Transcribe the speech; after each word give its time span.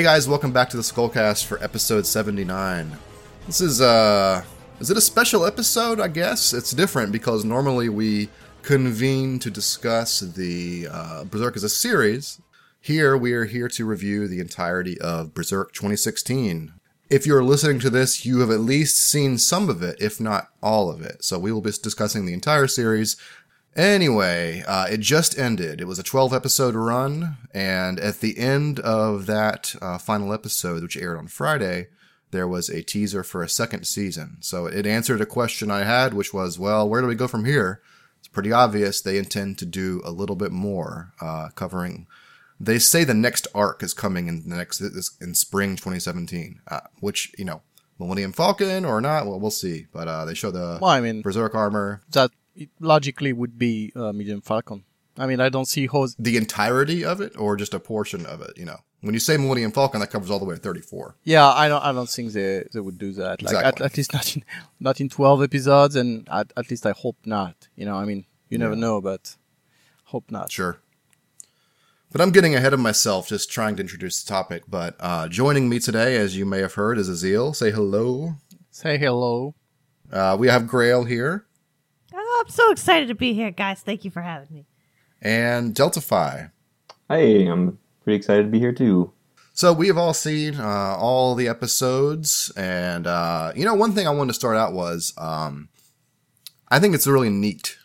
Hey 0.00 0.04
guys, 0.04 0.26
welcome 0.26 0.50
back 0.50 0.70
to 0.70 0.78
the 0.78 0.82
Skullcast 0.82 1.44
for 1.44 1.62
episode 1.62 2.06
79. 2.06 2.96
This 3.46 3.60
is 3.60 3.82
uh 3.82 4.42
is 4.80 4.88
it 4.90 4.96
a 4.96 5.00
special 5.02 5.44
episode, 5.44 6.00
I 6.00 6.08
guess? 6.08 6.54
It's 6.54 6.70
different 6.70 7.12
because 7.12 7.44
normally 7.44 7.90
we 7.90 8.30
convene 8.62 9.38
to 9.40 9.50
discuss 9.50 10.20
the 10.20 10.88
uh, 10.90 11.24
Berserk 11.24 11.54
as 11.54 11.64
a 11.64 11.68
series. 11.68 12.40
Here 12.80 13.14
we 13.14 13.34
are 13.34 13.44
here 13.44 13.68
to 13.68 13.84
review 13.84 14.26
the 14.26 14.40
entirety 14.40 14.98
of 15.02 15.34
Berserk 15.34 15.74
2016. 15.74 16.72
If 17.10 17.26
you're 17.26 17.44
listening 17.44 17.78
to 17.80 17.90
this, 17.90 18.24
you 18.24 18.40
have 18.40 18.50
at 18.50 18.60
least 18.60 18.96
seen 18.96 19.36
some 19.36 19.68
of 19.68 19.82
it, 19.82 20.00
if 20.00 20.18
not 20.18 20.48
all 20.62 20.90
of 20.90 21.02
it. 21.02 21.24
So 21.24 21.38
we 21.38 21.52
will 21.52 21.60
be 21.60 21.72
discussing 21.72 22.24
the 22.24 22.32
entire 22.32 22.68
series 22.68 23.18
Anyway, 23.76 24.64
uh, 24.66 24.86
it 24.90 25.00
just 25.00 25.38
ended. 25.38 25.80
It 25.80 25.86
was 25.86 25.98
a 25.98 26.04
12 26.04 26.32
episode 26.32 26.74
run, 26.74 27.36
and 27.54 28.00
at 28.00 28.20
the 28.20 28.38
end 28.38 28.80
of 28.80 29.26
that 29.26 29.74
uh, 29.80 29.96
final 29.98 30.32
episode, 30.32 30.82
which 30.82 30.96
aired 30.96 31.18
on 31.18 31.28
Friday, 31.28 31.88
there 32.32 32.48
was 32.48 32.68
a 32.68 32.82
teaser 32.82 33.22
for 33.22 33.42
a 33.42 33.48
second 33.48 33.86
season. 33.86 34.38
So 34.40 34.66
it 34.66 34.86
answered 34.86 35.20
a 35.20 35.26
question 35.26 35.70
I 35.70 35.84
had, 35.84 36.14
which 36.14 36.34
was, 36.34 36.58
well, 36.58 36.88
where 36.88 37.00
do 37.00 37.06
we 37.06 37.14
go 37.14 37.28
from 37.28 37.44
here? 37.44 37.80
It's 38.18 38.28
pretty 38.28 38.52
obvious 38.52 39.00
they 39.00 39.18
intend 39.18 39.58
to 39.58 39.66
do 39.66 40.00
a 40.04 40.10
little 40.10 40.36
bit 40.36 40.52
more, 40.52 41.12
uh, 41.20 41.50
covering. 41.54 42.06
They 42.58 42.78
say 42.78 43.04
the 43.04 43.14
next 43.14 43.46
arc 43.54 43.82
is 43.82 43.94
coming 43.94 44.26
in 44.26 44.48
the 44.48 44.56
next 44.56 44.80
in 44.80 45.34
spring 45.34 45.76
2017, 45.76 46.60
uh, 46.68 46.80
which 47.00 47.32
you 47.38 47.44
know, 47.44 47.62
Millennium 47.98 48.32
Falcon 48.32 48.84
or 48.84 49.00
not, 49.00 49.26
well, 49.26 49.40
we'll 49.40 49.50
see. 49.50 49.86
But 49.92 50.08
uh, 50.08 50.24
they 50.24 50.34
show 50.34 50.50
the 50.50 50.78
well, 50.80 50.90
I 50.90 51.00
mean, 51.00 51.22
Berserk 51.22 51.54
armor. 51.54 52.02
That 52.10 52.30
it 52.60 52.68
logically 52.78 53.32
would 53.32 53.58
be 53.58 53.92
uh, 53.96 54.12
Millennium 54.12 54.42
Falcon. 54.42 54.84
I 55.18 55.26
mean, 55.26 55.40
I 55.40 55.48
don't 55.48 55.66
see 55.66 55.86
how 55.86 56.06
the 56.18 56.36
entirety 56.36 57.04
of 57.04 57.20
it 57.20 57.36
or 57.36 57.56
just 57.56 57.74
a 57.74 57.80
portion 57.80 58.24
of 58.26 58.40
it. 58.42 58.52
You 58.56 58.66
know, 58.66 58.76
when 59.00 59.14
you 59.14 59.20
say 59.20 59.36
Millennium 59.36 59.72
Falcon, 59.72 60.00
that 60.00 60.10
covers 60.10 60.30
all 60.30 60.38
the 60.38 60.44
way 60.44 60.54
to 60.54 60.60
thirty-four. 60.60 61.16
Yeah, 61.24 61.48
I 61.48 61.68
don't. 61.68 61.82
I 61.82 61.92
don't 61.92 62.08
think 62.08 62.32
they 62.32 62.64
they 62.72 62.80
would 62.80 62.98
do 62.98 63.12
that. 63.12 63.42
Like 63.42 63.52
exactly. 63.52 63.84
at, 63.84 63.92
at, 63.92 63.96
least 63.96 64.12
not 64.12 64.36
in 64.36 64.44
not 64.78 65.00
in 65.00 65.08
twelve 65.08 65.42
episodes, 65.42 65.96
and 65.96 66.28
at, 66.30 66.52
at 66.56 66.70
least 66.70 66.86
I 66.86 66.92
hope 66.92 67.16
not. 67.24 67.68
You 67.76 67.86
know, 67.86 67.96
I 67.96 68.04
mean, 68.04 68.26
you 68.48 68.58
never 68.58 68.74
yeah. 68.74 68.80
know, 68.80 69.00
but 69.00 69.36
hope 70.04 70.30
not. 70.30 70.52
Sure. 70.52 70.78
But 72.12 72.20
I'm 72.20 72.32
getting 72.32 72.56
ahead 72.56 72.72
of 72.72 72.80
myself 72.80 73.28
just 73.28 73.52
trying 73.52 73.76
to 73.76 73.82
introduce 73.82 74.22
the 74.22 74.28
topic. 74.28 74.64
But 74.68 74.96
uh, 74.98 75.28
joining 75.28 75.68
me 75.68 75.78
today, 75.78 76.16
as 76.16 76.36
you 76.36 76.44
may 76.44 76.58
have 76.58 76.74
heard, 76.74 76.98
is 76.98 77.08
Azil. 77.08 77.54
Say 77.54 77.70
hello. 77.70 78.34
Say 78.70 78.98
hello. 78.98 79.54
Uh, 80.10 80.36
we 80.38 80.48
have 80.48 80.66
Grail 80.66 81.04
here. 81.04 81.46
I'm 82.40 82.48
so 82.48 82.70
excited 82.70 83.08
to 83.08 83.14
be 83.14 83.34
here, 83.34 83.50
guys. 83.50 83.82
Thank 83.82 84.02
you 84.02 84.10
for 84.10 84.22
having 84.22 84.48
me. 84.50 84.66
And 85.20 85.74
Delta 85.74 86.00
Phi. 86.00 86.48
Hey, 87.06 87.46
I'm 87.46 87.78
pretty 88.02 88.16
excited 88.16 88.44
to 88.44 88.48
be 88.48 88.58
here 88.58 88.72
too. 88.72 89.12
So 89.52 89.74
we 89.74 89.88
have 89.88 89.98
all 89.98 90.14
seen 90.14 90.54
uh, 90.54 90.96
all 90.98 91.34
the 91.34 91.48
episodes, 91.48 92.50
and 92.56 93.06
uh, 93.06 93.52
you 93.54 93.66
know, 93.66 93.74
one 93.74 93.92
thing 93.92 94.06
I 94.06 94.10
wanted 94.10 94.28
to 94.28 94.38
start 94.38 94.56
out 94.56 94.72
was 94.72 95.12
um, 95.18 95.68
I 96.70 96.78
think 96.78 96.94
it's 96.94 97.06
really 97.06 97.28
neat 97.28 97.76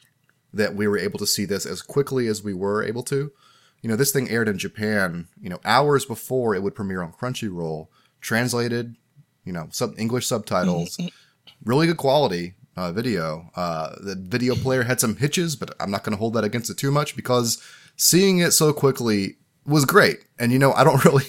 that 0.54 0.74
we 0.74 0.88
were 0.88 0.98
able 0.98 1.20
to 1.20 1.28
see 1.28 1.44
this 1.44 1.66
as 1.66 1.82
quickly 1.82 2.28
as 2.28 2.42
we 2.42 2.54
were 2.54 2.82
able 2.82 3.04
to. 3.04 3.34
You 3.82 3.90
know, 3.90 3.98
this 3.98 4.14
thing 4.14 4.30
aired 4.30 4.48
in 4.48 4.58
Japan, 4.58 5.28
you 5.42 5.50
know, 5.50 5.60
hours 5.66 6.06
before 6.06 6.56
it 6.56 6.64
would 6.64 6.76
premiere 6.76 7.02
on 7.02 7.12
Crunchyroll, 7.12 7.88
translated, 8.22 8.96
you 9.44 9.52
know, 9.52 9.68
sub 9.72 10.00
English 10.00 10.28
subtitles, 10.28 10.98
really 11.66 11.88
good 11.88 11.98
quality 11.98 12.54
uh, 12.76 12.92
video. 12.92 13.50
Uh, 13.56 13.96
the 14.00 14.16
video 14.16 14.56
player 14.56 14.84
had 14.84 15.00
some 15.00 15.16
hitches, 15.16 15.56
but 15.56 15.76
I'm 15.80 15.92
not 15.92 16.04
going 16.04 16.16
to 16.16 16.20
hold 16.20 16.34
that 16.34 16.44
against 16.44 16.70
it 16.70 16.78
too 16.78 16.92
much 16.92 17.16
because 17.16 17.62
seeing 17.96 18.40
it 18.40 18.52
so 18.52 18.74
quickly 18.74 19.38
was 19.66 19.86
great. 19.86 20.26
And 20.38 20.52
you 20.52 20.60
know, 20.60 20.74
I 20.74 20.84
don't 20.84 21.04
really, 21.06 21.26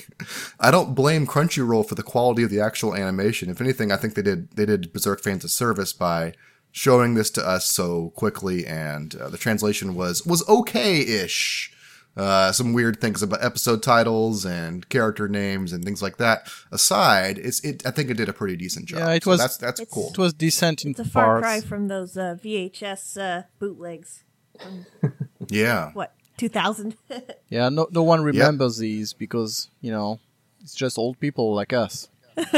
I 0.60 0.70
don't 0.70 0.94
blame 0.94 1.26
Crunchyroll 1.26 1.88
for 1.88 1.94
the 1.94 2.02
quality 2.02 2.42
of 2.42 2.50
the 2.50 2.60
actual 2.60 2.94
animation. 2.94 3.50
If 3.50 3.60
anything, 3.60 3.92
I 3.92 3.96
think 3.96 4.14
they 4.14 4.22
did 4.22 4.50
they 4.52 4.66
did 4.66 4.92
Berserk 4.92 5.22
fans 5.22 5.44
a 5.44 5.48
service 5.48 5.92
by 5.92 6.34
showing 6.72 7.14
this 7.14 7.30
to 7.30 7.46
us 7.46 7.70
so 7.70 8.10
quickly, 8.16 8.66
and 8.66 9.14
uh, 9.14 9.28
the 9.28 9.38
translation 9.38 9.94
was 9.94 10.26
was 10.26 10.46
okay 10.48 11.00
ish 11.00 11.72
uh, 12.16 12.50
some 12.50 12.72
weird 12.72 13.00
things 13.00 13.22
about 13.22 13.44
episode 13.44 13.82
titles 13.82 14.46
and 14.46 14.88
character 14.88 15.28
names 15.28 15.72
and 15.72 15.84
things 15.84 16.00
like 16.00 16.16
that 16.16 16.48
aside, 16.72 17.38
it's 17.38 17.60
it. 17.60 17.86
I 17.86 17.90
think 17.90 18.10
it 18.10 18.14
did 18.14 18.28
a 18.28 18.32
pretty 18.32 18.56
decent 18.56 18.86
job. 18.86 19.00
Yeah, 19.00 19.10
it 19.12 19.24
so 19.24 19.30
was. 19.30 19.40
That's 19.40 19.56
that's 19.58 19.84
cool. 19.90 20.10
It 20.10 20.18
was 20.18 20.32
decent 20.32 20.84
in 20.84 20.92
It's 20.92 21.00
a 21.00 21.04
far 21.04 21.40
cry 21.40 21.60
from 21.60 21.88
those 21.88 22.16
uh, 22.16 22.36
VHS 22.42 23.20
uh, 23.20 23.42
bootlegs. 23.58 24.24
yeah. 25.48 25.90
What 25.92 26.14
2000? 26.38 26.96
yeah, 27.48 27.68
no 27.68 27.86
no 27.90 28.02
one 28.02 28.22
remembers 28.22 28.78
yep. 28.78 28.82
these 28.82 29.12
because 29.12 29.70
you 29.80 29.90
know 29.90 30.18
it's 30.62 30.74
just 30.74 30.98
old 30.98 31.20
people 31.20 31.54
like 31.54 31.72
us. 31.72 32.08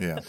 yeah. 0.00 0.20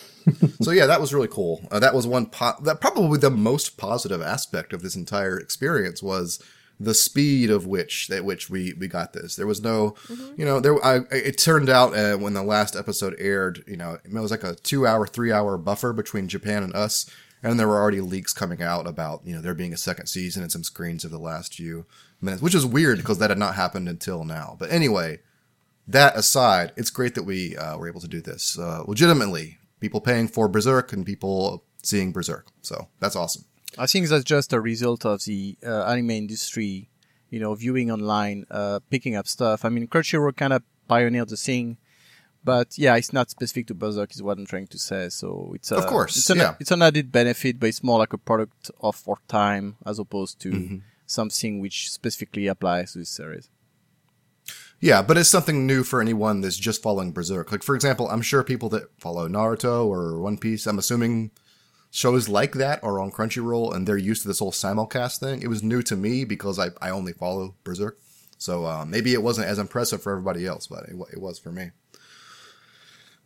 So 0.62 0.72
yeah, 0.72 0.86
that 0.86 1.02
was 1.02 1.14
really 1.14 1.28
cool. 1.28 1.68
Uh, 1.72 1.80
that 1.80 1.94
was 1.94 2.06
one 2.06 2.28
po- 2.28 2.60
that 2.62 2.82
probably 2.82 3.20
the 3.20 3.32
most 3.32 3.78
positive 3.78 4.22
aspect 4.22 4.74
of 4.74 4.82
this 4.82 4.96
entire 4.96 5.40
experience 5.40 6.02
was 6.04 6.44
the 6.84 6.94
speed 6.94 7.50
of 7.50 7.68
which 7.68 8.10
at 8.10 8.26
which 8.26 8.50
we 8.50 8.74
we 8.74 8.88
got 8.88 9.14
this. 9.14 9.36
There 9.36 9.48
was 9.48 9.62
no, 9.62 9.92
mm-hmm. 10.08 10.40
you 10.40 10.46
know, 10.46 10.60
there. 10.60 10.84
I, 10.84 11.02
it 11.12 11.38
turned 11.38 11.70
out 11.70 11.96
uh, 11.96 12.18
when 12.18 12.34
the 12.34 12.44
last 12.44 12.76
episode 12.76 13.16
aired, 13.20 13.64
you 13.68 13.78
know, 13.78 13.98
it 14.04 14.14
was 14.14 14.32
like 14.32 14.44
a 14.44 14.56
two 14.56 14.88
hour, 14.88 15.06
three 15.06 15.32
hour 15.32 15.58
buffer 15.58 15.94
between 15.94 16.28
Japan 16.28 16.64
and 16.64 16.74
us, 16.74 17.10
and 17.44 17.60
there 17.60 17.68
were 17.68 17.80
already 17.80 18.02
leaks 18.02 18.34
coming 18.34 18.62
out 18.62 18.88
about 18.88 19.22
you 19.26 19.36
know 19.36 19.42
there 19.42 19.54
being 19.54 19.74
a 19.74 19.78
second 19.78 20.08
season 20.08 20.42
and 20.42 20.52
some 20.52 20.64
screens 20.64 21.06
of 21.06 21.12
the 21.12 21.20
last 21.20 21.56
few 21.56 21.86
minutes, 22.20 22.42
which 22.42 22.56
is 22.56 22.66
weird 22.66 22.98
because 22.98 23.20
that 23.20 23.30
had 23.30 23.40
not 23.40 23.56
happened 23.56 23.88
until 23.88 24.24
now. 24.24 24.56
But 24.60 24.72
anyway, 24.72 25.20
that 25.88 26.16
aside, 26.16 26.72
it's 26.76 26.90
great 26.90 27.16
that 27.16 27.24
we 27.24 27.56
uh, 27.56 27.78
were 27.78 27.88
able 27.88 28.02
to 28.02 28.08
do 28.08 28.22
this 28.22 28.58
uh, 28.58 28.84
legitimately. 28.88 29.60
People 29.80 30.02
paying 30.02 30.28
for 30.28 30.48
Berserk 30.48 30.94
and 30.94 31.06
people 31.06 31.64
seeing 31.84 32.12
Berserk, 32.12 32.48
so 32.62 32.88
that's 33.00 33.16
awesome. 33.16 33.46
I 33.78 33.88
think 33.88 34.08
that's 34.08 34.24
just 34.24 34.54
a 34.54 34.60
result 34.60 35.06
of 35.06 35.24
the 35.24 35.58
uh, 35.66 35.86
anime 35.86 36.12
industry, 36.12 36.90
you 37.30 37.40
know, 37.40 37.56
viewing 37.56 37.92
online, 37.92 38.46
uh, 38.52 38.80
picking 38.90 39.16
up 39.16 39.28
stuff. 39.28 39.64
I 39.64 39.70
mean, 39.70 39.88
Crunchyroll 39.88 40.36
kind 40.36 40.54
of 40.54 40.64
pioneered 40.88 41.30
the 41.30 41.38
thing, 41.38 41.78
but 42.44 42.78
yeah, 42.78 42.96
it's 42.96 43.14
not 43.14 43.30
specific 43.30 43.68
to 43.68 43.74
Berserk, 43.74 44.12
is 44.12 44.22
what 44.22 44.38
I'm 44.38 44.46
trying 44.46 44.68
to 44.68 44.80
say. 44.80 45.10
So 45.10 45.54
it's 45.56 45.72
a, 45.72 45.78
of 45.78 45.88
course, 45.88 46.18
it's 46.18 46.30
an, 46.30 46.40
yeah. 46.40 46.56
it's 46.60 46.72
an 46.72 46.82
added 46.82 47.12
benefit, 47.12 47.60
but 47.60 47.68
it's 47.68 47.84
more 47.84 48.00
like 48.00 48.14
a 48.14 48.18
product 48.18 48.72
of 48.82 49.02
our 49.08 49.18
time 49.28 49.78
as 49.86 50.00
opposed 50.00 50.40
to 50.42 50.52
mm-hmm. 50.52 50.78
something 51.06 51.62
which 51.62 51.92
specifically 51.92 52.48
applies 52.48 52.94
to 52.94 53.00
this 53.00 53.10
series. 53.10 53.50
Yeah, 54.82 55.04
but 55.04 55.16
it's 55.16 55.30
something 55.30 55.68
new 55.68 55.84
for 55.84 56.02
anyone 56.02 56.42
that's 56.42 56.58
just 56.58 56.82
following 56.82 57.12
Berserk. 57.12 57.52
Like, 57.52 57.62
for 57.62 57.76
example, 57.76 58.10
I'm 58.10 58.24
sure 58.24 58.44
people 58.44 58.68
that 58.70 58.90
follow 58.98 59.30
Naruto 59.30 59.86
or 59.86 60.20
One 60.20 60.40
Piece, 60.40 60.66
I'm 60.66 60.80
assuming 60.80 61.30
shows 61.92 62.30
like 62.30 62.54
that 62.54 62.84
are 62.84 63.00
on 63.00 63.12
Crunchyroll 63.12 63.76
and 63.76 63.86
they're 63.86 63.98
used 63.98 64.22
to 64.24 64.28
this 64.30 64.40
whole 64.40 64.54
simulcast 64.54 65.20
thing. 65.20 65.42
It 65.42 65.50
was 65.50 65.62
new 65.62 65.84
to 65.84 65.96
me 65.96 66.24
because 66.24 66.58
I, 66.58 66.70
I 66.82 66.90
only 66.90 67.14
follow 67.14 67.56
Berserk. 67.64 68.00
So 68.38 68.66
uh, 68.66 68.86
maybe 68.86 69.14
it 69.14 69.22
wasn't 69.22 69.48
as 69.48 69.60
impressive 69.60 70.02
for 70.02 70.14
everybody 70.14 70.48
else, 70.48 70.66
but 70.66 70.86
it, 70.86 70.96
it 71.14 71.22
was 71.22 71.38
for 71.38 71.52
me. 71.52 71.72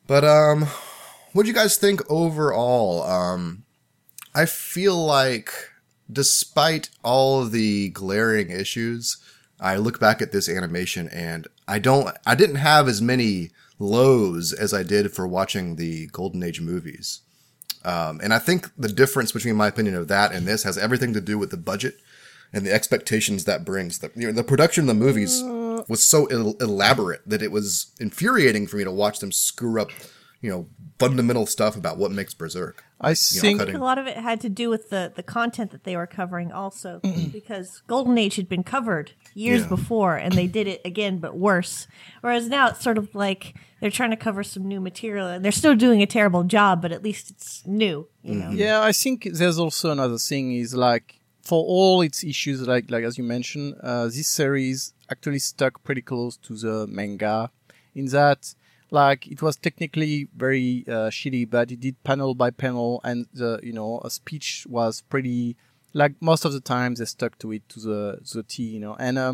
But 0.08 0.26
um, 0.26 0.68
what 1.32 1.44
do 1.44 1.48
you 1.48 1.54
guys 1.54 1.78
think 1.78 2.02
overall? 2.10 3.04
Um, 3.04 3.64
I 4.34 4.46
feel 4.46 4.98
like 4.98 5.52
despite 6.12 6.90
all 7.04 7.46
the 7.46 7.90
glaring 7.90 8.50
issues, 8.50 9.18
I 9.60 9.78
look 9.78 10.00
back 10.00 10.22
at 10.22 10.32
this 10.32 10.50
animation 10.50 11.08
and 11.10 11.48
I 11.68 11.80
don't, 11.80 12.16
I 12.26 12.36
didn't 12.36 12.58
have 12.58 12.88
as 12.88 13.02
many 13.02 13.52
lows 13.80 14.54
as 14.54 14.74
I 14.74 14.84
did 14.84 15.12
for 15.12 15.28
watching 15.28 15.76
the 15.76 16.08
Golden 16.08 16.44
Age 16.44 16.62
movies. 16.62 17.22
Um, 17.86 18.20
and 18.24 18.34
I 18.34 18.40
think 18.40 18.72
the 18.76 18.90
difference 18.90 19.32
between 19.32 19.56
my 19.56 19.68
opinion 19.68 19.96
of 19.96 20.08
that 20.08 20.32
and 20.32 20.48
this 20.48 20.64
has 20.64 20.76
everything 20.78 21.14
to 21.14 21.22
do 21.22 21.38
with 21.38 21.52
the 21.52 21.58
budget 21.58 22.00
and 22.52 22.66
the 22.66 22.74
expectations 22.74 23.46
that 23.46 23.64
brings. 23.64 24.00
The, 24.00 24.12
you 24.16 24.28
know, 24.28 24.34
the 24.34 24.44
production 24.44 24.84
of 24.84 24.88
the 24.88 25.06
movies 25.06 25.42
uh. 25.44 25.84
was 25.88 26.04
so 26.04 26.26
el- 26.26 26.56
elaborate 26.60 27.22
that 27.28 27.44
it 27.44 27.52
was 27.52 27.94
infuriating 28.00 28.66
for 28.66 28.78
me 28.78 28.84
to 28.84 28.92
watch 28.92 29.20
them 29.20 29.32
screw 29.32 29.80
up, 29.80 29.92
you 30.42 30.50
know, 30.50 30.68
fundamental 30.98 31.46
stuff 31.46 31.78
about 31.78 31.98
what 31.98 32.12
makes 32.12 32.34
Berserk. 32.34 32.84
I 33.02 33.14
think 33.14 33.62
a 33.62 33.78
lot 33.78 33.98
of 33.98 34.08
it 34.08 34.18
had 34.18 34.40
to 34.42 34.50
do 34.50 34.70
with 34.70 34.90
the, 34.90 35.12
the 35.14 35.22
content 35.22 35.72
that 35.72 35.84
they 35.84 35.98
were 35.98 36.08
covering 36.08 36.52
also 36.52 37.02
because 37.32 37.84
Golden 37.88 38.18
Age 38.18 38.38
had 38.38 38.48
been 38.48 38.64
covered 38.64 39.12
years 39.34 39.62
yeah. 39.64 39.68
before 39.68 40.16
and 40.16 40.34
they 40.34 40.48
did 40.48 40.68
it 40.68 40.82
again 40.86 41.20
but 41.20 41.38
worse. 41.38 41.88
Whereas 42.22 42.48
now 42.48 42.70
it's 42.70 42.82
sort 42.82 42.98
of 42.98 43.14
like 43.14 43.56
they're 43.86 43.92
trying 43.92 44.10
to 44.10 44.18
cover 44.18 44.44
some 44.44 44.68
new 44.68 44.82
material 44.82 45.28
and 45.28 45.46
they're 45.46 45.52
still 45.52 45.76
doing 45.76 46.02
a 46.02 46.08
terrible 46.08 46.44
job 46.44 46.82
but 46.82 46.92
at 46.92 47.04
least 47.04 47.30
it's 47.30 47.64
new, 47.68 48.08
you 48.24 48.34
know. 48.34 48.50
Yeah, 48.50 48.82
I 48.82 48.92
think 48.92 49.28
there's 49.32 49.60
also 49.60 49.92
another 49.92 50.18
thing 50.18 50.54
is 50.54 50.74
like 50.74 51.20
for 51.44 51.64
all 51.64 52.02
its 52.02 52.24
issues 52.24 52.68
like 52.68 52.90
like 52.90 53.04
as 53.04 53.20
you 53.20 53.24
mentioned, 53.24 53.76
uh, 53.84 54.06
this 54.06 54.28
series 54.28 54.96
actually 55.12 55.38
stuck 55.38 55.84
pretty 55.84 56.02
close 56.02 56.36
to 56.38 56.56
the 56.56 56.88
manga 56.88 57.52
in 57.94 58.08
that 58.08 58.56
like 58.90 59.28
it 59.28 59.44
was 59.44 59.56
technically 59.56 60.30
very 60.36 60.84
uh, 60.88 61.12
shitty, 61.12 61.48
but 61.48 61.72
it 61.72 61.80
did 61.80 62.04
panel 62.04 62.34
by 62.34 62.50
panel, 62.50 63.02
and 63.04 63.28
the 63.34 63.60
you 63.62 63.74
know 63.74 64.02
a 64.04 64.10
speech 64.10 64.66
was 64.68 65.02
pretty 65.02 65.58
like 65.94 66.14
most 66.22 66.44
of 66.44 66.54
the 66.54 66.60
time 66.60 66.96
they 66.96 67.06
stuck 67.06 67.38
to 67.38 67.52
it 67.52 67.70
to 67.70 67.80
the 67.80 68.20
to 68.26 68.38
the 68.38 68.44
T, 68.44 68.64
you 68.64 68.80
know. 68.80 68.96
And 68.98 69.20
uh, 69.20 69.22
uh 69.22 69.34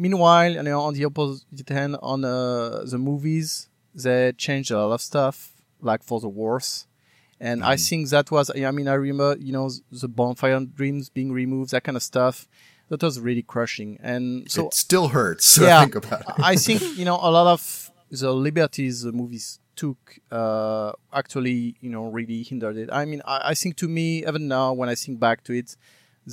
meanwhile, 0.00 0.52
you 0.52 0.62
know, 0.62 0.80
on 0.80 0.94
the 0.94 1.04
opposite 1.04 1.68
hand, 1.68 1.96
on 2.02 2.24
uh, 2.24 2.82
the 2.84 2.98
movies, 2.98 3.68
they 3.94 4.32
changed 4.32 4.70
a 4.70 4.78
lot 4.78 4.94
of 4.94 5.00
stuff, 5.00 5.52
like 5.80 6.02
for 6.02 6.20
the 6.20 6.28
worse. 6.28 6.86
And 7.42 7.64
I 7.64 7.76
think 7.76 8.10
that 8.10 8.30
was, 8.30 8.50
I 8.50 8.70
mean, 8.70 8.86
I 8.86 8.94
remember, 8.94 9.36
you 9.40 9.52
know, 9.52 9.70
the 9.90 10.08
bonfire 10.08 10.60
dreams 10.60 11.08
being 11.08 11.32
removed, 11.32 11.70
that 11.70 11.84
kind 11.84 11.96
of 11.96 12.02
stuff. 12.02 12.46
That 12.90 13.02
was 13.02 13.20
really 13.20 13.42
crushing. 13.42 13.98
And 14.02 14.50
so 14.50 14.66
it 14.66 14.74
still 14.74 15.08
hurts. 15.08 15.56
Yeah. 15.56 15.78
I 15.78 15.80
think 15.82 15.94
about 15.94 16.20
it. 16.22 16.26
I 16.38 16.56
think 16.56 16.82
you 16.98 17.04
know 17.04 17.18
a 17.22 17.30
lot 17.30 17.46
of 17.46 17.90
the 18.10 18.32
liberties 18.32 19.02
the 19.02 19.12
movies 19.12 19.60
took 19.76 20.18
uh, 20.32 20.90
actually 21.12 21.76
you 21.80 21.88
know 21.88 22.08
really 22.08 22.42
hindered 22.42 22.76
it. 22.76 22.88
I 22.92 23.04
mean, 23.04 23.22
I, 23.24 23.50
I 23.50 23.54
think 23.54 23.76
to 23.76 23.86
me 23.88 24.26
even 24.26 24.48
now 24.48 24.72
when 24.72 24.88
I 24.88 24.96
think 24.96 25.20
back 25.20 25.44
to 25.44 25.52
it, 25.52 25.76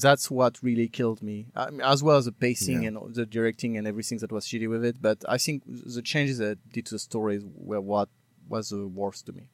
that's 0.01 0.29
what 0.31 0.59
really 0.61 0.87
killed 0.87 1.21
me. 1.21 1.47
I 1.55 1.69
mean, 1.69 1.81
as 1.81 2.01
well 2.03 2.17
as 2.17 2.25
the 2.25 2.31
pacing 2.31 2.83
Yeah. 2.83 2.89
and 2.89 3.15
the 3.15 3.25
directing 3.25 3.77
and 3.77 3.87
everything 3.87 4.17
that 4.19 4.31
was 4.31 4.45
shitty 4.45 4.69
with 4.69 4.83
it. 4.85 5.01
But 5.01 5.23
I 5.27 5.37
think 5.37 5.63
the 5.67 6.01
changes 6.01 6.37
that 6.39 6.57
did 6.73 6.85
to 6.87 6.95
the 6.95 6.99
stories 6.99 7.43
were 7.55 7.81
what 7.81 8.09
was 8.49 8.69
the 8.69 8.87
worst 8.87 9.25
to 9.27 9.33
me. 9.33 9.49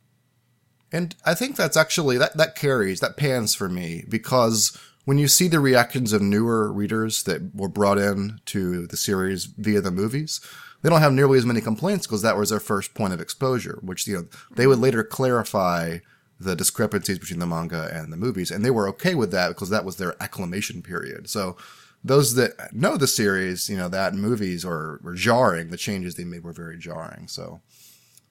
And 0.92 1.16
I 1.25 1.34
think 1.34 1.56
that's 1.56 1.75
actually 1.78 2.18
that 2.19 2.38
that 2.38 2.56
carries 2.56 3.00
that 3.00 3.18
pans 3.18 3.56
for 3.56 3.68
me 3.68 4.04
because 4.07 4.78
when 5.06 5.18
you 5.18 5.28
see 5.28 5.48
the 5.48 5.60
reactions 5.60 6.13
of 6.13 6.22
newer 6.22 6.72
readers 6.72 7.24
that 7.24 7.54
were 7.56 7.68
brought 7.68 7.98
in 7.98 8.39
to 8.46 8.88
the 8.88 8.96
series 8.96 9.46
via 9.46 9.81
the 9.81 9.92
movies, 9.92 10.39
they 10.81 10.89
don't 10.89 11.01
have 11.01 11.12
nearly 11.13 11.38
as 11.38 11.46
many 11.46 11.62
complaints 11.62 12.06
because 12.06 12.22
that 12.22 12.38
was 12.38 12.51
their 12.51 12.60
first 12.60 12.94
point 12.94 13.13
of 13.13 13.19
exposure, 13.19 13.80
which 13.81 14.07
you 14.07 14.16
know 14.16 14.25
they 14.56 14.68
would 14.68 14.80
later 14.80 15.04
clarify 15.04 15.98
the 16.44 16.56
discrepancies 16.56 17.19
between 17.19 17.40
the 17.40 17.48
manga 17.48 17.90
and 17.94 18.12
the 18.12 18.18
movies, 18.18 18.51
and 18.51 18.63
they 18.63 18.72
were 18.72 18.88
okay 18.90 19.16
with 19.16 19.31
that 19.31 19.50
because 19.50 19.69
that 19.69 19.86
was 19.86 19.98
their 19.98 20.22
acclamation 20.22 20.81
period. 20.81 21.30
So 21.30 21.57
those 22.04 22.36
that 22.36 22.74
know 22.74 22.98
the 22.98 23.07
series, 23.07 23.69
you 23.69 23.78
know, 23.78 23.90
that 23.90 24.13
movies 24.13 24.66
are 24.66 25.00
were 25.04 25.16
jarring. 25.16 25.69
The 25.69 25.78
changes 25.78 26.16
they 26.16 26.25
made 26.25 26.44
were 26.44 26.54
very 26.54 26.78
jarring. 26.78 27.28
So 27.28 27.62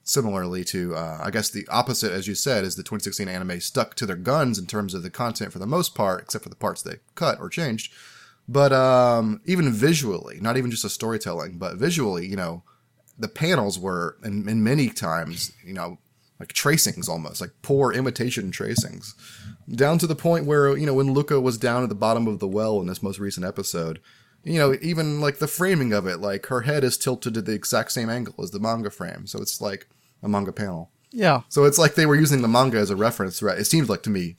similarly 0.05 0.65
to, 0.65 0.95
uh, 0.97 1.21
I 1.23 1.31
guess 1.31 1.49
the 1.51 1.67
opposite, 1.69 2.13
as 2.13 2.27
you 2.27 2.35
said, 2.35 2.65
is 2.65 2.77
the 2.77 2.83
2016 2.83 3.29
anime 3.29 3.61
stuck 3.61 3.95
to 3.97 4.07
their 4.07 4.17
guns 4.17 4.59
in 4.59 4.67
terms 4.67 4.95
of 4.95 5.03
the 5.03 5.11
content 5.11 5.53
for 5.53 5.59
the 5.59 5.67
most 5.67 5.95
part, 5.95 6.23
except 6.23 6.43
for 6.43 6.51
the 6.51 6.57
parts 6.57 6.83
they 6.83 6.97
cut 7.15 7.39
or 7.39 7.49
changed. 7.49 7.93
But 8.49 8.73
um, 8.73 9.41
even 9.45 9.73
visually, 9.73 10.39
not 10.41 10.57
even 10.57 10.71
just 10.71 10.83
the 10.83 10.91
storytelling, 10.91 11.59
but 11.59 11.77
visually, 11.77 12.27
you 12.27 12.37
know, 12.37 12.65
the 13.19 13.29
panels 13.29 13.79
were, 13.79 14.17
in 14.25 14.65
many 14.65 14.89
times, 14.89 15.53
you 15.65 15.75
know, 15.75 15.99
like 16.43 16.53
tracings 16.53 17.09
almost, 17.09 17.41
like 17.41 17.51
poor 17.63 17.93
imitation 17.93 18.51
tracings, 18.51 19.15
down 19.73 19.97
to 19.99 20.07
the 20.07 20.17
point 20.17 20.45
where, 20.45 20.77
you 20.77 20.85
know, 20.87 20.95
when 20.95 21.13
Luca 21.13 21.41
was 21.41 21.57
down 21.57 21.83
at 21.85 21.89
the 21.89 21.95
bottom 21.95 22.27
of 22.27 22.41
the 22.41 22.49
well 22.49 22.81
in 22.81 22.87
this 22.89 23.03
most 23.03 23.19
recent 23.21 23.47
episode, 23.47 24.01
you 24.45 24.59
know, 24.59 24.77
even 24.83 25.21
like 25.21 25.39
the 25.39 25.47
framing 25.47 25.93
of 25.93 26.07
it, 26.07 26.19
like 26.19 26.47
her 26.47 26.63
head 26.63 26.83
is 26.83 26.99
tilted 26.99 27.35
to 27.35 27.43
the 27.43 27.53
exact 27.53 27.93
same 27.93 28.11
angle 28.11 28.35
as 28.43 28.51
the 28.51 28.59
manga 28.59 28.91
frame. 28.91 29.27
So 29.29 29.41
it's 29.41 29.61
like 29.61 29.87
a 30.23 30.29
manga 30.29 30.53
panel. 30.53 30.91
Yeah, 31.13 31.43
So 31.49 31.65
it's 31.65 31.79
like 31.79 31.95
they 31.95 32.07
were 32.07 32.17
using 32.17 32.43
the 32.43 32.49
manga 32.49 32.79
as 32.79 32.91
a 32.91 32.97
reference, 32.97 33.43
right? 33.43 33.59
It 33.59 33.67
seems 33.67 33.89
like 33.89 34.03
to 34.05 34.11
me, 34.11 34.35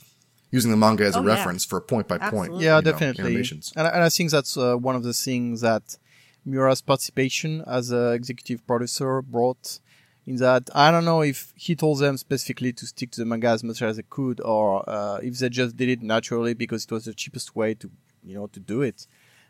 using 0.50 0.70
the 0.72 0.76
manga 0.76 1.04
as 1.04 1.16
a 1.16 1.20
Oh, 1.20 1.22
yeah. 1.22 1.28
reference 1.34 1.64
for 1.64 1.80
point 1.80 2.06
by 2.08 2.18
point. 2.18 2.52
Yeah, 2.54 2.58
you 2.58 2.66
know, 2.84 2.90
definitely. 2.90 3.24
animations. 3.24 3.72
and, 3.76 3.86
I- 3.86 3.90
and 3.90 4.02
I 4.02 4.08
think 4.08 4.30
that's 4.30 4.56
uh, 4.56 4.74
one 4.76 4.94
of 4.96 5.04
the 5.04 5.12
things 5.14 5.60
that 5.62 5.96
Miura's 6.44 6.82
participation 6.82 7.62
as 7.66 7.90
an 7.90 8.12
executive 8.12 8.66
producer 8.66 9.22
brought 9.22 9.78
in 10.26 10.36
that 10.36 10.70
I 10.74 10.90
don't 10.90 11.04
know 11.04 11.22
if 11.22 11.52
he 11.56 11.74
told 11.74 11.98
them 11.98 12.16
specifically 12.16 12.72
to 12.72 12.86
stick 12.86 13.10
to 13.12 13.20
the 13.20 13.26
manga 13.26 13.48
as 13.48 13.62
much 13.62 13.82
as 13.82 13.96
they 13.96 14.04
could, 14.08 14.40
or 14.40 14.88
uh, 14.88 15.18
if 15.22 15.38
they 15.38 15.48
just 15.48 15.76
did 15.76 15.88
it 15.88 16.02
naturally 16.02 16.54
because 16.54 16.84
it 16.84 16.90
was 16.90 17.04
the 17.04 17.14
cheapest 17.14 17.54
way 17.54 17.74
to 17.74 17.90
you 18.22 18.34
know 18.34 18.46
to 18.48 18.60
do 18.60 18.82
it. 18.82 19.06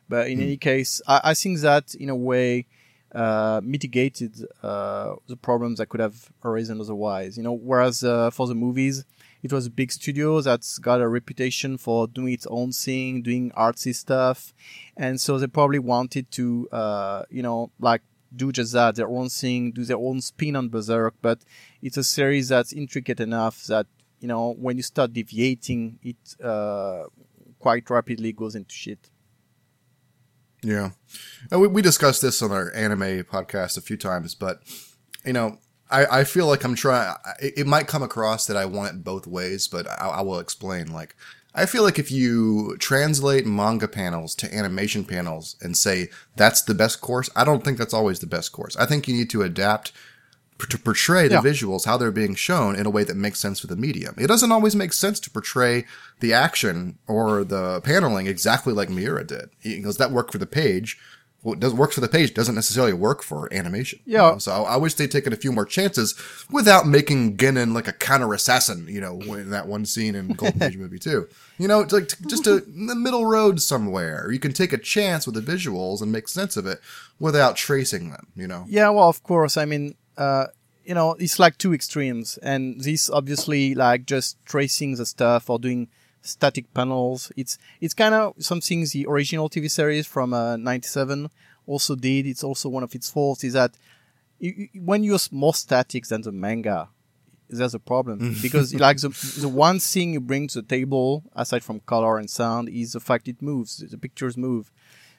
But 0.08 0.28
in 0.28 0.40
any 0.40 0.56
case, 0.56 1.00
I, 1.06 1.20
I 1.24 1.34
think 1.34 1.60
that 1.60 1.94
in 1.94 2.10
a 2.10 2.16
way 2.16 2.66
uh, 3.14 3.60
mitigated 3.62 4.34
uh, 4.62 5.14
the 5.28 5.36
problems 5.36 5.78
that 5.78 5.88
could 5.88 6.00
have 6.00 6.30
arisen 6.44 6.80
otherwise. 6.80 7.36
You 7.36 7.44
know, 7.44 7.52
whereas 7.52 8.02
uh, 8.02 8.30
for 8.30 8.46
the 8.46 8.54
movies, 8.54 9.04
it 9.42 9.52
was 9.52 9.66
a 9.66 9.70
big 9.70 9.92
studio 9.92 10.40
that's 10.40 10.78
got 10.78 11.00
a 11.00 11.08
reputation 11.08 11.78
for 11.78 12.08
doing 12.08 12.32
its 12.32 12.46
own 12.50 12.72
thing, 12.72 13.22
doing 13.22 13.52
artsy 13.52 13.94
stuff, 13.94 14.52
and 14.96 15.20
so 15.20 15.38
they 15.38 15.46
probably 15.46 15.78
wanted 15.78 16.30
to, 16.32 16.68
uh, 16.72 17.22
you 17.30 17.42
know, 17.42 17.70
like 17.78 18.02
do 18.36 18.52
just 18.52 18.72
that, 18.72 18.96
their 18.96 19.08
own 19.08 19.28
thing, 19.28 19.72
do 19.72 19.84
their 19.84 19.98
own 19.98 20.20
spin 20.20 20.56
on 20.56 20.68
Berserk. 20.68 21.14
But 21.22 21.40
it's 21.82 21.96
a 21.96 22.04
series 22.04 22.48
that's 22.48 22.72
intricate 22.72 23.20
enough 23.20 23.64
that 23.64 23.86
you 24.20 24.28
know 24.28 24.54
when 24.58 24.76
you 24.76 24.82
start 24.82 25.12
deviating, 25.12 25.98
it 26.02 26.16
uh, 26.42 27.04
quite 27.58 27.88
rapidly 27.90 28.32
goes 28.32 28.54
into 28.54 28.74
shit. 28.74 29.10
Yeah. 30.62 30.90
And 31.50 31.60
we, 31.60 31.68
we 31.68 31.82
discussed 31.82 32.22
this 32.22 32.40
on 32.40 32.50
our 32.50 32.74
anime 32.74 33.24
podcast 33.24 33.76
a 33.76 33.82
few 33.82 33.98
times, 33.98 34.34
but, 34.34 34.62
you 35.24 35.34
know, 35.34 35.58
I, 35.90 36.20
I 36.20 36.24
feel 36.24 36.46
like 36.46 36.64
I'm 36.64 36.74
trying, 36.74 37.14
it, 37.38 37.58
it 37.58 37.66
might 37.66 37.86
come 37.86 38.02
across 38.02 38.46
that 38.46 38.56
I 38.56 38.64
want 38.64 38.94
it 38.94 39.04
both 39.04 39.26
ways, 39.26 39.68
but 39.68 39.86
I, 39.86 40.08
I 40.08 40.20
will 40.22 40.38
explain. 40.38 40.90
Like, 40.90 41.16
I 41.54 41.66
feel 41.66 41.84
like 41.84 41.98
if 41.98 42.10
you 42.10 42.76
translate 42.78 43.46
manga 43.46 43.86
panels 43.86 44.34
to 44.36 44.52
animation 44.52 45.04
panels 45.04 45.56
and 45.60 45.76
say 45.76 46.08
that's 46.36 46.62
the 46.62 46.74
best 46.74 47.00
course, 47.00 47.30
I 47.36 47.44
don't 47.44 47.62
think 47.64 47.78
that's 47.78 47.94
always 47.94 48.18
the 48.18 48.26
best 48.26 48.50
course. 48.52 48.76
I 48.76 48.86
think 48.86 49.06
you 49.06 49.14
need 49.14 49.30
to 49.30 49.42
adapt 49.42 49.92
to 50.68 50.78
portray 50.78 51.28
the 51.28 51.34
Yeah. 51.34 51.40
visuals, 51.42 51.84
how 51.84 51.96
they're 51.96 52.10
being 52.10 52.34
shown 52.34 52.74
in 52.76 52.86
a 52.86 52.90
way 52.90 53.04
that 53.04 53.16
makes 53.16 53.38
sense 53.38 53.60
for 53.60 53.66
the 53.66 53.76
medium. 53.76 54.14
It 54.18 54.28
doesn't 54.28 54.52
always 54.52 54.74
make 54.74 54.92
sense 54.92 55.20
to 55.20 55.30
portray 55.30 55.84
the 56.20 56.32
action 56.32 56.98
or 57.06 57.44
the 57.44 57.80
paneling 57.82 58.26
exactly 58.26 58.72
like 58.72 58.88
Miura 58.88 59.24
did. 59.24 59.50
He 59.60 59.80
goes, 59.80 59.96
that 59.98 60.10
worked 60.12 60.32
for 60.32 60.38
the 60.38 60.46
page. 60.46 60.98
What 61.44 61.60
does 61.60 61.72
works 61.72 61.94
for 61.94 62.00
the 62.00 62.08
page 62.08 62.34
doesn't 62.34 62.54
necessarily 62.56 62.94
work 62.94 63.22
for 63.22 63.52
animation. 63.54 64.00
you 64.04 64.14
Yeah. 64.14 64.30
know? 64.32 64.38
So 64.38 64.50
I 64.64 64.76
wish 64.76 64.94
they'd 64.94 65.10
taken 65.10 65.32
a 65.32 65.36
few 65.36 65.52
more 65.52 65.66
chances 65.66 66.14
without 66.50 66.88
making 66.88 67.36
Genin 67.36 67.74
like 67.74 67.86
a 67.86 67.92
counter 67.92 68.32
assassin, 68.34 68.86
you 68.88 69.00
know, 69.00 69.20
in 69.20 69.50
that 69.50 69.68
one 69.68 69.84
scene 69.86 70.14
in 70.14 70.28
Golden 70.28 70.62
Age 70.62 70.76
movie 70.84 70.98
too. 70.98 71.28
You 71.58 71.68
know, 71.68 71.80
it's 71.80 71.92
like 71.92 72.08
t- 72.08 72.16
just 72.28 72.46
a 72.46 72.64
in 72.64 72.86
the 72.86 72.94
middle 72.96 73.26
road 73.26 73.60
somewhere. 73.60 74.30
You 74.32 74.40
can 74.40 74.52
take 74.52 74.72
a 74.72 74.78
chance 74.78 75.26
with 75.26 75.34
the 75.36 75.42
visuals 75.52 76.00
and 76.02 76.10
make 76.10 76.28
sense 76.28 76.56
of 76.56 76.66
it 76.66 76.80
without 77.20 77.56
tracing 77.56 78.10
them, 78.10 78.26
you 78.34 78.46
know. 78.48 78.64
Yeah, 78.68 78.88
well, 78.90 79.08
of 79.08 79.22
course. 79.22 79.56
I 79.56 79.64
mean, 79.66 79.94
uh, 80.16 80.46
you 80.84 80.94
know, 80.94 81.12
it's 81.18 81.38
like 81.38 81.58
two 81.58 81.72
extremes, 81.74 82.38
and 82.42 82.80
this 82.80 83.08
obviously 83.10 83.74
like 83.74 84.06
just 84.06 84.36
tracing 84.46 84.96
the 84.96 85.06
stuff 85.06 85.48
or 85.50 85.58
doing 85.58 85.88
static 86.24 86.72
panels. 86.74 87.30
It's 87.36 87.58
it's 87.80 87.94
kind 87.94 88.14
of 88.14 88.34
something 88.38 88.84
the 88.92 89.06
original 89.06 89.48
TV 89.48 89.68
series 89.70 90.06
from 90.06 90.32
uh, 90.34 90.56
'97 90.56 91.30
also 91.66 91.94
did. 91.94 92.26
It's 92.26 92.42
also 92.44 92.68
one 92.68 92.82
of 92.82 92.94
its 92.94 93.10
faults 93.10 93.44
is 93.44 93.52
that 93.52 93.76
you, 94.38 94.68
you- 94.72 94.82
when 94.82 95.04
you're 95.04 95.18
more 95.30 95.54
static 95.54 96.06
than 96.08 96.22
the 96.22 96.32
manga, 96.32 96.88
there's 97.48 97.74
a 97.74 97.78
problem 97.78 98.18
because 98.42 98.74
like 98.86 98.98
the 98.98 99.10
the 99.40 99.48
one 99.48 99.78
thing 99.78 100.12
you 100.14 100.20
bring 100.20 100.48
to 100.48 100.60
the 100.62 100.66
table 100.68 101.22
aside 101.36 101.62
from 101.62 101.80
color 101.80 102.18
and 102.18 102.28
sound 102.28 102.68
is 102.68 102.92
the 102.92 103.00
fact 103.00 103.28
it 103.28 103.40
moves. 103.40 103.78
The 103.78 103.98
pictures 103.98 104.36
move. 104.36 104.72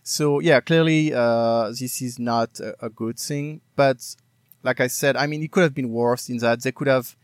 So 0.03 0.39
yeah, 0.39 0.59
clearly 0.59 1.13
uh, 1.13 1.69
this 1.69 2.01
is 2.01 2.19
not 2.19 2.59
a, 2.59 2.75
a 2.87 2.89
good 2.89 3.17
thing. 3.19 3.61
But 3.75 4.15
like 4.63 4.79
I 4.81 4.87
said, 4.87 5.15
I 5.15 5.25
mean, 5.27 5.41
it 5.43 5.51
could 5.51 5.63
have 5.63 5.73
been 5.75 5.89
worse 5.91 6.29
in 6.29 6.37
that 6.37 6.61
they 6.63 6.71
could 6.71 6.87
have 6.87 7.15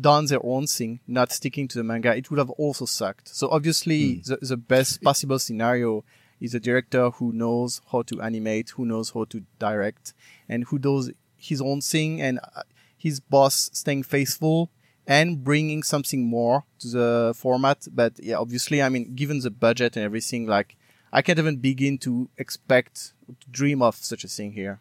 done 0.00 0.26
their 0.26 0.44
own 0.44 0.66
thing, 0.66 1.00
not 1.06 1.32
sticking 1.32 1.68
to 1.68 1.78
the 1.78 1.84
manga. 1.84 2.14
It 2.16 2.30
would 2.30 2.38
have 2.38 2.50
also 2.50 2.84
sucked. 2.84 3.28
So 3.28 3.48
obviously, 3.48 4.22
the, 4.24 4.38
the 4.40 4.56
best 4.56 5.02
possible 5.02 5.38
scenario 5.38 6.04
is 6.40 6.54
a 6.54 6.60
director 6.60 7.10
who 7.10 7.32
knows 7.32 7.80
how 7.92 8.02
to 8.02 8.20
animate, 8.20 8.70
who 8.70 8.84
knows 8.84 9.10
how 9.10 9.24
to 9.24 9.44
direct, 9.58 10.12
and 10.48 10.64
who 10.64 10.78
does 10.78 11.10
his 11.36 11.60
own 11.60 11.80
thing, 11.80 12.20
and 12.20 12.38
uh, 12.38 12.62
his 12.96 13.20
boss 13.20 13.70
staying 13.72 14.02
faithful 14.02 14.70
and 15.06 15.42
bringing 15.42 15.82
something 15.82 16.26
more 16.26 16.64
to 16.78 16.88
the 16.88 17.34
format. 17.36 17.86
But 17.92 18.14
yeah, 18.22 18.36
obviously, 18.36 18.82
I 18.82 18.88
mean, 18.88 19.14
given 19.14 19.40
the 19.40 19.50
budget 19.50 19.96
and 19.96 20.04
everything, 20.04 20.46
like 20.46 20.76
I 21.12 21.22
can't 21.22 21.38
even 21.38 21.56
begin 21.56 21.98
to 21.98 22.30
expect, 22.38 23.14
to 23.26 23.50
dream 23.50 23.82
of 23.82 23.96
such 23.96 24.24
a 24.24 24.28
thing 24.28 24.52
here. 24.52 24.80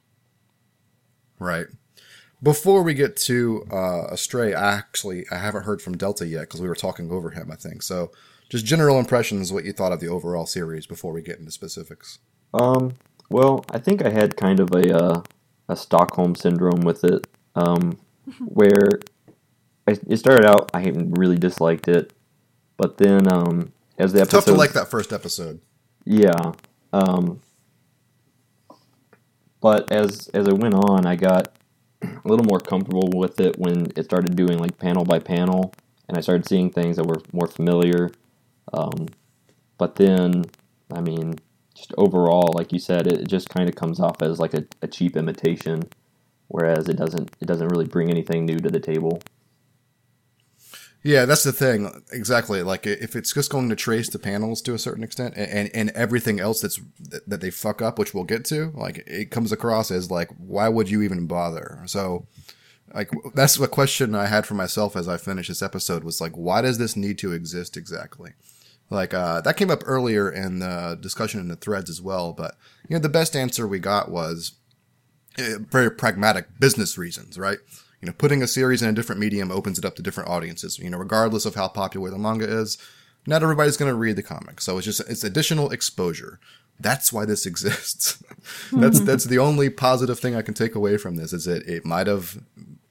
Right. 1.40 1.68
Before 2.44 2.82
we 2.82 2.94
get 2.96 3.16
to 3.18 3.68
uh, 3.72 4.08
Astray, 4.10 4.54
I 4.54 4.74
actually 4.74 5.26
I 5.32 5.38
haven't 5.38 5.64
heard 5.64 5.82
from 5.82 5.96
Delta 5.96 6.26
yet 6.26 6.42
because 6.42 6.62
we 6.62 6.68
were 6.68 6.76
talking 6.76 7.12
over 7.12 7.30
him. 7.30 7.52
I 7.52 7.56
think 7.56 7.84
so. 7.84 8.12
Just 8.50 8.66
general 8.66 9.00
impressions, 9.00 9.54
what 9.54 9.64
you 9.64 9.72
thought 9.74 9.92
of 9.92 10.00
the 10.00 10.08
overall 10.08 10.46
series 10.46 10.86
before 10.86 11.14
we 11.14 11.22
get 11.22 11.40
into 11.40 11.52
specifics. 11.52 12.20
Um, 12.54 12.96
well, 13.30 13.64
I 13.70 13.78
think 13.78 14.04
I 14.04 14.10
had 14.10 14.36
kind 14.36 14.60
of 14.60 14.72
a 14.72 14.98
uh, 14.98 15.22
a 15.70 15.76
Stockholm 15.76 16.36
syndrome 16.36 16.82
with 16.82 17.04
it, 17.04 17.28
um, 17.56 18.00
where 18.40 19.00
I, 19.88 19.98
it 20.08 20.18
started 20.18 20.46
out 20.46 20.72
I 20.74 20.92
really 20.96 21.38
disliked 21.38 21.88
it, 21.88 22.12
but 22.76 22.98
then 22.98 23.32
um, 23.32 23.72
as 24.00 24.14
the 24.14 24.22
episode 24.22 24.38
Tough 24.38 24.46
to 24.46 24.54
like 24.54 24.74
that 24.74 24.90
first 24.90 25.14
episode. 25.14 25.62
Yeah. 26.06 26.54
Um, 26.92 27.40
but 29.62 29.92
as 29.92 30.28
as 30.34 30.48
it 30.48 30.58
went 30.58 30.74
on, 30.74 31.06
I 31.06 31.16
got 31.16 31.56
a 32.02 32.28
little 32.28 32.46
more 32.46 32.60
comfortable 32.60 33.10
with 33.14 33.40
it 33.40 33.58
when 33.60 33.88
it 33.96 34.06
started 34.06 34.36
doing 34.36 34.58
like 34.58 34.78
panel 34.78 35.04
by 35.04 35.20
panel, 35.20 35.74
and 36.08 36.18
I 36.18 36.22
started 36.22 36.48
seeing 36.48 36.70
things 36.72 36.98
that 36.98 37.06
were 37.06 37.22
more 37.32 37.48
familiar. 37.48 38.12
Um, 38.74 39.08
but 39.78 39.96
then, 39.96 40.46
I 40.94 41.02
mean, 41.02 41.36
just 41.76 41.94
overall, 41.98 42.52
like 42.54 42.72
you 42.72 42.80
said, 42.80 43.08
it 43.08 43.28
just 43.28 43.50
kind 43.50 43.70
of 43.70 43.76
comes 43.76 44.00
off 44.00 44.22
as 44.22 44.40
like 44.40 44.54
a, 44.54 44.66
a 44.82 44.88
cheap 44.88 45.16
imitation, 45.16 45.84
whereas 46.48 46.88
it 46.90 46.98
doesn't 46.98 47.36
it 47.40 47.46
doesn't 47.46 47.68
really 47.68 47.86
bring 47.86 48.10
anything 48.10 48.46
new 48.46 48.58
to 48.58 48.70
the 48.70 48.80
table. 48.80 49.22
Yeah, 51.04 51.26
that's 51.26 51.44
the 51.44 51.52
thing. 51.52 52.04
Exactly. 52.12 52.62
Like 52.62 52.86
if 52.86 53.16
it's 53.16 53.34
just 53.34 53.50
going 53.50 53.70
to 53.70 53.76
trace 53.76 54.10
the 54.10 54.20
panels 54.20 54.62
to 54.64 54.74
a 54.74 54.80
certain 54.80 55.04
extent 55.04 55.34
and, 55.36 55.70
and, 55.74 55.90
everything 55.92 56.40
else 56.40 56.62
that's 56.62 56.80
that 57.28 57.42
they 57.42 57.50
fuck 57.50 57.82
up, 57.82 57.98
which 57.98 58.14
we'll 58.14 58.24
get 58.24 58.46
to, 58.46 58.72
like 58.76 59.00
it 59.08 59.32
comes 59.32 59.52
across 59.52 59.90
as 59.90 60.12
like, 60.12 60.30
why 60.38 60.70
would 60.70 60.90
you 60.90 61.02
even 61.02 61.26
bother? 61.26 61.82
So 61.88 62.28
like 62.94 63.10
that's 63.34 63.60
a 63.60 63.68
question 63.68 64.14
I 64.14 64.28
had 64.28 64.46
for 64.46 64.54
myself 64.54 64.96
as 64.96 65.08
I 65.08 65.18
finished 65.18 65.50
this 65.50 65.64
episode 65.64 66.04
was 66.04 66.22
like, 66.22 66.34
why 66.34 66.62
does 66.62 66.78
this 66.78 66.96
need 66.96 67.18
to 67.20 67.32
exist 67.32 67.78
exactly? 67.78 68.34
Like, 68.92 69.14
uh, 69.14 69.40
that 69.42 69.56
came 69.56 69.72
up 69.72 69.84
earlier 69.86 70.30
in 70.30 70.60
the 70.60 70.98
discussion 71.00 71.40
in 71.40 71.48
the 71.48 71.56
threads 71.56 71.90
as 71.90 72.02
well. 72.02 72.34
But, 72.34 72.58
you 72.88 72.96
know, 72.96 73.00
the 73.00 73.10
best 73.10 73.38
answer 73.38 73.66
we 73.66 73.80
got 73.80 74.12
was 74.12 74.58
uh, 75.40 75.60
very 75.60 75.90
pragmatic 75.90 76.60
business 76.60 76.98
reasons, 76.98 77.40
right? 77.40 77.60
You 78.02 78.08
know, 78.08 78.14
putting 78.14 78.42
a 78.42 78.48
series 78.48 78.82
in 78.82 78.90
a 78.90 78.94
different 78.94 79.22
medium 79.22 79.52
opens 79.52 79.78
it 79.78 79.86
up 79.86 79.96
to 79.96 80.02
different 80.02 80.30
audiences. 80.30 80.80
You 80.80 80.90
know, 80.90 80.98
regardless 80.98 81.46
of 81.46 81.56
how 81.56 81.68
popular 81.68 82.10
the 82.10 82.18
manga 82.18 82.46
is, 82.46 82.78
not 83.28 83.44
everybody's 83.44 83.78
going 83.78 83.92
to 83.92 83.98
read 83.98 84.16
the 84.16 84.24
comic. 84.24 84.60
So 84.62 84.78
it's 84.78 84.86
just 84.86 85.02
it's 85.02 85.24
additional 85.24 85.70
exposure. 85.72 86.40
That's 86.80 87.14
why 87.14 87.26
this 87.26 87.46
exists. 87.46 88.24
that's 88.72 89.00
that's 89.02 89.26
the 89.26 89.40
only 89.40 89.70
positive 89.70 90.20
thing 90.20 90.36
I 90.36 90.42
can 90.42 90.54
take 90.54 90.76
away 90.76 90.98
from 90.98 91.16
this 91.16 91.32
is 91.32 91.46
that 91.46 91.68
it 91.68 91.86
might 91.86 92.08
have 92.08 92.42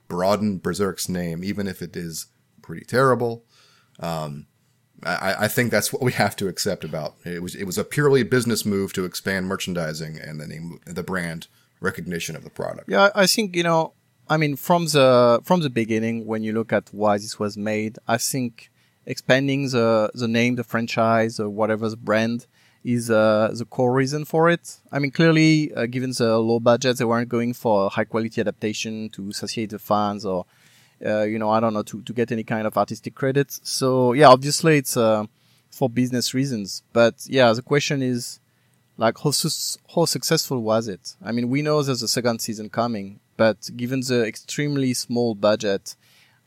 broadened 0.09 0.63
Berserk's 0.63 1.09
name, 1.09 1.43
even 1.43 1.67
if 1.67 1.83
it 1.83 1.97
is 1.97 2.27
pretty 2.63 2.85
terrible. 2.85 3.45
Um, 3.99 4.47
I, 5.03 5.45
I, 5.45 5.49
think 5.49 5.71
that's 5.71 5.93
what 5.93 6.03
we 6.03 6.13
have 6.13 6.37
to 6.37 6.49
accept 6.49 6.85
about 6.85 7.17
it. 7.25 7.35
it. 7.35 7.43
Was 7.43 7.55
it 7.55 7.65
was 7.65 7.79
a 7.79 7.85
purely 7.85 8.23
business 8.23 8.65
move 8.65 8.93
to 8.95 9.05
expand 9.05 9.47
merchandising 9.47 10.19
and 10.19 10.41
the 10.41 10.47
name, 10.47 10.81
the 10.87 11.03
brand 11.03 11.49
recognition 11.81 12.37
of 12.37 12.45
the 12.45 12.51
product. 12.51 12.91
Yeah, 12.91 13.11
I 13.15 13.27
think 13.27 13.57
you 13.57 13.63
know 13.63 13.95
I 14.31 14.37
mean, 14.37 14.55
from 14.55 14.87
the 14.87 15.41
from 15.43 15.61
the 15.61 15.71
beginning, 15.71 16.25
when 16.25 16.45
you 16.45 16.53
look 16.53 16.73
at 16.73 16.89
why 16.93 17.19
this 17.19 17.39
was 17.39 17.57
made, 17.57 17.99
I 18.07 18.17
think 18.17 18.71
expanding 19.05 19.69
the 19.71 20.11
the 20.15 20.29
name, 20.29 20.55
the 20.55 20.63
franchise, 20.63 21.41
or 21.41 21.51
whatever 21.51 21.89
the 21.91 21.97
brand 21.97 22.47
is 22.85 23.11
uh, 23.11 23.51
the 23.53 23.65
core 23.65 23.93
reason 23.93 24.25
for 24.25 24.49
it. 24.49 24.79
I 24.93 25.01
mean, 25.01 25.11
clearly, 25.11 25.75
uh, 25.75 25.87
given 25.87 26.13
the 26.17 26.39
low 26.39 26.61
budget, 26.61 26.99
they 26.99 27.05
weren't 27.05 27.29
going 27.29 27.55
for 27.55 27.91
high 27.91 28.05
quality 28.05 28.41
adaptation 28.41 29.11
to 29.11 29.33
satiate 29.33 29.71
the 29.71 29.79
fans 29.79 30.25
or, 30.25 30.47
uh, 31.05 31.23
you 31.23 31.39
know, 31.39 31.51
I 31.51 31.61
don't 31.61 31.75
know, 31.75 31.83
to, 31.83 32.01
to 32.01 32.13
get 32.13 32.33
any 32.33 32.45
kind 32.45 32.67
of 32.67 32.79
artistic 32.79 33.15
credits. 33.15 33.61
So 33.65 34.15
yeah, 34.15 34.29
obviously 34.29 34.79
it's 34.79 34.97
uh, 34.97 35.25
for 35.71 35.91
business 35.91 36.33
reasons. 36.33 36.83
But 36.95 37.17
yeah, 37.27 37.53
the 37.53 37.63
question 37.63 38.01
is, 38.01 38.41
like, 38.97 39.19
how, 39.19 39.31
su- 39.31 39.79
how 39.95 40.07
successful 40.07 40.63
was 40.63 40.89
it? 40.89 41.17
I 41.23 41.33
mean, 41.33 41.51
we 41.51 41.61
know 41.63 41.83
there's 41.83 42.03
a 42.03 42.09
second 42.09 42.41
season 42.41 42.71
coming, 42.71 43.21
but 43.41 43.71
given 43.75 44.01
the 44.01 44.27
extremely 44.27 44.93
small 44.93 45.35
budget, 45.35 45.97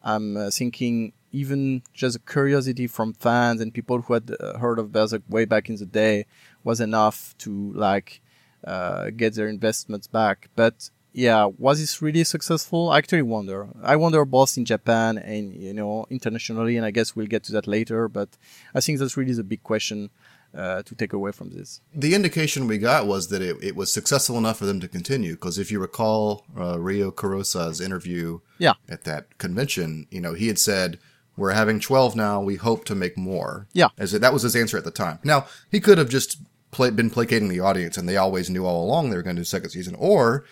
I'm 0.03 0.37
uh, 0.37 0.51
thinking 0.51 1.13
even 1.31 1.81
just 1.91 2.17
a 2.17 2.19
curiosity 2.19 2.85
from 2.85 3.13
fans 3.13 3.61
and 3.61 3.73
people 3.73 4.01
who 4.01 4.13
had 4.13 4.29
uh, 4.39 4.59
heard 4.59 4.77
of 4.77 4.91
Berserk 4.91 5.23
way 5.27 5.45
back 5.45 5.69
in 5.69 5.77
the 5.77 5.87
day 5.87 6.27
was 6.63 6.79
enough 6.79 7.35
to 7.39 7.73
like 7.73 8.21
uh, 8.63 9.09
get 9.09 9.33
their 9.33 9.47
investments 9.47 10.05
back. 10.05 10.51
But 10.55 10.91
yeah, 11.13 11.49
was 11.57 11.79
this 11.79 11.99
really 11.99 12.23
successful? 12.23 12.91
I 12.91 12.99
actually 12.99 13.23
wonder. 13.23 13.69
I 13.81 13.95
wonder 13.95 14.23
both 14.23 14.55
in 14.55 14.63
Japan 14.63 15.17
and 15.17 15.51
you 15.51 15.73
know 15.73 16.05
internationally, 16.11 16.77
and 16.77 16.85
I 16.85 16.91
guess 16.91 17.15
we'll 17.15 17.33
get 17.35 17.43
to 17.45 17.53
that 17.53 17.65
later. 17.65 18.07
But 18.07 18.29
I 18.75 18.81
think 18.81 18.99
that's 18.99 19.17
really 19.17 19.33
the 19.33 19.43
big 19.43 19.63
question 19.63 20.11
uh, 20.55 20.83
to 20.83 20.95
take 20.95 21.13
away 21.13 21.31
from 21.31 21.49
this. 21.49 21.81
The 21.93 22.13
indication 22.13 22.67
we 22.67 22.77
got 22.77 23.07
was 23.07 23.29
that 23.29 23.41
it, 23.41 23.57
it 23.61 23.75
was 23.75 23.91
successful 23.91 24.37
enough 24.37 24.57
for 24.57 24.65
them 24.65 24.79
to 24.81 24.87
continue. 24.87 25.33
Because 25.33 25.57
if 25.57 25.71
you 25.71 25.79
recall 25.79 26.45
uh, 26.57 26.79
Ryo 26.79 27.11
Kurosa's 27.11 27.81
interview 27.81 28.39
yeah. 28.59 28.73
at 28.87 29.03
that 29.03 29.37
convention, 29.37 30.07
you 30.11 30.21
know, 30.21 30.33
he 30.33 30.47
had 30.47 30.59
said, 30.59 30.99
we're 31.35 31.51
having 31.51 31.79
12 31.79 32.15
now. 32.15 32.41
We 32.41 32.55
hope 32.55 32.85
to 32.85 32.95
make 32.95 33.17
more. 33.17 33.67
Yeah. 33.73 33.87
As 33.97 34.11
that 34.11 34.33
was 34.33 34.43
his 34.43 34.55
answer 34.55 34.77
at 34.77 34.83
the 34.83 34.91
time. 34.91 35.19
Now, 35.23 35.47
he 35.71 35.79
could 35.79 35.97
have 35.97 36.09
just 36.09 36.37
play, 36.71 36.91
been 36.91 37.09
placating 37.09 37.49
the 37.49 37.59
audience 37.59 37.97
and 37.97 38.07
they 38.07 38.17
always 38.17 38.49
knew 38.49 38.65
all 38.65 38.83
along 38.83 39.09
they 39.09 39.15
were 39.15 39.23
going 39.23 39.35
to 39.35 39.41
do 39.41 39.45
second 39.45 39.71
season 39.71 39.95
or 39.97 40.45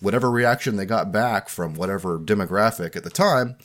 whatever 0.00 0.30
reaction 0.30 0.76
they 0.76 0.84
got 0.84 1.10
back 1.10 1.48
from 1.48 1.74
whatever 1.74 2.18
demographic 2.18 2.94
at 2.94 3.04
the 3.04 3.10
time 3.10 3.56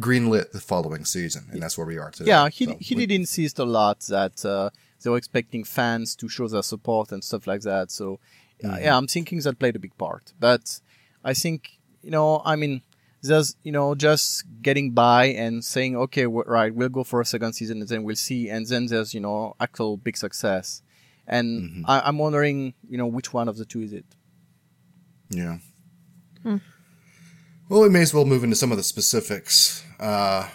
greenlit 0.00 0.52
the 0.52 0.60
following 0.60 1.04
season. 1.04 1.46
And 1.50 1.62
that's 1.62 1.76
where 1.76 1.86
we 1.86 1.98
are 1.98 2.10
today. 2.10 2.30
Yeah. 2.30 2.48
He, 2.48 2.66
so 2.66 2.76
he 2.80 2.94
we, 2.94 3.06
did 3.06 3.14
insist 3.14 3.58
a 3.58 3.64
lot 3.64 4.00
that, 4.08 4.44
uh, 4.44 4.70
they 5.02 5.10
were 5.10 5.16
expecting 5.16 5.64
fans 5.64 6.16
to 6.16 6.28
show 6.28 6.48
their 6.48 6.62
support 6.62 7.12
and 7.12 7.22
stuff 7.22 7.46
like 7.46 7.62
that. 7.62 7.90
So, 7.90 8.20
mm-hmm. 8.62 8.82
yeah, 8.82 8.96
I'm 8.96 9.06
thinking 9.06 9.40
that 9.40 9.58
played 9.58 9.76
a 9.76 9.78
big 9.78 9.96
part. 9.98 10.32
But 10.38 10.80
I 11.24 11.34
think, 11.34 11.78
you 12.02 12.10
know, 12.10 12.42
I 12.44 12.56
mean, 12.56 12.82
there's, 13.22 13.56
you 13.62 13.72
know, 13.72 13.94
just 13.94 14.44
getting 14.62 14.90
by 14.92 15.26
and 15.26 15.64
saying, 15.64 15.96
okay, 15.96 16.26
right, 16.26 16.74
we'll 16.74 16.88
go 16.88 17.04
for 17.04 17.20
a 17.20 17.24
second 17.24 17.52
season 17.52 17.80
and 17.80 17.88
then 17.88 18.02
we'll 18.02 18.16
see. 18.16 18.48
And 18.48 18.66
then 18.66 18.86
there's, 18.86 19.14
you 19.14 19.20
know, 19.20 19.54
actual 19.60 19.96
big 19.96 20.16
success. 20.16 20.82
And 21.26 21.62
mm-hmm. 21.62 21.82
I, 21.86 22.08
am 22.08 22.18
wondering, 22.18 22.74
you 22.88 22.98
know, 22.98 23.06
which 23.06 23.32
one 23.32 23.48
of 23.48 23.56
the 23.56 23.64
two 23.64 23.80
is 23.80 23.92
it? 23.92 24.06
Yeah. 25.30 25.58
Hmm. 26.42 26.56
Well, 27.68 27.82
we 27.82 27.88
may 27.88 28.02
as 28.02 28.12
well 28.12 28.24
move 28.24 28.44
into 28.44 28.56
some 28.56 28.72
of 28.72 28.76
the 28.76 28.82
specifics. 28.82 29.84
Uh, 30.00 30.48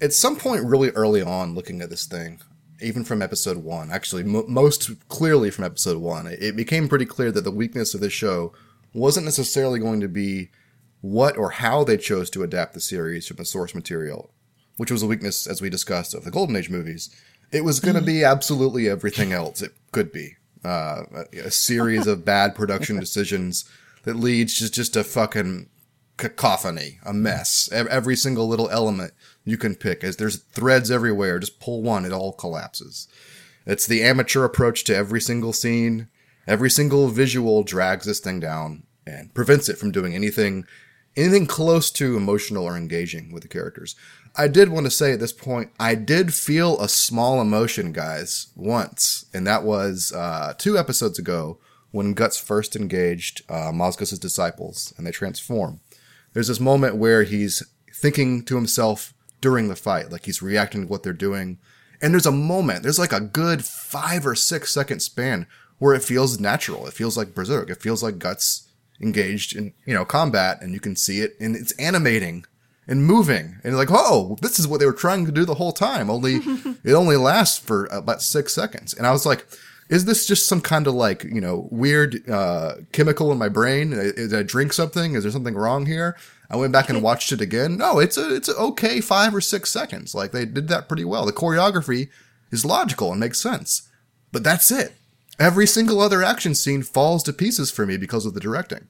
at 0.00 0.12
some 0.12 0.36
point, 0.36 0.64
really 0.64 0.90
early 0.90 1.22
on, 1.22 1.54
looking 1.54 1.80
at 1.80 1.90
this 1.90 2.06
thing, 2.06 2.40
even 2.82 3.04
from 3.04 3.22
episode 3.22 3.58
one, 3.58 3.90
actually, 3.90 4.22
m- 4.22 4.44
most 4.48 4.90
clearly 5.08 5.50
from 5.50 5.64
episode 5.64 5.98
one, 5.98 6.26
it 6.26 6.56
became 6.56 6.88
pretty 6.88 7.06
clear 7.06 7.30
that 7.32 7.44
the 7.44 7.50
weakness 7.50 7.94
of 7.94 8.00
this 8.00 8.12
show 8.12 8.52
wasn't 8.92 9.24
necessarily 9.24 9.78
going 9.78 10.00
to 10.00 10.08
be 10.08 10.50
what 11.00 11.36
or 11.36 11.50
how 11.50 11.84
they 11.84 11.96
chose 11.96 12.30
to 12.30 12.42
adapt 12.42 12.74
the 12.74 12.80
series 12.80 13.26
from 13.26 13.36
the 13.36 13.44
source 13.44 13.74
material, 13.74 14.30
which 14.76 14.90
was 14.90 15.02
a 15.02 15.06
weakness, 15.06 15.46
as 15.46 15.62
we 15.62 15.70
discussed, 15.70 16.14
of 16.14 16.24
the 16.24 16.30
Golden 16.30 16.56
Age 16.56 16.70
movies. 16.70 17.14
It 17.52 17.64
was 17.64 17.80
going 17.80 17.96
to 17.96 18.02
be 18.02 18.24
absolutely 18.24 18.88
everything 18.88 19.32
else 19.32 19.62
it 19.62 19.72
could 19.92 20.12
be. 20.12 20.36
Uh, 20.64 21.04
a, 21.32 21.38
a 21.46 21.50
series 21.50 22.06
of 22.06 22.24
bad 22.24 22.54
production 22.54 23.00
decisions 23.00 23.64
that 24.02 24.16
leads 24.16 24.58
to 24.58 24.70
just 24.70 24.96
a 24.96 25.04
fucking 25.04 25.68
cacophony, 26.20 26.98
a 27.04 27.12
mess. 27.12 27.68
Every 27.72 28.14
single 28.14 28.46
little 28.46 28.68
element 28.70 29.14
you 29.44 29.56
can 29.56 29.74
pick. 29.74 30.04
As 30.04 30.16
there's 30.16 30.36
threads 30.36 30.90
everywhere, 30.90 31.38
just 31.38 31.60
pull 31.60 31.82
one, 31.82 32.04
it 32.04 32.12
all 32.12 32.32
collapses. 32.32 33.08
It's 33.66 33.86
the 33.86 34.02
amateur 34.02 34.44
approach 34.44 34.84
to 34.84 34.96
every 34.96 35.20
single 35.20 35.52
scene. 35.52 36.08
Every 36.46 36.70
single 36.70 37.08
visual 37.08 37.62
drags 37.62 38.06
this 38.06 38.20
thing 38.20 38.40
down 38.40 38.84
and 39.06 39.32
prevents 39.34 39.68
it 39.68 39.78
from 39.78 39.92
doing 39.92 40.14
anything 40.14 40.64
anything 41.16 41.46
close 41.46 41.90
to 41.90 42.16
emotional 42.16 42.64
or 42.64 42.76
engaging 42.76 43.32
with 43.32 43.42
the 43.42 43.48
characters. 43.48 43.96
I 44.36 44.48
did 44.48 44.68
want 44.68 44.86
to 44.86 44.90
say 44.90 45.12
at 45.12 45.20
this 45.20 45.32
point, 45.32 45.70
I 45.78 45.96
did 45.96 46.32
feel 46.32 46.80
a 46.80 46.88
small 46.88 47.40
emotion, 47.40 47.92
guys, 47.92 48.48
once, 48.54 49.26
and 49.34 49.46
that 49.46 49.64
was 49.64 50.12
uh, 50.14 50.54
two 50.56 50.78
episodes 50.78 51.18
ago 51.18 51.58
when 51.90 52.14
Guts 52.14 52.38
first 52.38 52.76
engaged 52.76 53.42
uh, 53.48 53.72
disciples 53.72 54.94
and 54.96 55.06
they 55.06 55.10
transform. 55.10 55.80
There's 56.32 56.48
this 56.48 56.60
moment 56.60 56.96
where 56.96 57.24
he's 57.24 57.62
thinking 57.92 58.44
to 58.44 58.54
himself, 58.54 59.12
during 59.40 59.68
the 59.68 59.76
fight. 59.76 60.10
Like 60.10 60.26
he's 60.26 60.42
reacting 60.42 60.82
to 60.82 60.88
what 60.88 61.02
they're 61.02 61.12
doing. 61.12 61.58
And 62.02 62.14
there's 62.14 62.26
a 62.26 62.32
moment, 62.32 62.82
there's 62.82 62.98
like 62.98 63.12
a 63.12 63.20
good 63.20 63.64
five 63.64 64.26
or 64.26 64.34
six 64.34 64.72
second 64.72 65.00
span 65.00 65.46
where 65.78 65.94
it 65.94 66.02
feels 66.02 66.40
natural. 66.40 66.86
It 66.86 66.94
feels 66.94 67.16
like 67.16 67.34
Berserk. 67.34 67.70
It 67.70 67.82
feels 67.82 68.02
like 68.02 68.18
Guts 68.18 68.68
engaged 69.00 69.56
in, 69.56 69.72
you 69.86 69.94
know, 69.94 70.04
combat 70.04 70.62
and 70.62 70.72
you 70.72 70.80
can 70.80 70.96
see 70.96 71.20
it 71.20 71.34
and 71.40 71.56
it's 71.56 71.72
animating 71.72 72.44
and 72.86 73.04
moving 73.04 73.58
and 73.64 73.76
like, 73.76 73.90
oh, 73.90 74.36
this 74.42 74.58
is 74.58 74.66
what 74.66 74.80
they 74.80 74.86
were 74.86 74.92
trying 74.92 75.26
to 75.26 75.32
do 75.32 75.44
the 75.44 75.54
whole 75.54 75.72
time. 75.72 76.10
Only 76.10 76.36
it 76.84 76.92
only 76.92 77.16
lasts 77.16 77.58
for 77.58 77.86
about 77.86 78.22
six 78.22 78.54
seconds. 78.54 78.94
And 78.94 79.06
I 79.06 79.12
was 79.12 79.26
like, 79.26 79.46
is 79.90 80.04
this 80.04 80.24
just 80.24 80.46
some 80.46 80.60
kind 80.60 80.86
of 80.86 80.94
like, 80.94 81.24
you 81.24 81.40
know, 81.40 81.68
weird, 81.70 82.28
uh, 82.30 82.76
chemical 82.92 83.32
in 83.32 83.38
my 83.38 83.48
brain? 83.48 83.90
Did 83.90 84.32
I 84.32 84.44
drink 84.44 84.72
something? 84.72 85.14
Is 85.14 85.24
there 85.24 85.32
something 85.32 85.54
wrong 85.54 85.86
here? 85.86 86.16
I 86.50 86.56
went 86.56 86.72
back 86.72 86.88
and 86.88 87.02
watched 87.02 87.30
it 87.30 87.40
again. 87.40 87.76
No, 87.76 88.00
it's 88.00 88.16
a 88.16 88.34
it's 88.34 88.48
a 88.48 88.56
okay 88.56 89.00
five 89.00 89.34
or 89.34 89.40
six 89.40 89.70
seconds. 89.70 90.14
Like 90.14 90.32
they 90.32 90.44
did 90.44 90.68
that 90.68 90.88
pretty 90.88 91.04
well. 91.04 91.24
The 91.24 91.32
choreography 91.32 92.08
is 92.50 92.64
logical 92.64 93.12
and 93.12 93.20
makes 93.20 93.40
sense, 93.40 93.88
but 94.32 94.42
that's 94.42 94.70
it. 94.70 94.94
Every 95.38 95.66
single 95.66 96.00
other 96.00 96.22
action 96.22 96.54
scene 96.54 96.82
falls 96.82 97.22
to 97.22 97.32
pieces 97.32 97.70
for 97.70 97.86
me 97.86 97.96
because 97.96 98.26
of 98.26 98.34
the 98.34 98.40
directing, 98.40 98.88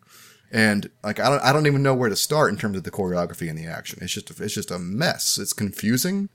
and 0.51 0.91
like 1.05 1.21
I 1.21 1.29
don't 1.29 1.43
I 1.43 1.53
don't 1.53 1.67
even 1.67 1.83
know 1.83 1.95
where 1.95 2.09
to 2.09 2.17
start 2.17 2.51
in 2.51 2.57
terms 2.57 2.79
of 2.79 2.85
the 2.85 2.91
choreography 2.91 3.51
and 3.51 3.59
the 3.59 3.67
action. 3.67 3.99
It's 4.01 4.15
just 4.15 4.31
a, 4.31 4.43
it's 4.43 4.55
just 4.55 4.71
a 4.71 4.79
mess. 4.79 5.37
It's 5.37 5.53
confusing. 5.53 6.31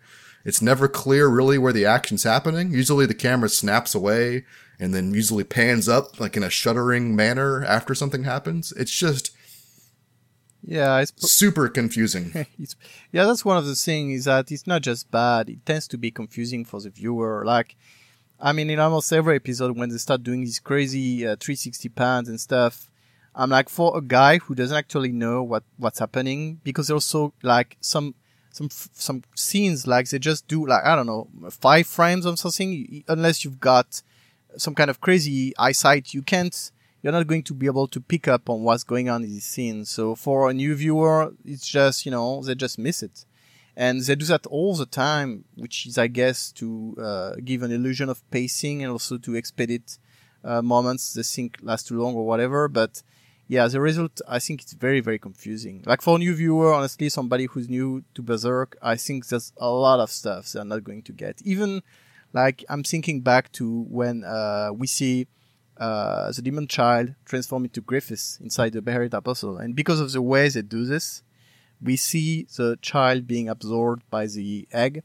It's 0.45 0.61
never 0.61 0.87
clear 0.87 1.27
really 1.27 1.57
where 1.57 1.73
the 1.73 1.87
action's 1.87 2.21
happening. 2.21 2.71
Usually 2.71 3.07
the 3.07 3.15
camera 3.15 3.49
snaps 3.49 3.95
away 3.95 4.45
and 4.79 4.93
then 4.93 5.13
usually 5.13 5.43
pans 5.43 5.89
up 5.89 6.19
like 6.19 6.37
in 6.37 6.43
a 6.43 6.51
shuddering 6.51 7.15
manner 7.15 7.63
after 7.65 7.95
something 7.95 8.25
happens. 8.25 8.71
It's 8.73 8.91
just 8.91 9.34
yeah, 10.67 10.99
it's 10.99 11.13
super 11.31 11.69
confusing. 11.69 12.31
yeah, 13.11 13.25
that's 13.25 13.45
one 13.45 13.57
of 13.57 13.65
the 13.65 13.75
things 13.75 14.19
is 14.19 14.25
that 14.25 14.51
it's 14.51 14.65
not 14.65 14.81
just 14.81 15.11
bad; 15.11 15.49
it 15.49 15.65
tends 15.65 15.87
to 15.89 15.97
be 15.97 16.11
confusing 16.11 16.65
for 16.65 16.81
the 16.81 16.89
viewer. 16.89 17.43
Like, 17.45 17.75
I 18.39 18.51
mean, 18.51 18.69
in 18.69 18.79
almost 18.79 19.13
every 19.13 19.35
episode, 19.35 19.77
when 19.77 19.89
they 19.89 19.97
start 19.97 20.23
doing 20.23 20.41
these 20.41 20.59
crazy 20.59 21.25
uh, 21.25 21.35
360 21.39 21.89
pans 21.89 22.29
and 22.29 22.39
stuff, 22.39 22.89
I'm 23.35 23.51
like, 23.51 23.69
for 23.69 23.95
a 23.95 24.01
guy 24.01 24.39
who 24.39 24.55
doesn't 24.55 24.75
actually 24.75 25.11
know 25.11 25.43
what 25.43 25.63
what's 25.77 25.99
happening, 25.99 26.59
because 26.63 26.89
also 26.89 27.33
like 27.43 27.77
some 27.79 28.15
some 28.51 28.69
some 28.71 29.21
scenes 29.35 29.85
like 29.85 30.09
they 30.09 30.17
just 30.17 30.47
do 30.47 30.65
like 30.65 30.83
I 30.83 30.95
don't 30.95 31.07
know 31.07 31.27
five 31.51 31.85
frames 31.85 32.25
or 32.25 32.35
something, 32.37 33.03
unless 33.07 33.45
you've 33.45 33.59
got 33.59 34.01
some 34.57 34.73
kind 34.73 34.89
of 34.89 34.99
crazy 34.99 35.53
eyesight, 35.57 36.13
you 36.13 36.23
can't. 36.23 36.71
You're 37.05 37.13
not 37.13 37.27
going 37.27 37.43
to 37.43 37.53
be 37.53 37.67
able 37.67 37.87
to 37.89 38.01
pick 38.01 38.27
up 38.27 38.49
on 38.49 38.63
what's 38.63 38.83
going 38.83 39.09
on 39.09 39.23
in 39.23 39.29
these 39.29 39.45
scene. 39.45 39.85
So 39.85 40.15
for 40.15 40.49
a 40.49 40.53
new 40.55 40.73
viewer, 40.73 41.33
it's 41.45 41.67
just 41.67 42.03
you 42.03 42.11
know 42.11 42.41
they 42.41 42.55
just 42.55 42.79
miss 42.79 43.03
it 43.03 43.25
and 43.75 44.01
they 44.01 44.15
do 44.15 44.25
that 44.25 44.45
all 44.47 44.75
the 44.75 44.85
time, 44.85 45.45
which 45.55 45.85
is, 45.85 45.97
I 45.97 46.07
guess, 46.07 46.51
to 46.53 46.95
uh, 46.99 47.35
give 47.43 47.61
an 47.61 47.71
illusion 47.71 48.09
of 48.09 48.29
pacing 48.31 48.81
and 48.81 48.91
also 48.91 49.17
to 49.17 49.35
expedite 49.35 49.97
uh, 50.43 50.61
moments 50.61 51.13
they 51.13 51.23
think 51.23 51.57
last 51.61 51.87
too 51.87 52.01
long 52.01 52.15
or 52.15 52.25
whatever. 52.25 52.67
But 52.67 53.03
yeah, 53.47 53.67
the 53.67 53.81
result, 53.81 54.21
I 54.27 54.39
think 54.39 54.61
it's 54.61 54.73
very, 54.73 55.01
very 55.01 55.19
confusing. 55.19 55.83
Like 55.85 56.01
for 56.01 56.15
a 56.15 56.19
new 56.19 56.33
viewer, 56.33 56.73
honestly, 56.73 57.09
somebody 57.09 57.45
who's 57.45 57.67
new 57.69 58.03
to 58.13 58.21
Berserk, 58.21 58.77
I 58.81 58.95
think 58.95 59.27
there's 59.27 59.51
a 59.57 59.69
lot 59.69 59.99
of 59.99 60.09
stuff 60.09 60.51
they're 60.51 60.63
not 60.63 60.83
going 60.83 61.03
to 61.03 61.11
get. 61.11 61.41
Even 61.43 61.81
like 62.31 62.63
I'm 62.69 62.83
thinking 62.83 63.21
back 63.21 63.51
to 63.53 63.81
when 63.89 64.23
uh, 64.23 64.69
we 64.73 64.87
see 64.87 65.27
uh, 65.77 66.31
the 66.31 66.41
demon 66.41 66.67
child 66.67 67.15
transform 67.25 67.65
into 67.65 67.81
Griffiths 67.81 68.39
inside 68.41 68.73
the 68.73 68.81
Beherit 68.81 69.13
Apostle, 69.13 69.57
and 69.57 69.75
because 69.75 69.99
of 69.99 70.11
the 70.11 70.21
way 70.21 70.47
they 70.49 70.61
do 70.61 70.85
this, 70.85 71.23
we 71.81 71.97
see 71.97 72.47
the 72.55 72.77
child 72.81 73.27
being 73.27 73.49
absorbed 73.49 74.03
by 74.09 74.27
the 74.27 74.67
egg. 74.71 75.03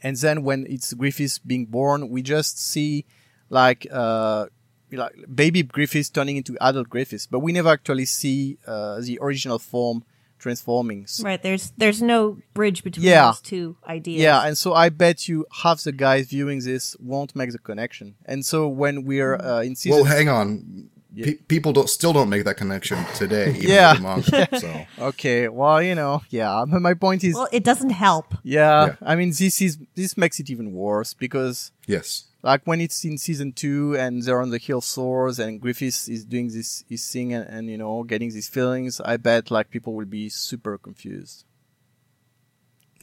And 0.00 0.16
then 0.16 0.44
when 0.44 0.66
it's 0.68 0.92
Griffiths 0.94 1.38
being 1.38 1.66
born, 1.66 2.08
we 2.10 2.22
just 2.22 2.64
see 2.64 3.04
like, 3.48 3.86
uh, 3.90 4.46
like 4.92 5.14
baby 5.34 5.62
Griffiths 5.62 6.10
turning 6.10 6.36
into 6.36 6.56
adult 6.60 6.88
Griffiths, 6.88 7.26
but 7.26 7.40
we 7.40 7.52
never 7.52 7.70
actually 7.70 8.04
see, 8.04 8.58
uh, 8.66 9.00
the 9.00 9.18
original 9.20 9.58
form 9.58 10.04
transforming. 10.38 11.06
Right. 11.22 11.42
There's, 11.42 11.72
there's 11.76 12.00
no 12.02 12.38
bridge 12.54 12.82
between 12.84 13.06
Yeah. 13.06 13.26
those 13.26 13.40
two 13.40 13.76
ideas. 13.86 14.20
Yeah, 14.22 14.46
and 14.46 14.56
so 14.56 14.74
I 14.74 14.88
bet 14.88 15.28
you 15.28 15.46
half 15.62 15.82
the 15.82 15.92
guys 15.92 16.26
viewing 16.28 16.60
this 16.60 16.96
won't 17.00 17.34
make 17.36 17.52
the 17.52 17.58
connection. 17.58 18.14
And 18.24 18.44
so 18.46 18.68
when 18.68 19.04
we're 19.04 19.36
uh, 19.36 19.62
in 19.62 19.76
season, 19.76 20.02
Well, 20.02 20.04
hang 20.04 20.28
on. 20.28 20.90
Pe- 21.16 21.34
people 21.48 21.72
don't 21.72 21.88
still 21.90 22.12
don't 22.12 22.28
make 22.28 22.44
that 22.44 22.56
connection 22.58 22.98
today. 23.16 23.50
Even 23.50 23.62
Yeah. 23.62 23.96
manga, 24.00 24.46
so 24.60 24.86
okay, 25.08 25.48
well, 25.48 25.82
you 25.82 25.94
know, 25.96 26.22
yeah. 26.30 26.64
but 26.70 26.80
My 26.80 26.94
point 26.94 27.24
is, 27.24 27.34
Well, 27.34 27.48
it 27.50 27.64
doesn't 27.64 27.90
help. 27.90 28.34
yeah, 28.44 28.86
Yeah. 28.86 28.94
I 29.02 29.16
mean, 29.16 29.30
this 29.30 29.60
is 29.60 29.78
this 29.96 30.16
makes 30.16 30.38
it 30.38 30.48
even 30.50 30.72
worse 30.72 31.14
because 31.14 31.72
yes. 31.88 32.26
Like 32.42 32.62
when 32.66 32.80
it's 32.80 33.04
in 33.04 33.18
season 33.18 33.52
two 33.52 33.96
and 33.96 34.22
they're 34.22 34.40
on 34.40 34.50
the 34.50 34.58
hill 34.58 34.80
sores 34.80 35.38
and 35.38 35.60
Griffiths 35.60 36.08
is 36.08 36.24
doing 36.24 36.48
this 36.48 36.84
his 36.88 37.06
thing 37.10 37.32
and, 37.32 37.48
and 37.48 37.68
you 37.68 37.76
know 37.78 38.02
getting 38.04 38.30
these 38.30 38.48
feelings, 38.48 39.00
I 39.00 39.16
bet 39.16 39.50
like 39.50 39.70
people 39.70 39.94
will 39.94 40.06
be 40.06 40.28
super 40.28 40.78
confused. 40.78 41.44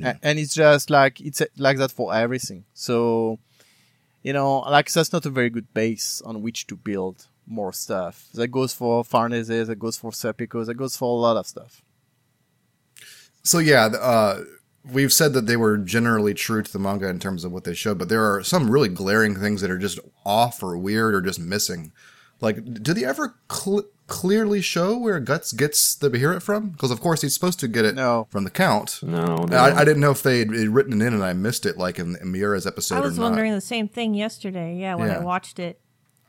A- 0.01 0.17
And 0.23 0.39
it's 0.39 0.53
just 0.55 0.89
like 0.89 1.19
it's 1.21 1.41
uh, 1.41 1.45
like 1.57 1.77
that 1.77 1.91
for 1.91 2.13
everything. 2.13 2.65
So, 2.73 3.39
you 4.23 4.33
know, 4.33 4.59
like 4.59 4.91
that's 4.91 5.13
not 5.13 5.25
a 5.25 5.29
very 5.29 5.49
good 5.49 5.73
base 5.73 6.21
on 6.25 6.41
which 6.41 6.67
to 6.67 6.75
build 6.75 7.27
more 7.47 7.71
stuff. 7.73 8.27
That 8.33 8.47
goes 8.49 8.73
for 8.73 9.03
Farnese, 9.03 9.47
that 9.67 9.79
goes 9.79 9.97
for 9.97 10.11
Serpico, 10.11 10.65
that 10.65 10.73
goes 10.75 10.97
for 10.97 11.05
a 11.05 11.21
lot 11.21 11.37
of 11.37 11.45
stuff. 11.47 11.81
So 13.43 13.59
yeah, 13.59 13.85
uh, 13.85 14.39
we've 14.91 15.13
said 15.13 15.33
that 15.33 15.45
they 15.47 15.57
were 15.57 15.77
generally 15.77 16.33
true 16.33 16.61
to 16.61 16.71
the 16.71 16.79
manga 16.79 17.07
in 17.09 17.19
terms 17.19 17.43
of 17.43 17.51
what 17.51 17.63
they 17.63 17.73
showed, 17.73 17.97
but 17.97 18.09
there 18.09 18.23
are 18.23 18.43
some 18.43 18.69
really 18.69 18.89
glaring 18.89 19.35
things 19.35 19.61
that 19.61 19.71
are 19.71 19.77
just 19.77 19.99
off 20.25 20.61
or 20.63 20.77
weird 20.77 21.13
or 21.15 21.21
just 21.21 21.39
missing. 21.39 21.91
Like, 22.41 22.83
do 22.83 22.93
they 22.93 23.05
ever 23.05 23.35
cl- 23.51 23.85
clearly 24.07 24.61
show 24.61 24.97
where 24.97 25.19
Guts 25.19 25.53
gets 25.53 25.95
the 25.95 26.09
Beherit 26.09 26.41
from? 26.41 26.69
Because 26.69 26.91
of 26.91 26.99
course 27.01 27.21
he's 27.21 27.33
supposed 27.33 27.59
to 27.61 27.67
get 27.67 27.85
it 27.85 27.95
No. 27.95 28.27
from 28.29 28.43
the 28.43 28.49
Count. 28.49 28.99
No, 29.01 29.35
no. 29.45 29.57
I, 29.57 29.77
I 29.79 29.85
didn't 29.85 30.01
know 30.01 30.11
if 30.11 30.21
they'd 30.21 30.49
they'd 30.49 30.67
written 30.67 31.01
it 31.01 31.05
in 31.05 31.13
and 31.13 31.23
I 31.23 31.33
missed 31.33 31.65
it, 31.65 31.77
like 31.77 31.97
in, 31.97 32.17
in 32.21 32.31
Miura's 32.31 32.67
episode 32.67 32.97
I 32.97 32.99
was 33.01 33.17
or 33.17 33.21
not. 33.21 33.27
wondering 33.29 33.53
the 33.53 33.61
same 33.61 33.87
thing 33.87 34.13
yesterday. 34.13 34.75
Yeah, 34.75 34.95
when 34.95 35.07
Yeah. 35.07 35.17
I 35.17 35.23
watched 35.23 35.59
it. 35.59 35.79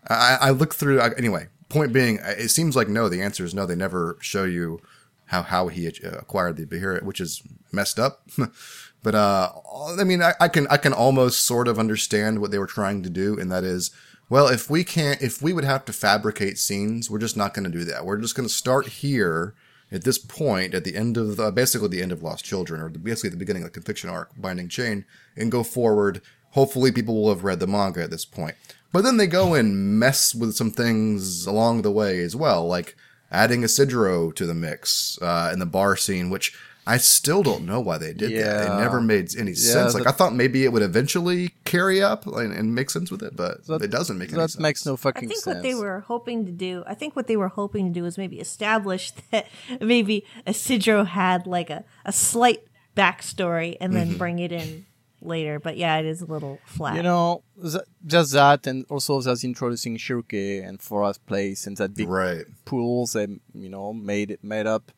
I, 0.09 0.39
I 0.41 0.51
looked 0.51 0.77
through. 0.77 1.01
I, 1.01 1.11
anyway, 1.19 1.49
point 1.69 1.93
being, 1.93 2.21
it 2.23 2.51
seems 2.51 2.77
like 2.77 2.89
no. 2.89 3.09
The 3.09 3.21
answer 3.21 3.45
is 3.45 3.53
no. 3.55 3.67
They 3.67 3.75
never 3.75 4.17
show 4.21 4.45
you 4.45 4.81
how 5.27 5.43
how 5.43 5.69
he 5.69 5.87
uh, 5.89 6.11
acquired 6.13 6.57
the 6.57 6.67
Beherit, 6.67 7.03
which 7.03 7.21
is 7.21 7.43
messed 7.73 7.99
up. 7.99 8.29
but 9.03 9.15
uh, 9.15 9.53
I 9.99 10.05
mean, 10.05 10.23
I, 10.23 10.35
I 10.41 10.49
can 10.49 10.67
I 10.69 10.77
can 10.77 10.93
almost 10.93 11.45
sort 11.45 11.69
of 11.69 11.79
understand 11.79 12.41
what 12.41 12.51
they 12.51 12.59
were 12.59 12.67
trying 12.67 13.03
to 13.03 13.11
do, 13.11 13.39
and 13.39 13.51
that 13.51 13.65
is, 13.65 13.91
well, 14.29 14.49
if 14.49 14.71
we 14.71 14.85
can't, 14.85 15.21
if 15.21 15.43
we 15.43 15.53
would 15.53 15.65
have 15.65 15.85
to 15.87 15.93
fabricate 15.93 16.59
scenes, 16.59 17.11
we're 17.11 17.19
just 17.19 17.37
not 17.37 17.55
going 17.55 17.71
to 17.71 17.79
do 17.79 17.85
that. 17.85 18.05
We're 18.05 18.19
just 18.19 18.35
going 18.35 18.49
to 18.49 18.55
start 18.55 18.87
here. 18.87 19.55
At 19.93 20.03
this 20.03 20.19
point, 20.19 20.75
at 20.75 20.83
the 20.83 20.97
end 20.97 21.17
of 21.17 21.39
uh, 21.39 21.53
basically 21.53 21.87
the 21.87 22.03
end 22.03 22.11
of 22.11 22.21
Lost 22.21 22.45
Children, 22.45 22.81
or 22.81 22.91
the, 22.91 22.99
basically 22.99 23.31
the 23.31 23.37
beginning 23.37 23.63
of 23.63 23.69
the 23.69 23.75
conviction 23.75 24.11
arc, 24.11 24.33
Binding 24.37 24.69
Chain, 24.69 25.05
and 25.37 25.53
go 25.53 25.63
forward. 25.63 26.21
Hopefully, 26.51 26.91
people 26.91 27.15
will 27.15 27.29
have 27.29 27.45
read 27.45 27.61
the 27.61 27.69
manga 27.69 28.03
at 28.03 28.11
this 28.11 28.25
point. 28.25 28.57
But 28.93 29.03
then 29.03 29.17
they 29.17 29.29
go 29.29 29.55
and 29.55 29.99
mess 29.99 30.35
with 30.35 30.57
some 30.57 30.73
things 30.73 31.47
along 31.47 31.83
the 31.83 31.93
way 31.93 32.19
as 32.21 32.35
well, 32.35 32.67
like 32.67 32.97
adding 33.37 33.63
Isidro 33.63 34.31
to 34.33 34.47
the 34.47 34.55
mix 34.55 35.19
uh, 35.23 35.51
in 35.53 35.59
the 35.59 35.67
bar 35.67 35.97
scene, 35.97 36.31
which 36.31 36.57
I 36.89 36.99
still 36.99 37.43
don't 37.43 37.65
know 37.67 37.81
why 37.81 37.99
they 37.99 38.13
did 38.13 38.31
that. 38.31 38.37
Yeah. 38.37 38.77
It 38.77 38.81
never 38.81 39.01
made 39.01 39.37
any 39.37 39.55
sense. 39.55 39.93
Like 39.93 40.07
I 40.07 40.13
thought 40.13 40.35
maybe 40.35 40.65
it 40.65 40.73
would 40.73 40.83
eventually 40.83 41.51
carry 41.65 42.01
up 42.01 42.27
and, 42.29 42.53
and 42.53 42.75
make 42.77 42.91
sense 42.91 43.11
with 43.11 43.23
it, 43.23 43.35
but 43.37 43.67
That- 43.67 43.83
it 43.83 43.91
doesn't 43.91 44.17
make 44.19 44.29
any 44.31 44.39
That 44.39 44.51
sense. 44.53 44.63
makes 44.63 44.87
no 44.87 44.97
fucking 44.97 45.29
sense. 45.29 45.31
I 45.31 45.35
think 45.35 45.45
sense. 45.45 45.55
what 45.57 45.63
they 45.65 45.75
were 45.75 46.01
hoping 46.07 46.47
to 46.47 46.53
do, 46.53 46.85
I 46.87 46.95
think 46.95 47.17
what 47.17 47.27
they 47.27 47.37
were 47.37 47.49
hoping 47.49 47.93
to 47.93 48.01
do 48.01 48.07
is 48.07 48.17
maybe 48.17 48.39
establish 48.39 49.11
that 49.33 49.49
maybe 49.81 50.25
Isidro 50.47 51.03
had 51.05 51.47
like 51.47 51.71
a, 51.71 51.85
a 52.05 52.13
slight 52.13 52.63
backstory 52.97 53.77
and 53.81 53.95
then 53.95 54.17
bring 54.17 54.39
it 54.39 54.53
in 54.53 54.87
later. 55.21 55.59
But 55.59 55.77
yeah, 55.77 55.99
it 55.99 56.07
is 56.07 56.23
a 56.23 56.27
little 56.27 56.59
flat. 56.65 56.97
You 56.97 57.03
know, 57.03 57.43
th- 57.61 57.85
just 58.07 58.33
that, 58.33 58.67
and 58.67 58.85
also 58.89 59.21
that's 59.21 59.45
introducing 59.45 59.97
Schierke 59.97 60.67
and 60.67 60.81
Forest 60.81 61.27
Place 61.27 61.67
and 61.67 61.77
that 61.77 61.95
big 61.95 62.09
right. 62.09 62.45
pools 62.65 63.13
they 63.13 63.27
you 63.55 63.69
know 63.69 63.93
made 63.93 64.31
it 64.31 64.43
made 64.43 64.67
up, 64.67 64.93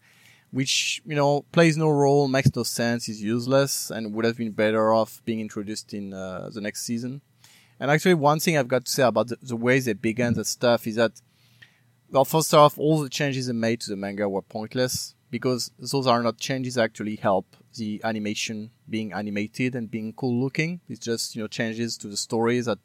which 0.50 1.02
you 1.04 1.14
know 1.14 1.42
plays 1.52 1.76
no 1.76 1.90
role, 1.90 2.28
makes 2.28 2.54
no 2.54 2.62
sense, 2.62 3.08
is 3.08 3.22
useless, 3.22 3.90
and 3.90 4.14
would 4.14 4.24
have 4.24 4.36
been 4.36 4.52
better 4.52 4.92
off 4.92 5.22
being 5.24 5.40
introduced 5.40 5.94
in 5.94 6.12
uh, 6.12 6.50
the 6.52 6.60
next 6.60 6.84
season. 6.84 7.20
And 7.80 7.90
actually, 7.90 8.14
one 8.14 8.40
thing 8.40 8.58
I've 8.58 8.68
got 8.68 8.86
to 8.86 8.90
say 8.90 9.04
about 9.04 9.28
the, 9.28 9.38
the 9.40 9.56
way 9.56 9.78
they 9.78 9.92
began 9.92 10.34
the 10.34 10.44
stuff 10.44 10.86
is 10.88 10.96
that, 10.96 11.12
well, 12.10 12.24
first 12.24 12.52
off, 12.52 12.76
all 12.76 13.00
the 13.00 13.08
changes 13.08 13.46
they 13.46 13.52
made 13.52 13.80
to 13.82 13.90
the 13.90 13.96
manga 13.96 14.28
were 14.28 14.42
pointless 14.42 15.14
because 15.30 15.70
those 15.78 16.06
are 16.06 16.22
not 16.22 16.38
changes 16.38 16.78
actually 16.78 17.16
help 17.16 17.56
the 17.76 18.00
animation 18.04 18.70
being 18.88 19.12
animated 19.12 19.74
and 19.74 19.90
being 19.90 20.12
cool 20.12 20.40
looking. 20.42 20.80
It's 20.88 21.04
just 21.04 21.36
you 21.36 21.42
know 21.42 21.48
changes 21.48 21.96
to 21.98 22.08
the 22.08 22.16
stories 22.16 22.66
that 22.66 22.78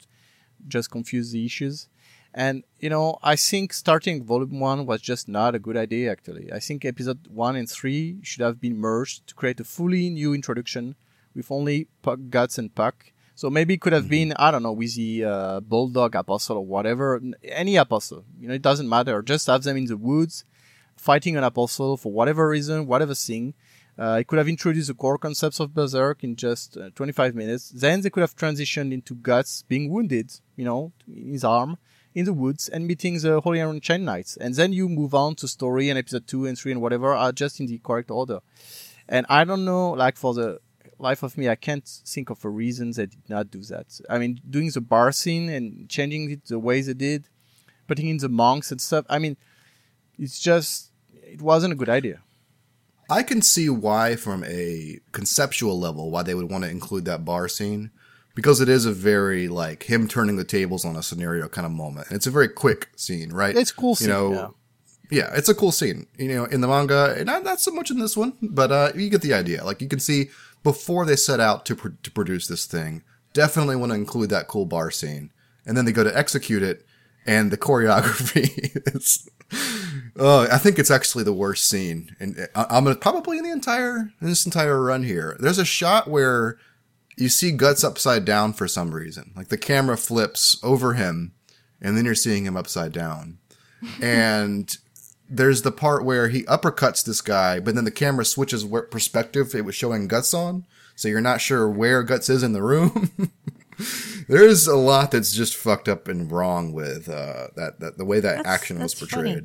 just 0.68 0.92
confuse 0.92 1.32
the 1.32 1.46
issues. 1.46 1.88
And 2.34 2.64
you 2.80 2.90
know, 2.90 3.20
I 3.22 3.36
think 3.36 3.74
starting 3.74 4.24
volume 4.24 4.60
one 4.60 4.86
was 4.86 5.02
just 5.02 5.28
not 5.28 5.56
a 5.56 5.60
good 5.60 5.78
idea. 5.78 6.12
Actually, 6.12 6.52
I 6.52 6.60
think 6.60 6.84
episode 6.84 7.28
one 7.28 7.56
and 7.56 7.70
three 7.70 8.18
should 8.24 8.42
have 8.42 8.60
been 8.60 8.78
merged 8.78 9.28
to 9.28 9.36
create 9.36 9.60
a 9.60 9.64
fully 9.64 10.10
new 10.10 10.34
introduction 10.34 10.96
with 11.36 11.52
only 11.52 11.88
Puck, 12.02 12.20
Guts, 12.30 12.58
and 12.58 12.74
Puck. 12.74 13.12
So 13.36 13.50
maybe 13.50 13.76
it 13.76 13.82
could 13.82 13.94
have 13.94 14.10
been 14.10 14.34
I 14.38 14.52
don't 14.52 14.64
know 14.64 14.74
with 14.74 14.96
the 14.96 15.26
uh, 15.26 15.60
Bulldog 15.60 16.16
Apostle 16.16 16.58
or 16.58 16.66
whatever, 16.66 17.22
any 17.44 17.76
Apostle. 17.76 18.26
You 18.40 18.48
know, 18.48 18.54
it 18.56 18.62
doesn't 18.62 18.90
matter. 18.90 19.22
Just 19.22 19.48
have 19.48 19.64
them 19.64 19.78
in 19.78 19.86
the 19.86 19.98
woods, 19.98 20.44
fighting 21.04 21.36
an 21.36 21.44
Apostle 21.44 21.98
for 21.98 22.12
whatever 22.12 22.48
reason, 22.48 22.88
whatever 22.88 23.14
thing. 23.14 23.54
Uh, 24.00 24.18
it 24.22 24.28
could 24.28 24.40
have 24.40 24.48
introduced 24.48 24.88
the 24.88 24.94
core 24.94 25.18
concepts 25.18 25.60
of 25.60 25.74
Berserk 25.74 26.24
in 26.24 26.36
just 26.36 26.78
uh, 26.78 26.90
25 26.96 27.36
minutes. 27.36 27.70
Then 27.70 28.02
they 28.02 28.10
could 28.10 28.22
have 28.22 28.36
transitioned 28.36 28.92
into 28.92 29.14
Guts 29.14 29.64
being 29.68 29.92
wounded, 29.92 30.32
you 30.56 30.66
know, 30.66 30.94
in 31.08 31.34
his 31.34 31.44
arm 31.44 31.78
in 32.16 32.26
the 32.26 32.34
woods 32.34 32.70
and 32.70 32.88
meeting 32.88 33.20
the 33.20 33.42
Holy 33.42 33.62
Iron 33.62 33.82
Chain 33.82 34.06
Knights. 34.06 34.38
And 34.38 34.56
then 34.56 34.72
you 34.72 34.88
move 34.88 35.14
on 35.14 35.36
to 35.36 35.48
story 35.48 35.90
and 35.90 36.00
episode 36.00 36.26
two 36.28 36.46
and 36.46 36.58
three 36.58 36.72
and 36.72 36.82
whatever 36.82 37.14
are 37.14 37.32
just 37.32 37.60
in 37.60 37.66
the 37.66 37.80
correct 37.80 38.12
order. 38.12 38.40
And 39.10 39.26
I 39.30 39.44
don't 39.44 39.66
know, 39.66 39.92
like 39.92 40.16
for 40.16 40.34
the 40.34 40.60
life 41.00 41.24
of 41.24 41.38
me, 41.38 41.50
I 41.50 41.56
can't 41.56 41.86
think 41.86 42.30
of 42.30 42.46
a 42.46 42.50
reason 42.50 42.92
they 42.92 43.08
did 43.08 43.30
not 43.30 43.52
do 43.52 43.62
that. 43.64 44.00
I 44.10 44.18
mean, 44.20 44.40
doing 44.50 44.70
the 44.70 44.82
bar 44.82 45.12
scene 45.12 45.50
and 45.50 45.90
changing 45.90 46.32
it 46.32 46.46
the 46.46 46.60
way 46.60 46.82
they 46.82 46.94
did, 46.94 47.28
putting 47.88 48.08
in 48.08 48.18
the 48.18 48.30
monks 48.30 48.72
and 48.72 48.80
stuff. 48.80 49.06
I 49.10 49.20
mean, 49.20 49.36
it's 50.18 50.40
just, 50.40 50.93
it 51.34 51.42
wasn't 51.42 51.74
a 51.74 51.76
good 51.76 51.90
idea. 51.90 52.22
I 53.10 53.22
can 53.24 53.42
see 53.42 53.70
why, 53.70 54.16
from 54.16 54.44
a 54.46 55.00
conceptual 55.12 55.80
level, 55.80 56.10
why 56.10 56.24
they 56.24 56.34
would 56.34 56.50
want 56.50 56.64
to 56.64 56.70
include 56.70 57.06
that 57.06 57.26
bar 57.26 57.48
scene 57.48 57.92
because 58.36 58.62
it 58.62 58.70
is 58.70 58.86
a 58.86 58.92
very 58.92 59.48
like 59.48 59.84
him 59.84 60.08
turning 60.08 60.38
the 60.38 60.44
tables 60.44 60.86
on 60.86 60.96
a 60.96 61.04
scenario 61.04 61.48
kind 61.48 61.66
of 61.66 61.72
moment. 61.72 62.08
And 62.08 62.16
it's 62.16 62.28
a 62.28 62.32
very 62.32 62.48
quick 62.48 62.90
scene, 62.96 63.32
right? 63.32 63.56
It's 63.56 63.72
a 63.72 63.76
cool 63.76 63.96
scene, 63.96 64.08
You 64.08 64.14
know, 64.14 64.32
yeah. 64.32 64.48
yeah, 65.20 65.32
it's 65.36 65.50
a 65.50 65.54
cool 65.56 65.72
scene. 65.72 66.08
You 66.18 66.30
know, 66.30 66.46
in 66.46 66.62
the 66.62 66.68
manga, 66.68 67.24
not 67.26 67.44
not 67.44 67.60
so 67.60 67.72
much 67.72 67.92
in 67.92 68.00
this 68.00 68.16
one, 68.18 68.34
but 68.42 68.72
uh, 68.72 68.92
you 68.96 69.10
get 69.10 69.22
the 69.22 69.34
idea. 69.34 69.64
Like 69.64 69.82
you 69.82 69.88
can 69.90 70.00
see 70.00 70.30
before 70.64 71.06
they 71.06 71.16
set 71.18 71.40
out 71.40 71.66
to 71.68 71.76
pr- 71.76 71.90
to 72.02 72.12
produce 72.12 72.48
this 72.48 72.66
thing, 72.66 73.04
definitely 73.34 73.76
want 73.76 73.92
to 73.92 73.98
include 73.98 74.30
that 74.30 74.48
cool 74.48 74.66
bar 74.66 74.90
scene. 74.92 75.32
And 75.66 75.78
then 75.78 75.86
they 75.86 75.92
go 75.92 76.04
to 76.04 76.18
execute 76.18 76.64
it, 76.64 76.86
and 77.26 77.52
the 77.52 77.58
choreography 77.58 78.72
is. 78.96 79.30
Oh, 80.16 80.48
I 80.52 80.58
think 80.60 80.78
it's 80.78 80.92
actually 80.92 81.24
the 81.24 81.34
worst 81.34 81.68
scene, 81.68 82.16
and 82.20 82.48
I- 82.54 82.68
I'm 82.70 82.84
gonna, 82.84 82.96
probably 82.96 83.38
in 83.40 83.44
the 83.44 83.52
entire 83.52 83.98
in 84.22 84.28
this 84.28 84.46
entire 84.46 84.82
run 84.82 85.04
here. 85.04 85.36
There's 85.40 85.58
a 85.58 85.66
shot 85.66 86.08
where 86.08 86.58
you 87.18 87.30
see 87.30 87.52
Guts 87.52 87.84
upside 87.84 88.24
down 88.26 88.54
for 88.54 88.68
some 88.68 88.92
reason. 88.94 89.32
Like 89.36 89.48
the 89.50 89.58
camera 89.58 89.98
flips 89.98 90.60
over 90.64 90.94
him, 90.94 91.34
and 91.82 91.98
then 91.98 92.06
you're 92.06 92.14
seeing 92.16 92.46
him 92.46 92.56
upside 92.56 92.92
down. 92.92 93.40
and 94.02 94.78
there's 95.30 95.64
the 95.64 95.72
part 95.72 96.06
where 96.06 96.30
he 96.30 96.44
uppercuts 96.44 97.04
this 97.04 97.22
guy, 97.22 97.60
but 97.60 97.74
then 97.74 97.86
the 97.86 97.92
camera 97.92 98.24
switches 98.26 98.64
perspective 98.92 99.56
it 99.56 99.66
was 99.66 99.74
showing 99.74 100.08
Guts 100.08 100.34
on, 100.34 100.66
so 100.96 101.08
you're 101.08 101.22
not 101.22 101.42
sure 101.42 101.68
where 101.68 102.04
Guts 102.04 102.30
is 102.30 102.44
in 102.44 102.54
the 102.54 102.62
room. 102.62 103.10
There's 104.28 104.68
a 104.68 104.76
lot 104.76 105.12
that's 105.12 105.34
just 105.34 105.56
fucked 105.56 105.90
up 105.90 106.08
and 106.08 106.32
wrong 106.32 106.72
with 106.72 107.10
uh, 107.10 107.48
that, 107.56 107.80
that 107.80 107.98
the 107.98 108.06
way 108.06 108.20
that 108.20 108.38
That's- 108.38 108.54
action 108.54 108.80
was 108.80 108.94
that's 108.94 109.12
funny. 109.12 109.42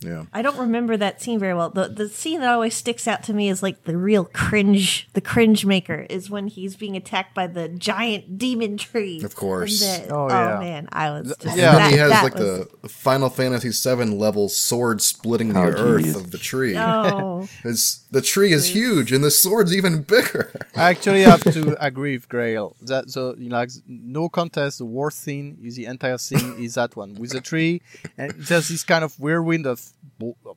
Portrayed. 0.00 0.18
Yeah. 0.18 0.24
I 0.32 0.42
don't 0.42 0.58
remember 0.58 0.96
that 0.96 1.20
scene 1.20 1.38
very 1.38 1.54
well. 1.54 1.70
The 1.70 1.88
the 1.88 2.08
scene 2.08 2.40
that 2.40 2.48
always 2.50 2.74
sticks 2.74 3.06
out 3.08 3.22
to 3.24 3.32
me 3.34 3.48
is 3.48 3.62
like 3.62 3.84
the 3.84 3.96
real 3.96 4.24
cringe. 4.24 5.08
The 5.12 5.20
cringe 5.20 5.64
maker 5.66 6.06
is 6.08 6.30
when 6.30 6.46
he's 6.46 6.76
being 6.76 6.96
attacked 6.96 7.34
by 7.34 7.46
the 7.46 7.68
giant 7.68 8.38
demon 8.38 8.76
tree. 8.76 9.22
Of 9.22 9.34
course. 9.36 9.80
The- 9.80 10.08
Oh, 10.10 10.24
oh, 10.28 10.58
man, 10.60 10.88
I 10.92 11.10
was 11.10 11.36
just 11.40 11.56
yeah. 11.56 11.72
That, 11.72 11.90
he 11.92 11.98
has 11.98 12.10
like 12.10 12.34
was- 12.34 12.66
the 12.82 12.88
Final 12.88 13.28
Fantasy 13.28 13.72
7 13.72 14.18
level 14.18 14.48
sword 14.48 15.02
splitting 15.02 15.52
the 15.52 15.60
Oh, 15.60 15.64
earth 15.64 16.02
geez. 16.04 16.16
of 16.16 16.30
the 16.30 16.38
tree. 16.38 16.76
oh 16.76 17.46
It's, 17.64 18.04
the 18.10 18.22
tree 18.22 18.52
is 18.52 18.66
huge 18.74 19.12
and 19.12 19.22
the 19.22 19.30
sword's 19.30 19.74
even 19.76 20.02
bigger. 20.02 20.52
I 20.74 20.90
actually 20.90 21.22
have 21.22 21.42
to 21.52 21.76
agree 21.84 22.16
with 22.16 22.28
Grail 22.28 22.76
that 22.82 23.10
so 23.10 23.34
you 23.36 23.48
know, 23.50 23.56
like 23.58 23.70
no 23.86 24.28
contest. 24.28 24.78
The 24.78 24.84
worst 24.86 25.20
scene 25.20 25.58
is 25.62 25.76
the 25.76 25.86
entire 25.86 26.18
scene 26.18 26.54
is 26.58 26.74
that 26.74 26.96
one 26.96 27.14
with 27.14 27.30
the 27.30 27.40
tree, 27.40 27.82
and 28.16 28.32
there's 28.32 28.68
this 28.68 28.84
kind 28.84 29.04
of 29.04 29.18
whirlwind 29.18 29.66
of 29.66 29.78
bu- 29.80 29.87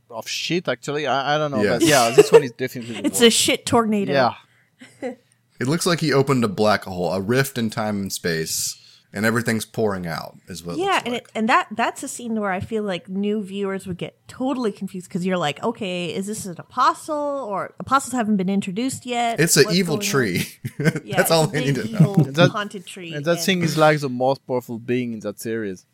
of 0.09 0.27
shit. 0.27 0.67
Actually, 0.67 1.07
I, 1.07 1.35
I 1.35 1.37
don't 1.37 1.51
know, 1.51 1.63
but 1.63 1.81
yeah, 1.83 2.11
this 2.11 2.31
one 2.31 2.43
is 2.43 2.51
definitely 2.51 2.95
the 3.01 3.05
it's 3.07 3.21
a 3.21 3.29
shit 3.29 3.65
tornado. 3.65 4.13
yeah. 4.13 5.13
It 5.59 5.67
looks 5.67 5.85
like 5.85 5.99
he 5.99 6.11
opened 6.11 6.43
a 6.43 6.47
black 6.47 6.85
hole, 6.85 7.13
a 7.13 7.21
rift 7.21 7.59
in 7.59 7.69
time 7.69 8.01
and 8.01 8.11
space, 8.11 8.79
and 9.13 9.27
everything's 9.27 9.63
pouring 9.63 10.07
out. 10.07 10.35
Is 10.47 10.63
what. 10.63 10.75
It 10.75 10.79
Yeah, 10.79 10.85
looks 10.93 11.03
and 11.05 11.13
like. 11.13 11.21
it, 11.23 11.31
and 11.35 11.49
that 11.49 11.67
that's 11.69 12.01
a 12.01 12.07
scene 12.07 12.39
where 12.39 12.49
I 12.49 12.59
feel 12.61 12.81
like 12.81 13.07
new 13.07 13.43
viewers 13.43 13.85
would 13.85 13.99
get 13.99 14.15
totally 14.27 14.71
confused 14.71 15.07
because 15.07 15.23
you're 15.23 15.37
like, 15.37 15.61
okay, 15.61 16.11
is 16.15 16.25
this 16.25 16.47
an 16.47 16.55
apostle 16.57 17.45
or 17.47 17.75
apostles 17.79 18.13
haven't 18.13 18.37
been 18.37 18.49
introduced 18.49 19.05
yet? 19.05 19.39
it's 19.39 19.55
an 19.55 19.65
evil 19.71 19.99
tree. 19.99 20.47
Yeah, 21.05 21.17
That's 21.17 21.29
all 21.29 21.43
it's 21.43 21.53
a 21.53 21.59
they 21.59 21.65
need 21.65 21.75
to 21.75 21.91
know. 21.91 22.15
evil 22.17 22.31
That- 22.33 22.49
haunted 22.49 22.87
tree. 22.87 23.13
And 23.13 23.23
that 23.25 23.37
and- 23.37 23.45
thing 23.45 23.61
is 23.61 23.77
like 23.77 23.99
the 23.99 24.09
most 24.09 24.43
powerful 24.47 24.79
being 24.79 25.13
in 25.13 25.19
that 25.19 25.39
series. 25.39 25.85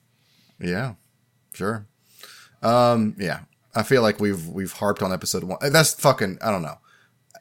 Yeah, 0.61 0.93
sure. 1.53 1.87
Um, 2.61 3.15
yeah, 3.17 3.41
I 3.75 3.83
feel 3.83 4.01
like 4.01 4.19
we've 4.19 4.47
we've 4.47 4.71
harped 4.73 5.01
on 5.01 5.11
episode 5.13 5.43
one. 5.43 5.57
That's 5.61 5.93
fucking. 5.93 6.39
I 6.41 6.51
don't 6.51 6.61
know. 6.63 6.77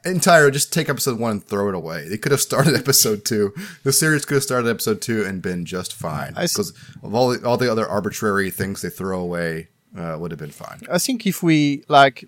Entire, 0.05 0.51
just 0.51 0.71
take 0.71 0.87
episode 0.89 1.19
one 1.19 1.31
and 1.31 1.43
throw 1.43 1.67
it 1.69 1.75
away. 1.75 2.07
They 2.07 2.17
could 2.17 2.31
have 2.31 2.39
started 2.41 2.75
episode 2.85 3.25
two. 3.25 3.53
The 3.83 3.91
series 3.91 4.25
could 4.25 4.35
have 4.35 4.43
started 4.43 4.69
episode 4.69 5.01
two 5.01 5.25
and 5.25 5.41
been 5.41 5.65
just 5.65 5.91
fine 5.93 6.33
because 6.33 6.71
of 7.03 7.13
all 7.13 7.29
the, 7.29 7.45
all 7.45 7.57
the 7.57 7.69
other 7.69 7.85
arbitrary 7.87 8.49
things 8.51 8.81
they 8.83 8.89
throw 8.89 9.19
away 9.19 9.67
uh, 9.97 10.15
would 10.19 10.31
have 10.31 10.39
been 10.39 10.51
fine. 10.51 10.81
I 10.89 10.99
think 10.99 11.25
if 11.25 11.41
we 11.43 11.83
like, 11.89 12.23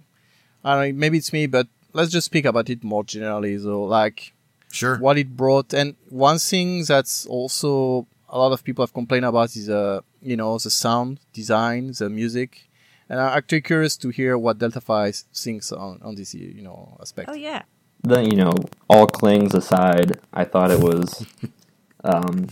I 0.66 0.76
don't 0.76 0.96
know, 0.96 1.00
maybe 1.00 1.20
it's 1.20 1.32
me, 1.32 1.46
but 1.46 1.68
let's 1.94 2.12
just 2.12 2.26
speak 2.26 2.46
about 2.46 2.70
it 2.70 2.84
more 2.84 3.04
generally. 3.04 3.58
So, 3.60 3.84
like, 3.84 4.34
Sure. 4.72 4.98
what 4.98 5.18
it 5.18 5.38
brought, 5.38 5.74
and 5.74 5.96
one 6.10 6.40
thing 6.40 6.84
that's 6.84 7.26
also 7.28 8.08
a 8.28 8.38
lot 8.38 8.52
of 8.52 8.64
people 8.64 8.84
have 8.84 8.94
complained 8.94 9.26
about 9.26 9.56
is, 9.56 9.70
uh, 9.70 10.02
you 10.22 10.36
know, 10.36 10.58
the 10.58 10.70
sound 10.72 11.20
design, 11.34 11.94
the 11.98 12.10
music. 12.10 12.69
And 13.10 13.20
I'm 13.20 13.38
actually 13.38 13.62
curious 13.62 13.98
to 13.98 14.10
hear 14.10 14.38
what 14.38 14.60
Delta 14.60 14.80
Phi 14.82 15.12
thinks 15.34 15.72
on, 15.72 16.00
on 16.04 16.16
this, 16.16 16.34
you 16.36 16.62
know, 16.62 16.98
aspect. 17.02 17.30
Oh 17.30 17.34
yeah, 17.36 17.64
the 18.04 18.22
you 18.24 18.36
know 18.36 18.54
all 18.90 19.08
clings 19.08 19.54
aside, 19.56 20.20
I 20.34 20.46
thought 20.46 20.70
it 20.72 20.80
was, 20.80 21.26
um, 22.04 22.48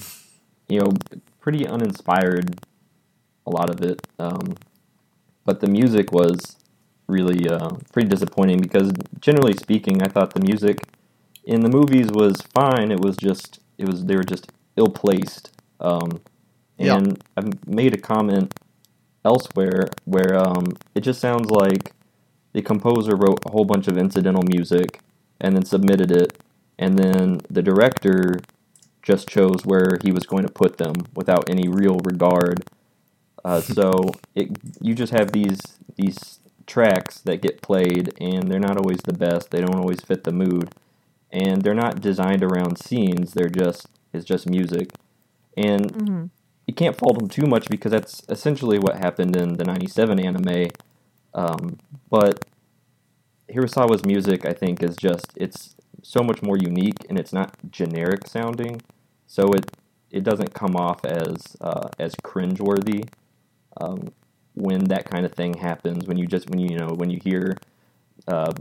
you 0.68 0.80
know, 0.80 0.92
pretty 1.40 1.68
uninspired. 1.68 2.60
A 3.46 3.50
lot 3.52 3.70
of 3.70 3.82
it, 3.82 4.06
um, 4.20 4.56
but 5.46 5.62
the 5.62 5.68
music 5.68 6.12
was 6.12 6.58
really 7.08 7.48
uh, 7.48 7.70
pretty 7.94 8.10
disappointing 8.10 8.60
because 8.60 8.92
generally 9.22 9.54
speaking, 9.54 10.02
I 10.04 10.08
thought 10.10 10.34
the 10.34 10.42
music 10.42 10.84
in 11.46 11.62
the 11.62 11.70
movies 11.70 12.10
was 12.12 12.42
fine. 12.54 12.92
It 12.92 13.00
was 13.00 13.16
just 13.16 13.60
it 13.78 13.88
was 13.88 14.04
they 14.06 14.16
were 14.18 14.26
just 14.26 14.52
ill 14.76 14.90
placed. 14.90 15.52
Um, 15.80 16.20
Yeah. 16.78 16.96
and 16.98 17.24
I've 17.38 17.66
made 17.68 17.94
a 17.94 17.98
comment 17.98 18.54
elsewhere 19.28 19.84
where 20.06 20.34
um, 20.36 20.66
it 20.96 21.02
just 21.02 21.20
sounds 21.20 21.50
like 21.52 21.92
the 22.54 22.62
composer 22.62 23.16
wrote 23.16 23.40
a 23.46 23.52
whole 23.52 23.66
bunch 23.66 23.88
of 23.88 23.98
incidental 23.98 24.44
music 24.56 25.00
and 25.42 25.56
then 25.56 25.66
submitted 25.66 26.12
it, 26.12 26.42
and 26.80 26.98
then 26.98 27.42
the 27.50 27.62
director 27.62 28.40
just 29.04 29.28
chose 29.28 29.66
where 29.66 30.00
he 30.04 30.12
was 30.12 30.26
going 30.26 30.46
to 30.46 30.52
put 30.52 30.78
them 30.78 30.96
without 31.16 31.50
any 31.50 31.68
real 31.68 31.98
regard. 32.04 32.64
Uh, 33.44 33.62
so 33.78 33.90
it 34.34 34.48
you 34.82 34.96
just 34.96 35.14
have 35.14 35.32
these 35.32 35.62
these 35.98 36.40
tracks 36.66 37.20
that 37.22 37.42
get 37.42 37.62
played, 37.62 38.14
and 38.20 38.50
they're 38.50 38.68
not 38.70 38.78
always 38.78 39.00
the 39.04 39.14
best. 39.14 39.52
They 39.52 39.62
don't 39.62 39.76
always 39.84 40.02
fit 40.02 40.24
the 40.24 40.32
mood, 40.32 40.74
and 41.32 41.62
they're 41.62 41.84
not 41.86 42.02
designed 42.02 42.44
around 42.44 42.78
scenes. 42.78 43.34
They're 43.34 43.50
just 43.64 43.88
it's 44.14 44.26
just 44.26 44.50
music, 44.50 44.92
and 45.58 46.30
you 46.68 46.74
can't 46.74 46.98
fault 46.98 47.20
them 47.20 47.30
too 47.30 47.48
much 47.48 47.70
because 47.70 47.92
that's 47.92 48.24
essentially 48.30 48.80
what 48.80 48.98
happened 48.98 49.36
in 49.36 49.56
the 49.56 49.66
'97 49.66 50.20
anime. 50.20 50.68
Um, 51.34 51.78
but 52.10 52.46
Hirasawa's 53.50 54.06
music, 54.06 54.46
I 54.46 54.54
think, 54.54 54.84
is 54.84 54.96
just 54.98 55.34
it's 55.36 55.76
so 56.04 56.22
much 56.24 56.42
more 56.42 56.58
unique 56.58 56.98
and 57.10 57.20
it's 57.20 57.34
not 57.34 57.56
generic 57.72 58.28
sounding, 58.28 58.82
so 59.28 59.54
it 59.54 59.72
it 60.12 60.24
doesn't 60.24 60.54
come 60.54 60.76
off 60.76 61.06
as 61.06 61.38
uh, 61.62 61.90
as 62.00 62.16
cringeworthy 62.16 63.08
um, 63.82 64.10
when 64.56 64.86
that 64.86 65.06
kind 65.10 65.26
of 65.26 65.34
thing 65.34 65.56
happens. 65.56 66.08
When 66.08 66.18
you 66.18 66.28
just 66.28 66.50
when 66.50 66.60
you 66.60 66.70
you 66.72 66.78
know 66.80 66.90
when 66.96 67.10
you 67.10 67.20
hear 67.24 67.56
uh, 68.28 68.54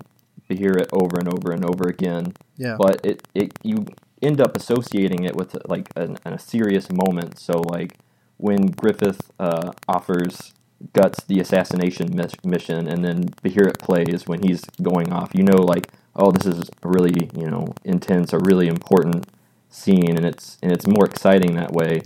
hear 0.49 0.73
it 0.73 0.89
over 0.93 1.19
and 1.19 1.29
over 1.33 1.53
and 1.53 1.65
over 1.65 1.89
again, 1.89 2.33
Yeah. 2.57 2.77
but 2.79 3.05
it, 3.05 3.27
it 3.35 3.53
you 3.63 3.87
end 4.27 4.41
up 4.41 4.57
associating 4.57 5.25
it 5.25 5.37
with 5.37 5.57
like 5.69 5.89
an, 5.97 6.19
a 6.25 6.39
serious 6.39 6.89
moment. 6.91 7.39
So 7.39 7.59
like 7.61 7.97
when 8.37 8.67
Griffith 8.67 9.31
uh, 9.39 9.73
offers 9.89 10.53
Guts 10.93 11.25
the 11.25 11.41
assassination 11.41 12.15
mis- 12.15 12.45
mission, 12.45 12.87
and 12.87 13.03
then 13.03 13.31
Beherit 13.43 13.79
plays 13.79 14.27
when 14.27 14.43
he's 14.43 14.63
going 14.83 15.11
off, 15.11 15.31
you 15.35 15.43
know, 15.43 15.57
like 15.63 15.91
oh, 16.15 16.31
this 16.31 16.47
is 16.47 16.69
a 16.83 16.89
really 16.89 17.31
you 17.35 17.47
know 17.47 17.67
intense, 17.85 18.33
a 18.33 18.39
really 18.39 18.67
important 18.67 19.27
scene, 19.71 20.17
and 20.17 20.27
it's 20.27 20.59
and 20.63 20.73
it's 20.73 20.87
more 20.87 21.07
exciting 21.07 21.55
that 21.55 21.73
way. 21.73 22.03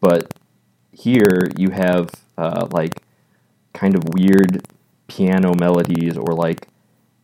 But 0.00 0.34
here 0.92 1.48
you 1.56 1.70
have 1.70 2.10
uh, 2.36 2.66
like 2.72 3.02
kind 3.72 3.94
of 3.94 4.02
weird 4.12 4.66
piano 5.06 5.54
melodies, 5.54 6.16
or 6.16 6.34
like 6.34 6.68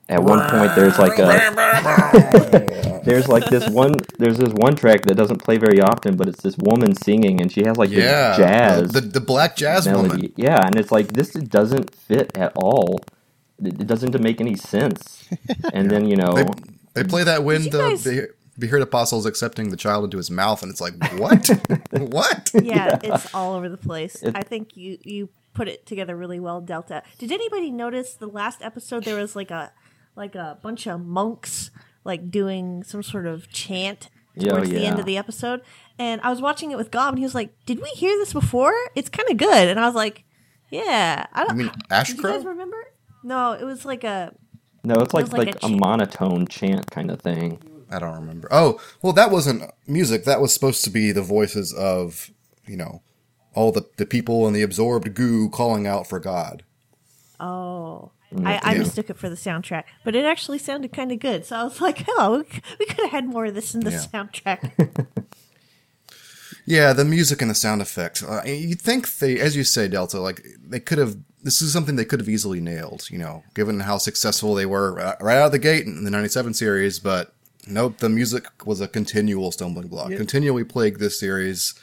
at 0.09 0.23
one 0.23 0.49
point 0.51 0.75
there's 0.75 0.99
like 0.99 1.19
a 1.19 1.25
there's 3.05 3.29
like 3.29 3.45
this 3.47 3.69
one 3.71 3.95
there's 4.19 4.38
this 4.38 4.53
one 4.53 4.75
track 4.77 5.03
that 5.03 5.14
doesn't 5.14 5.38
play 5.43 5.57
very 5.59 5.81
often, 5.81 6.17
but 6.17 6.29
it's 6.29 6.43
this 6.43 6.57
woman 6.59 6.95
singing, 6.95 7.40
and 7.40 7.51
she 7.51 7.62
has 7.64 7.77
like 7.77 7.90
yeah, 7.90 8.29
this 8.29 8.37
jazz 8.37 8.93
the, 8.93 9.01
the 9.01 9.09
the 9.09 9.21
black 9.21 9.57
jazz 9.57 9.87
melody. 9.87 10.09
woman. 10.09 10.33
Yeah, 10.37 10.67
and 10.67 10.77
it's 10.77 10.93
like 10.93 11.09
this 11.09 11.33
doesn't 11.33 11.95
fit 11.95 12.37
at 12.37 12.53
all. 12.57 13.01
It 13.62 13.81
it 13.81 13.87
doesn't 13.87 14.19
make 14.21 14.40
any 14.40 14.57
sense. 14.57 15.29
And 15.73 15.90
then 15.90 16.07
you 16.07 16.17
know, 16.17 16.35
They, 16.35 17.03
they 17.03 17.05
play 17.05 17.25
that 17.25 17.43
when 17.45 17.64
you 17.64 17.71
the 17.71 17.79
guys- 17.79 18.05
the 18.05 18.29
Beherit 18.61 18.83
Apostle's 18.83 19.27
accepting 19.27 19.71
the 19.71 19.77
child 19.77 20.05
into 20.05 20.17
his 20.17 20.31
mouth, 20.31 20.62
and 20.62 20.71
it's 20.71 20.81
like, 20.81 20.95
what? 21.19 21.49
what? 21.90 22.51
yeah, 22.62 23.01
it's 23.03 23.35
all 23.35 23.55
over 23.55 23.69
the 23.69 23.77
place. 23.77 24.23
It- 24.23 24.37
I 24.37 24.43
think 24.43 24.77
you 24.77 24.99
you 25.03 25.29
put 25.55 25.67
it 25.67 25.87
together 25.87 26.14
really 26.17 26.38
well, 26.40 26.61
Delta. 26.61 27.03
Did 27.19 27.33
anybody 27.33 27.71
notice 27.73 28.14
the 28.14 28.29
last 28.29 28.62
episode? 28.62 29.05
There 29.05 29.17
was 29.17 29.35
like 29.35 29.51
a 29.51 29.73
like 30.16 30.35
a 30.35 30.59
bunch 30.62 30.87
of 30.87 31.05
monks 31.05 31.70
like 32.05 32.31
doing 32.31 32.83
some 32.83 33.03
sort 33.03 33.27
of 33.27 33.48
chant 33.50 34.11
Yeah, 34.35 34.53
towards 34.53 34.70
the 34.70 34.85
end 34.85 34.98
of 34.98 35.07
the 35.07 35.16
episode, 35.16 35.62
and 35.98 36.20
I 36.22 36.31
was 36.31 36.40
watching 36.40 36.70
it 36.70 36.77
with 36.77 36.90
Gob, 36.90 37.11
and 37.11 37.18
he 37.18 37.24
was 37.24 37.35
like, 37.35 37.55
"Did 37.66 37.81
we 37.81 37.88
hear 37.90 38.16
this 38.18 38.33
before? 38.33 38.74
It's 38.94 39.09
kind 39.09 39.29
of 39.31 39.37
good." 39.37 39.68
And 39.68 39.81
I 39.81 39.87
was 39.87 39.94
like, 39.94 40.24
"Yeah, 40.70 41.27
I 41.33 41.42
I 41.42 41.44
don't." 41.46 41.57
mean, 41.57 41.70
Did 41.88 42.09
you 42.16 42.22
guys 42.22 42.44
remember? 42.44 42.77
No, 43.22 43.53
it 43.53 43.64
was 43.64 43.85
like 43.85 44.05
a 44.05 44.35
no, 44.83 44.96
it's 44.96 45.14
like 45.14 45.24
was 45.24 45.33
like 45.33 45.46
like, 45.46 45.62
a 45.62 45.66
a, 45.66 45.70
ch- 45.70 45.81
monotone 45.81 46.46
chant 46.46 46.90
kind 46.90 47.11
of 47.11 47.20
thing. 47.20 47.59
I 47.90 47.98
don't 47.98 48.14
remember. 48.16 48.48
Oh, 48.50 48.81
well, 49.03 49.12
that 49.14 49.31
wasn't 49.31 49.70
music. 49.87 50.24
That 50.24 50.40
was 50.40 50.53
supposed 50.53 50.85
to 50.85 50.90
be 50.90 51.12
the 51.12 51.22
voices 51.22 51.72
of, 51.72 52.31
you 52.66 52.77
know, 52.77 53.03
all 53.55 53.70
the, 53.72 53.85
the 53.98 54.05
people 54.07 54.46
in 54.48 54.53
the 54.53 54.62
absorbed 54.62 55.14
goo 55.14 55.48
calling 55.48 55.87
out 55.87 56.07
for 56.09 56.18
God. 56.18 56.64
Oh. 57.38 58.11
I, 58.42 58.59
I 58.62 58.73
Yeah. 58.73 58.79
mistook 58.81 59.11
it 59.11 59.18
for 59.18 59.29
the 59.29 59.37
soundtrack, 59.37 59.85
but 60.05 60.14
it 60.16 60.25
actually 60.25 60.59
sounded 60.59 60.92
kind 60.92 61.12
of 61.12 61.18
good. 61.20 61.44
So 61.47 61.57
I 61.57 61.64
was 61.64 61.81
like, 61.88 62.05
"Oh, 62.09 62.44
we, 62.79 62.87
could 62.87 63.01
have 63.05 63.11
had 63.11 63.27
more 63.27 63.47
of 63.47 63.55
this 63.55 63.75
in 63.75 63.81
the 63.81 63.90
Yeah. 63.90 63.99
soundtrack." 64.12 65.07
Yeah, 66.66 66.94
the 66.94 67.05
music 67.05 67.42
and 67.42 67.51
the 67.51 67.55
sound 67.55 67.83
effects. 67.83 68.23
Uh, 68.23 68.42
you'd 68.47 68.81
think 68.81 69.18
they, 69.18 69.38
as 69.38 69.55
you 69.55 69.64
say, 69.64 69.87
Delta, 69.87 70.18
like 70.20 70.42
they 70.66 70.81
could 70.81 70.99
have. 70.99 71.16
This 71.42 71.61
is 71.61 71.75
something 71.75 71.97
they 71.97 72.07
could 72.07 72.20
have 72.20 72.29
easily 72.29 72.59
nailed, 72.59 73.11
you 73.11 73.18
know, 73.18 73.44
given 73.55 73.81
how 73.81 73.99
successful 73.99 74.55
they 74.55 74.64
were 74.64 74.99
uh, 74.99 75.14
right 75.20 75.37
out 75.37 75.47
of 75.47 75.53
the 75.53 75.59
gate 75.59 75.85
in 75.85 76.05
the 76.05 76.11
'97 76.11 76.55
series. 76.55 76.99
But 76.99 77.35
nope, 77.66 77.99
the 77.99 78.09
music 78.09 78.47
was 78.66 78.81
a 78.81 78.88
continual 78.88 79.53
stumbling 79.53 79.88
block, 79.88 80.09
continually 80.12 80.64
plagued 80.64 81.01
this 81.01 81.20
series. 81.20 81.75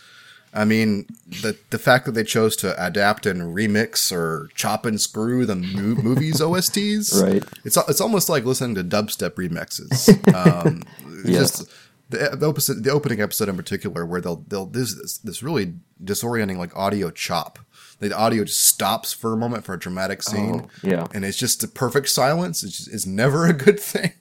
I 0.54 0.66
mean, 0.66 1.06
the 1.42 1.58
the 1.70 1.80
fact 1.80 2.06
that 2.06 2.12
they 2.12 2.24
chose 2.24 2.56
to 2.58 2.76
adapt 2.86 3.26
and 3.26 3.56
remix 3.56 4.12
or 4.12 4.50
chop 4.54 4.86
and 4.86 5.00
screw 5.00 5.46
the 5.46 5.56
mo- 5.56 6.02
movies 6.02 6.42
OSTs, 6.42 7.22
Right. 7.22 7.44
It's 7.64 7.78
it's 7.78 8.02
almost 8.02 8.28
like 8.30 8.44
listening 8.44 8.76
to 8.76 8.84
dubstep 8.84 9.32
remixes. 9.36 10.10
Um, 10.68 10.84
Yeah. 11.26 11.40
Just 11.40 11.70
the 12.10 12.36
the, 12.36 12.48
opposite, 12.50 12.84
the 12.84 12.92
opening 12.92 13.22
episode 13.22 13.48
in 13.48 13.56
particular, 13.56 14.06
where 14.06 14.20
they'll 14.20 14.44
they'll 14.48 14.66
this 14.66 14.94
this, 14.96 15.18
this 15.20 15.42
really 15.44 15.76
disorienting 16.04 16.58
like 16.58 16.76
audio 16.76 17.10
chop. 17.12 17.60
The 18.00 18.14
audio 18.18 18.44
just 18.44 18.66
stops 18.68 19.14
for 19.14 19.32
a 19.32 19.38
moment 19.38 19.64
for 19.64 19.74
a 19.76 19.80
dramatic 19.80 20.24
scene, 20.24 20.62
Oh, 20.66 20.70
yeah. 20.82 21.06
and 21.14 21.24
it's 21.24 21.38
just 21.38 21.64
a 21.64 21.68
perfect 21.68 22.10
silence. 22.10 22.64
It's, 22.64 22.78
just, 22.78 22.92
it's 22.94 23.06
never 23.06 23.46
a 23.46 23.54
good 23.54 23.80
thing. 23.94 24.14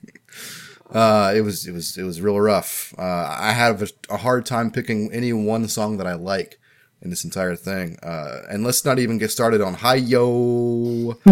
Uh, 0.91 1.33
it 1.35 1.41
was 1.41 1.67
it 1.67 1.71
was 1.71 1.97
it 1.97 2.03
was 2.03 2.21
real 2.21 2.39
rough. 2.39 2.93
Uh, 2.97 3.35
I 3.39 3.53
have 3.53 3.81
a, 3.81 3.87
a 4.09 4.17
hard 4.17 4.45
time 4.45 4.71
picking 4.71 5.11
any 5.13 5.31
one 5.33 5.67
song 5.67 5.97
that 5.97 6.07
I 6.07 6.13
like 6.13 6.59
in 7.01 7.09
this 7.09 7.23
entire 7.23 7.55
thing. 7.55 7.97
Uh, 8.03 8.41
and 8.49 8.63
let's 8.63 8.85
not 8.85 8.99
even 8.99 9.17
get 9.17 9.31
started 9.31 9.61
on 9.61 9.75
Hi 9.75 9.95
Yo 9.95 11.17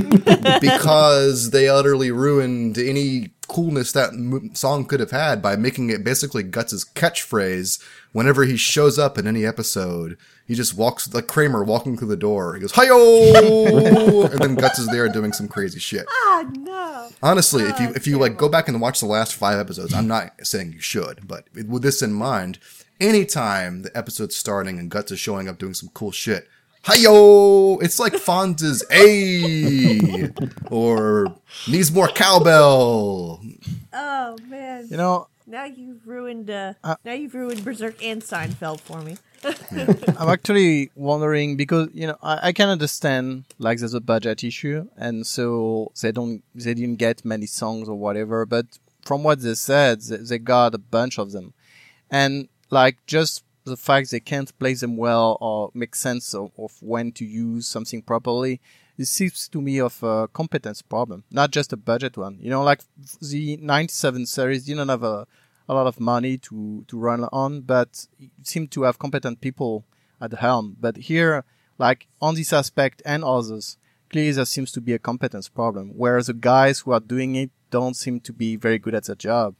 because 0.61 1.51
they 1.51 1.67
utterly 1.67 2.11
ruined 2.11 2.77
any 2.77 3.31
coolness 3.47 3.91
that 3.91 4.09
m- 4.13 4.51
song 4.53 4.85
could 4.85 4.99
have 4.99 5.11
had 5.11 5.41
by 5.41 5.55
making 5.55 5.89
it 5.89 6.03
basically 6.03 6.43
Guts' 6.43 6.85
catchphrase 6.85 7.83
whenever 8.13 8.45
he 8.45 8.57
shows 8.57 8.97
up 8.97 9.17
in 9.17 9.27
any 9.27 9.45
episode. 9.45 10.17
He 10.47 10.55
just 10.55 10.75
walks 10.75 11.13
like 11.13 11.27
Kramer 11.27 11.63
walking 11.63 11.95
through 11.97 12.07
the 12.07 12.17
door. 12.17 12.55
He 12.55 12.61
goes 12.61 12.71
Hi 12.71 12.85
Yo, 12.85 14.25
and 14.31 14.39
then 14.39 14.55
Guts 14.55 14.79
is 14.79 14.87
there 14.87 15.07
doing 15.09 15.33
some 15.33 15.47
crazy 15.47 15.79
shit. 15.79 16.05
Ah, 16.09 16.43
no. 17.09 17.15
Honestly, 17.29 17.63
if 17.63 17.79
you 17.79 17.89
if 17.95 18.07
you 18.07 18.17
like 18.17 18.37
go 18.37 18.49
back 18.49 18.67
and 18.67 18.79
watch 18.81 18.99
the 18.99 19.05
last 19.05 19.35
five 19.35 19.57
episodes, 19.59 19.93
I'm 19.93 20.07
not 20.07 20.33
saying 20.45 20.73
you 20.73 20.81
should, 20.81 21.27
but 21.27 21.45
with 21.67 21.81
this 21.81 22.01
in 22.01 22.13
mind, 22.13 22.59
anytime 22.99 23.81
the 23.83 23.95
episode's 23.97 24.35
starting 24.35 24.79
and 24.79 24.89
Guts 24.89 25.11
is 25.11 25.19
showing 25.19 25.47
up 25.47 25.57
doing 25.57 25.73
some 25.73 25.89
cool 25.93 26.11
shit, 26.11 26.47
hi-yo! 26.83 27.77
It's 27.81 27.99
like 27.99 28.13
Fonz's 28.13 28.83
A 28.91 30.29
or 30.71 31.35
needs 31.67 31.91
more 31.91 32.07
cowbell. 32.07 33.41
Oh 33.93 34.37
man. 34.47 34.87
You 34.89 34.97
know, 34.97 35.27
Now 35.47 35.65
you've 35.65 36.07
ruined. 36.07 36.49
Uh, 36.49 36.73
Uh, 36.83 36.95
now 37.03 37.13
you've 37.13 37.33
ruined 37.33 37.63
Berserk 37.65 38.03
and 38.03 38.21
Seinfeld 38.21 38.79
for 38.81 39.01
me. 39.01 39.17
I'm 40.17 40.29
actually 40.29 40.91
wondering 40.95 41.55
because 41.55 41.89
you 41.93 42.07
know 42.07 42.17
I, 42.21 42.49
I 42.49 42.51
can 42.51 42.69
understand 42.69 43.45
like 43.57 43.79
there's 43.79 43.93
a 43.93 44.01
budget 44.01 44.43
issue 44.43 44.87
and 44.97 45.25
so 45.25 45.91
they 46.01 46.11
don't 46.11 46.43
they 46.55 46.73
didn't 46.73 46.97
get 46.97 47.23
many 47.23 47.45
songs 47.45 47.87
or 47.87 47.95
whatever. 47.95 48.45
But 48.45 48.65
from 49.01 49.23
what 49.23 49.41
they 49.41 49.55
said, 49.55 50.01
they, 50.01 50.17
they 50.17 50.39
got 50.39 50.75
a 50.75 50.77
bunch 50.77 51.17
of 51.17 51.31
them, 51.31 51.53
and 52.09 52.49
like 52.69 52.97
just 53.07 53.43
the 53.63 53.77
fact 53.77 54.11
they 54.11 54.19
can't 54.19 54.57
play 54.59 54.73
them 54.73 54.97
well 54.97 55.37
or 55.39 55.71
make 55.73 55.95
sense 55.95 56.33
of, 56.33 56.51
of 56.57 56.73
when 56.81 57.11
to 57.13 57.25
use 57.25 57.67
something 57.67 58.01
properly. 58.01 58.59
It 58.97 59.05
seems 59.05 59.47
to 59.47 59.61
me 59.61 59.79
of 59.79 60.03
a 60.03 60.27
competence 60.27 60.81
problem, 60.81 61.23
not 61.31 61.51
just 61.51 61.71
a 61.71 61.77
budget 61.77 62.17
one. 62.17 62.37
You 62.41 62.49
know, 62.49 62.63
like 62.63 62.81
the 63.21 63.57
97 63.57 64.25
series 64.25 64.65
didn't 64.65 64.89
have 64.89 65.03
a, 65.03 65.25
a 65.69 65.73
lot 65.73 65.87
of 65.87 65.99
money 65.99 66.37
to, 66.37 66.83
to 66.87 66.97
run 66.97 67.23
on, 67.31 67.61
but 67.61 68.07
it 68.19 68.31
seemed 68.43 68.71
to 68.71 68.83
have 68.83 68.99
competent 68.99 69.39
people 69.39 69.85
at 70.19 70.31
the 70.31 70.37
helm. 70.37 70.75
But 70.79 70.97
here, 70.97 71.45
like 71.77 72.07
on 72.21 72.35
this 72.35 72.51
aspect 72.51 73.01
and 73.05 73.23
others, 73.23 73.77
clearly 74.09 74.31
there 74.31 74.45
seems 74.45 74.71
to 74.73 74.81
be 74.81 74.93
a 74.93 74.99
competence 74.99 75.47
problem, 75.47 75.91
whereas 75.95 76.27
the 76.27 76.33
guys 76.33 76.79
who 76.81 76.91
are 76.91 76.99
doing 76.99 77.35
it 77.35 77.51
don't 77.69 77.95
seem 77.95 78.19
to 78.21 78.33
be 78.33 78.55
very 78.55 78.79
good 78.79 78.95
at 78.95 79.05
their 79.05 79.15
job. 79.15 79.55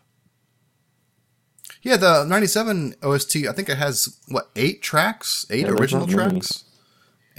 Yeah, 1.82 1.98
the 1.98 2.26
'97 2.26 2.96
OST, 3.04 3.36
I 3.48 3.54
think 3.54 3.70
it 3.70 3.78
has 3.78 4.20
what 4.28 4.50
eight 4.56 4.82
tracks, 4.82 5.46
eight 5.50 5.68
Yeah, 5.68 5.74
original 5.74 6.08
not 6.08 6.16
many. 6.16 6.32
tracks, 6.32 6.64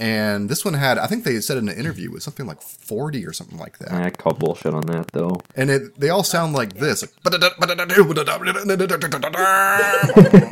and 0.01 0.49
this 0.49 0.65
one 0.65 0.73
had, 0.73 0.97
I 0.97 1.05
think 1.05 1.23
they 1.25 1.39
said 1.41 1.57
in 1.57 1.69
an 1.69 1.77
interview, 1.77 2.09
it 2.09 2.13
was 2.13 2.23
something 2.23 2.47
like 2.47 2.59
40 2.59 3.23
or 3.23 3.33
something 3.33 3.59
like 3.59 3.77
that. 3.77 3.91
I 3.91 4.09
call 4.09 4.33
bullshit 4.33 4.73
on 4.73 4.87
that 4.87 5.09
though. 5.11 5.39
and 5.55 5.69
it, 5.69 5.99
they 5.99 6.09
all 6.09 6.23
sound 6.23 6.53
like 6.53 6.73
this. 6.73 7.03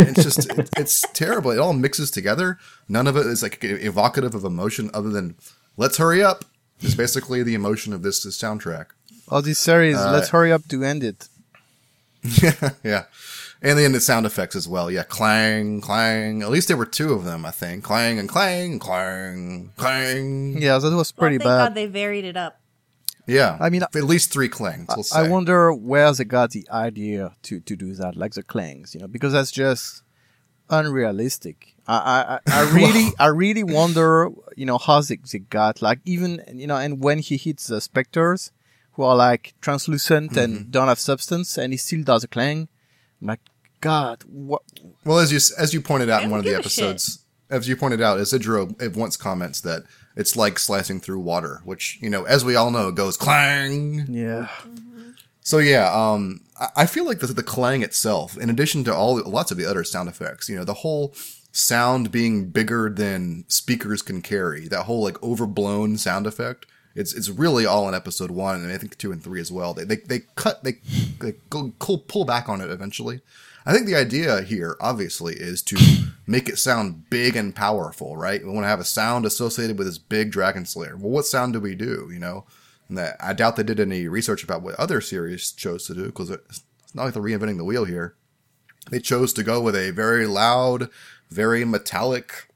It's 0.02 0.24
just 0.24 0.50
it, 0.58 0.70
it's 0.78 1.02
terrible. 1.14 1.50
It 1.52 1.58
all 1.60 1.74
mixes 1.74 2.12
together. 2.12 2.60
None 2.88 3.08
of 3.08 3.18
it 3.18 3.26
is 3.26 3.42
like 3.42 3.58
evocative 3.64 4.36
of 4.36 4.44
emotion, 4.44 4.92
other 4.94 5.10
than 5.10 5.36
"Let's 5.78 5.98
hurry 5.98 6.24
up." 6.24 6.46
Is 6.82 6.96
basically 6.96 7.44
the 7.44 7.56
emotion 7.56 7.92
of 7.92 8.04
this, 8.04 8.24
this 8.24 8.38
soundtrack. 8.38 8.86
All 9.28 9.42
this 9.42 9.60
series, 9.60 9.98
Uh, 9.98 10.12
let's 10.14 10.30
hurry 10.30 10.52
up 10.54 10.66
to 10.70 10.84
end 10.84 11.04
it. 11.04 11.28
Yeah 12.44 12.70
yeah, 12.84 13.04
and 13.62 13.78
then 13.78 13.92
the 13.92 14.00
sound 14.00 14.26
effects 14.26 14.56
as 14.56 14.68
well. 14.68 14.90
Yeah, 14.90 15.04
clang, 15.04 15.82
clang. 15.82 16.42
At 16.42 16.50
least 16.50 16.68
there 16.68 16.78
were 16.78 16.86
two 16.86 17.14
of 17.14 17.24
them, 17.26 17.46
I 17.46 17.52
think. 17.52 17.84
Clang 17.84 18.18
and 18.20 18.28
clang, 18.30 18.80
clang, 18.80 19.72
clang. 19.78 20.58
Yeah, 20.62 20.78
that 20.80 20.92
was 20.96 21.12
pretty 21.12 21.38
well, 21.38 21.48
thank 21.48 21.60
bad. 21.60 21.66
God 21.70 21.76
they 21.76 21.86
varied 21.88 22.26
it 22.26 22.38
up. 22.38 22.60
Yeah, 23.28 23.58
I 23.62 23.70
mean, 23.70 23.84
at 23.84 23.94
least 23.96 24.32
three 24.34 24.50
clangs. 24.50 24.88
We'll 24.90 25.06
I 25.14 25.24
say. 25.26 25.30
wonder 25.30 25.72
where 25.72 26.12
they 26.14 26.24
got 26.24 26.50
the 26.52 26.68
idea 26.72 27.36
to, 27.44 27.60
to 27.60 27.76
do 27.76 27.94
that, 27.94 28.16
like 28.16 28.34
the 28.34 28.42
clangs, 28.42 28.96
you 28.96 29.02
know, 29.02 29.08
because 29.08 29.34
that's 29.34 29.52
just 29.52 30.02
unrealistic. 30.70 31.76
I 31.88 31.98
I, 31.98 32.36
I- 32.36 32.62
I 32.66 32.72
really 32.74 33.14
I 33.20 33.28
really 33.28 33.64
wonder, 33.64 34.30
you 34.56 34.66
know, 34.66 34.78
how 34.78 35.02
they, 35.02 35.18
they 35.32 35.40
got 35.40 35.82
like 35.82 36.00
even 36.06 36.44
you 36.54 36.68
know, 36.68 36.78
and 36.78 37.04
when 37.04 37.20
he 37.20 37.38
hits 37.38 37.68
the 37.68 37.82
specters 37.82 38.52
who 38.94 39.04
are 39.04 39.16
like 39.16 39.54
translucent 39.62 40.32
Mm-hmm. 40.32 40.40
and 40.40 40.72
don't 40.72 40.88
have 40.88 41.00
substance, 41.00 41.58
and 41.58 41.74
he 41.74 41.78
still 41.78 42.04
does 42.04 42.24
a 42.24 42.28
clang. 42.28 42.68
I'm 43.22 43.28
like, 43.28 43.42
God, 43.82 44.24
what? 44.28 44.62
Well, 45.06 45.20
as 45.20 45.32
you 45.32 45.40
as 45.58 45.74
you 45.74 45.82
pointed 45.82 46.10
out 46.10 46.24
in 46.24 46.30
one 46.30 46.40
of 46.40 46.46
the 46.46 46.52
give 46.52 46.66
a 46.66 46.70
shit. 46.70 46.84
episodes, 46.84 47.20
as 47.50 47.68
you 47.68 47.76
pointed 47.76 48.02
out, 48.02 48.20
Isidro 48.20 48.76
it 48.80 48.96
once 48.96 49.16
comments 49.18 49.62
that 49.62 49.84
it's 50.16 50.36
like 50.36 50.60
slicing 50.60 51.00
through 51.00 51.20
water, 51.20 51.62
which 51.64 51.98
you 52.02 52.10
know, 52.10 52.24
as 52.26 52.44
we 52.44 52.56
all 52.56 52.72
know, 52.72 52.92
goes 52.92 53.16
clang. 53.18 54.06
Yeah, 54.10 54.50
So 55.42 55.58
yeah, 55.60 55.92
um, 55.94 56.42
I- 56.60 56.70
I 56.78 56.86
feel 56.86 57.06
like 57.06 57.20
the, 57.20 57.28
the 57.28 57.44
clang 57.44 57.82
itself, 57.84 58.38
in 58.38 58.50
addition 58.50 58.84
to 58.86 58.94
all 58.94 59.22
lots 59.24 59.52
of 59.52 59.58
the 59.58 59.66
other 59.66 59.84
sound 59.84 60.10
effects, 60.10 60.50
you 60.50 60.56
know, 60.58 60.66
the 60.66 60.74
whole 60.76 61.14
sound 61.52 62.12
being 62.12 62.50
bigger 62.50 62.90
than 62.90 63.44
speakers 63.48 64.02
can 64.02 64.22
carry, 64.22 64.68
that 64.68 64.84
whole 64.84 65.04
like 65.04 65.22
overblown 65.24 65.98
sound 65.98 66.28
effect. 66.28 66.66
It's 66.96 67.14
it's 67.14 67.30
really 67.30 67.66
all 67.66 67.88
in 67.88 67.96
episode 67.96 68.30
one, 68.32 68.62
and 68.62 68.72
I 68.72 68.78
think 68.78 68.98
two 68.98 69.12
and 69.12 69.24
three 69.24 69.40
as 69.40 69.52
well. 69.52 69.74
They 69.74 69.86
they, 69.86 69.98
they 69.98 70.20
cut 70.36 70.64
they 70.64 70.80
they 71.20 71.36
go, 71.50 71.72
pull 71.80 72.26
back 72.26 72.50
on 72.50 72.62
it 72.62 72.70
eventually. 72.70 73.22
I 73.70 73.72
think 73.72 73.86
the 73.86 73.96
idea 73.96 74.42
here, 74.42 74.76
obviously, 74.82 75.36
is 75.36 75.62
to 75.62 75.78
make 76.28 76.50
it 76.50 76.58
sound 76.58 77.08
big 77.12 77.36
and 77.36 77.56
powerful, 77.56 78.18
right? 78.18 78.44
We 78.44 78.50
want 78.50 78.64
to 78.64 78.68
have 78.68 78.80
a 78.80 78.84
sound 78.84 79.28
associated 79.28 79.78
with 79.78 79.86
this 79.86 80.00
big 80.00 80.32
Dragon 80.32 80.66
Slayer. 80.66 80.98
Well, 80.98 81.12
what 81.12 81.28
sound 81.28 81.54
do 81.54 81.60
we 81.60 81.76
do? 81.76 82.10
You 82.12 82.18
know, 82.18 82.46
and 82.88 82.98
that 82.98 83.16
I 83.20 83.34
doubt 83.34 83.58
they 83.58 83.64
did 83.64 83.80
any 83.80 84.08
research 84.08 84.44
about 84.44 84.64
what 84.64 84.74
other 84.80 85.02
series 85.02 85.52
chose 85.52 85.86
to 85.86 85.94
do 85.94 86.06
because 86.06 86.32
it's 86.32 86.64
not 86.96 87.04
like 87.04 87.14
they're 87.14 87.22
reinventing 87.22 87.58
the 87.58 87.64
wheel 87.64 87.86
here. 87.86 88.16
They 88.90 89.00
chose 89.00 89.34
to 89.34 89.44
go 89.44 89.62
with 89.62 89.76
a 89.76 89.92
very 89.92 90.26
loud, 90.26 90.90
very 91.30 91.64
metallic 91.64 92.48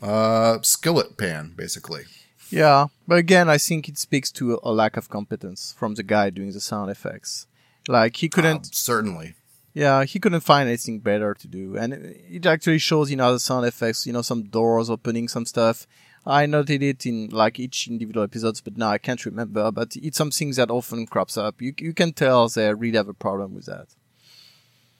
uh, 0.00 0.58
skillet 0.62 1.18
pan, 1.18 1.54
basically. 1.56 2.04
yeah. 2.48 2.86
But 3.08 3.18
again, 3.18 3.48
I 3.50 3.58
think 3.58 3.88
it 3.88 3.98
speaks 3.98 4.30
to 4.32 4.60
a 4.62 4.70
lack 4.70 4.96
of 4.96 5.08
competence 5.08 5.74
from 5.76 5.96
the 5.96 6.04
guy 6.04 6.30
doing 6.30 6.52
the 6.52 6.60
sound 6.60 6.92
effects. 6.92 7.48
Like 7.88 8.18
he 8.18 8.28
couldn't 8.28 8.66
Um, 8.66 8.72
certainly. 8.72 9.34
Yeah, 9.72 10.04
he 10.04 10.18
couldn't 10.18 10.40
find 10.40 10.68
anything 10.68 10.98
better 10.98 11.32
to 11.34 11.46
do, 11.46 11.76
and 11.76 11.92
it 11.94 12.44
actually 12.44 12.78
shows 12.78 13.10
in 13.10 13.20
other 13.20 13.38
sound 13.38 13.66
effects. 13.66 14.06
You 14.06 14.12
know, 14.12 14.22
some 14.22 14.44
doors 14.44 14.90
opening, 14.90 15.28
some 15.28 15.46
stuff. 15.46 15.86
I 16.26 16.46
noted 16.46 16.82
it 16.82 17.06
in 17.06 17.28
like 17.28 17.58
each 17.58 17.88
individual 17.88 18.24
episodes, 18.24 18.60
but 18.60 18.76
now 18.76 18.90
I 18.90 18.98
can't 18.98 19.24
remember. 19.24 19.70
But 19.70 19.94
it's 19.96 20.18
something 20.18 20.50
that 20.52 20.70
often 20.70 21.06
crops 21.06 21.36
up. 21.36 21.62
You 21.62 21.72
you 21.78 21.94
can 21.94 22.12
tell 22.12 22.48
they 22.48 22.74
really 22.74 22.96
have 22.96 23.08
a 23.08 23.14
problem 23.14 23.54
with 23.54 23.66
that. 23.66 23.86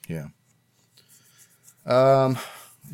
Yeah. 0.08 0.28
Um, 1.84 2.38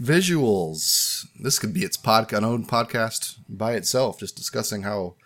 visuals. 0.00 1.26
This 1.38 1.58
could 1.58 1.74
be 1.74 1.84
its 1.84 1.96
pod, 1.96 2.32
an 2.32 2.44
own 2.44 2.64
podcast 2.66 3.36
by 3.48 3.74
itself, 3.74 4.18
just 4.18 4.36
discussing 4.36 4.82
how 4.82 5.16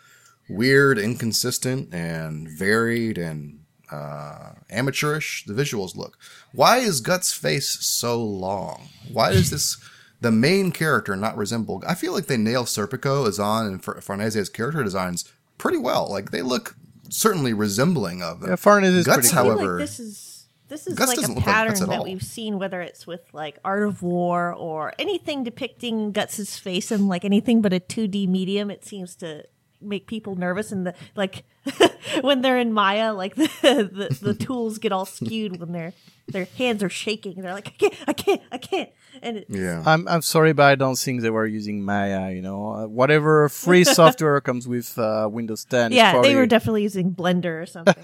weird, 0.49 0.99
inconsistent, 0.99 1.95
and 1.95 2.49
varied 2.49 3.19
and 3.19 3.61
uh, 3.91 4.53
amateurish 4.71 5.45
the 5.47 5.53
visuals 5.55 5.97
look. 5.97 6.19
Why 6.53 6.79
is 6.79 7.01
Guts' 7.01 7.33
face 7.33 7.69
so 7.85 8.23
long? 8.23 8.89
Why 9.13 9.33
does 9.33 9.51
this 9.51 9.77
the 10.21 10.31
main 10.31 10.71
character 10.73 11.17
not 11.17 11.37
resemble? 11.37 11.83
I 11.87 11.95
feel 11.95 12.13
like 12.13 12.27
they 12.27 12.37
nail 12.37 12.65
Serpico, 12.65 13.27
Azan, 13.27 13.67
and 13.67 13.83
Fer- 13.85 14.01
Farnese's 14.01 14.49
character 14.49 14.83
designs 14.83 15.25
pretty 15.59 15.79
well. 15.79 16.09
Like 16.11 16.31
they 16.31 16.43
look 16.43 16.77
certainly 17.09 17.53
resembling 17.53 18.23
of 18.23 18.41
them. 18.41 18.51
Yeah, 18.51 18.57
Farnese 18.57 18.95
is 18.95 19.07
Guts, 19.07 19.31
cool. 19.33 19.37
However- 19.45 19.79
like 19.79 19.81
this 19.87 19.99
is 20.01 20.47
This 20.69 20.87
is 20.87 20.95
Guts 20.95 21.17
like 21.17 21.19
a 21.19 21.33
look 21.33 21.37
like 21.39 21.45
pattern 21.45 21.75
that 21.89 21.99
all. 21.99 22.05
we've 22.05 22.23
seen, 22.23 22.59
whether 22.59 22.81
it's 22.81 23.07
with 23.07 23.23
like 23.33 23.59
Art 23.65 23.83
of 23.83 24.03
War 24.03 24.55
or 24.55 24.93
anything 25.01 25.43
depicting 25.43 26.13
Guts's 26.13 26.57
face 26.59 26.93
in 26.93 27.09
like 27.09 27.25
anything 27.25 27.61
but 27.61 27.73
a 27.73 27.81
2D 27.81 28.29
medium. 28.29 28.71
It 28.71 28.85
seems 28.85 29.17
to 29.17 29.45
make 29.81 30.07
people 30.07 30.37
nervous, 30.37 30.73
and 30.73 30.87
the 30.87 30.95
like 31.17 31.45
when 32.21 32.43
they're 32.43 32.59
in 32.59 32.73
Maya, 32.73 33.13
like 33.13 33.35
the 33.37 33.49
the, 33.93 34.19
the 34.21 34.35
tools 34.35 34.79
get 34.79 34.93
all 34.93 35.05
skewed 35.07 35.59
when 35.61 35.73
their 35.73 35.93
their 36.29 36.47
hands 36.57 36.83
are 36.83 36.89
shaking. 36.89 37.41
They're 37.43 37.55
like, 37.55 37.69
I 37.69 37.71
can't, 37.71 37.95
I 38.09 38.13
can't, 38.13 38.43
I 38.53 38.59
can't, 38.59 38.91
and 39.23 39.45
Yeah. 39.49 39.83
I'm 39.87 40.07
I'm 40.09 40.23
sorry, 40.23 40.53
but 40.53 40.65
I 40.65 40.75
don't 40.75 40.97
think 40.99 41.23
they 41.23 41.31
were 41.31 41.47
using 41.47 41.83
Maya. 41.85 42.31
You 42.33 42.43
know, 42.43 42.73
uh, 42.75 42.87
whatever 42.87 43.49
free 43.49 43.85
software 43.99 44.41
comes 44.41 44.67
with 44.69 44.99
uh, 44.99 45.29
Windows 45.31 45.65
10. 45.65 45.93
yeah, 45.93 46.13
probably, 46.13 46.31
they 46.31 46.37
were 46.37 46.47
definitely 46.47 46.83
using 46.83 47.15
Blender 47.15 47.63
or 47.63 47.67
something. 47.67 47.95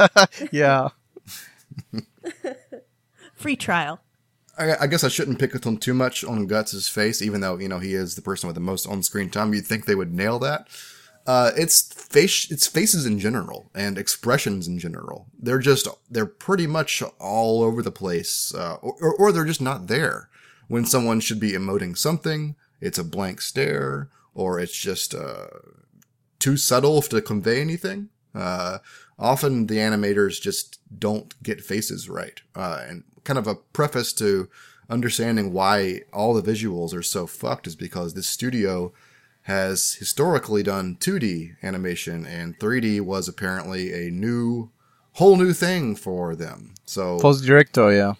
yeah. 0.52 0.88
Free 3.34 3.56
trial. 3.56 4.00
I, 4.58 4.74
I 4.80 4.86
guess 4.86 5.04
I 5.04 5.08
shouldn't 5.08 5.38
pick 5.38 5.54
on 5.66 5.76
too 5.76 5.92
much 5.92 6.24
on 6.24 6.46
Guts' 6.46 6.88
face, 6.88 7.20
even 7.20 7.40
though 7.40 7.58
you 7.58 7.68
know 7.68 7.78
he 7.78 7.94
is 7.94 8.14
the 8.14 8.22
person 8.22 8.46
with 8.46 8.54
the 8.54 8.60
most 8.60 8.86
on-screen 8.86 9.30
time. 9.30 9.52
You'd 9.52 9.66
think 9.66 9.84
they 9.84 9.94
would 9.94 10.14
nail 10.14 10.38
that. 10.40 10.68
Uh, 11.26 11.50
it's 11.56 11.92
face, 11.92 12.50
it's 12.50 12.66
faces 12.66 13.04
in 13.04 13.18
general 13.18 13.70
and 13.74 13.98
expressions 13.98 14.68
in 14.68 14.78
general. 14.78 15.26
They're 15.38 15.58
just 15.58 15.88
they're 16.10 16.26
pretty 16.26 16.66
much 16.66 17.02
all 17.18 17.62
over 17.62 17.82
the 17.82 17.90
place, 17.90 18.54
uh, 18.54 18.76
or, 18.76 19.14
or 19.14 19.32
they're 19.32 19.44
just 19.44 19.60
not 19.60 19.88
there. 19.88 20.28
When 20.68 20.84
someone 20.84 21.20
should 21.20 21.40
be 21.40 21.52
emoting 21.52 21.96
something, 21.96 22.56
it's 22.80 22.98
a 22.98 23.04
blank 23.04 23.40
stare, 23.40 24.08
or 24.34 24.60
it's 24.60 24.76
just 24.76 25.14
uh, 25.14 25.46
too 26.38 26.56
subtle 26.56 27.02
to 27.02 27.20
convey 27.22 27.60
anything. 27.60 28.08
Uh, 28.34 28.78
often 29.18 29.66
the 29.66 29.78
animators 29.78 30.40
just 30.40 30.78
don't 30.98 31.40
get 31.42 31.60
faces 31.60 32.08
right. 32.08 32.40
Uh, 32.54 32.84
and 32.86 33.04
kind 33.24 33.38
of 33.38 33.46
a 33.46 33.54
preface 33.54 34.12
to 34.12 34.48
understanding 34.88 35.52
why 35.52 36.02
all 36.12 36.34
the 36.34 36.52
visuals 36.52 36.94
are 36.94 37.02
so 37.02 37.26
fucked 37.26 37.66
is 37.66 37.74
because 37.74 38.14
this 38.14 38.28
studio 38.28 38.92
has 39.46 39.94
historically 39.94 40.64
done 40.64 40.96
2D 40.96 41.54
animation 41.62 42.26
and 42.26 42.59
3D 42.59 43.00
was 43.00 43.28
apparently 43.28 43.92
a 43.92 44.11
new, 44.11 44.70
whole 45.14 45.37
new 45.37 45.52
thing 45.52 45.94
for 45.94 46.35
them. 46.35 46.74
So 46.85 47.20
Post 47.20 47.44
director, 47.44 47.92
yeah. 47.92 48.14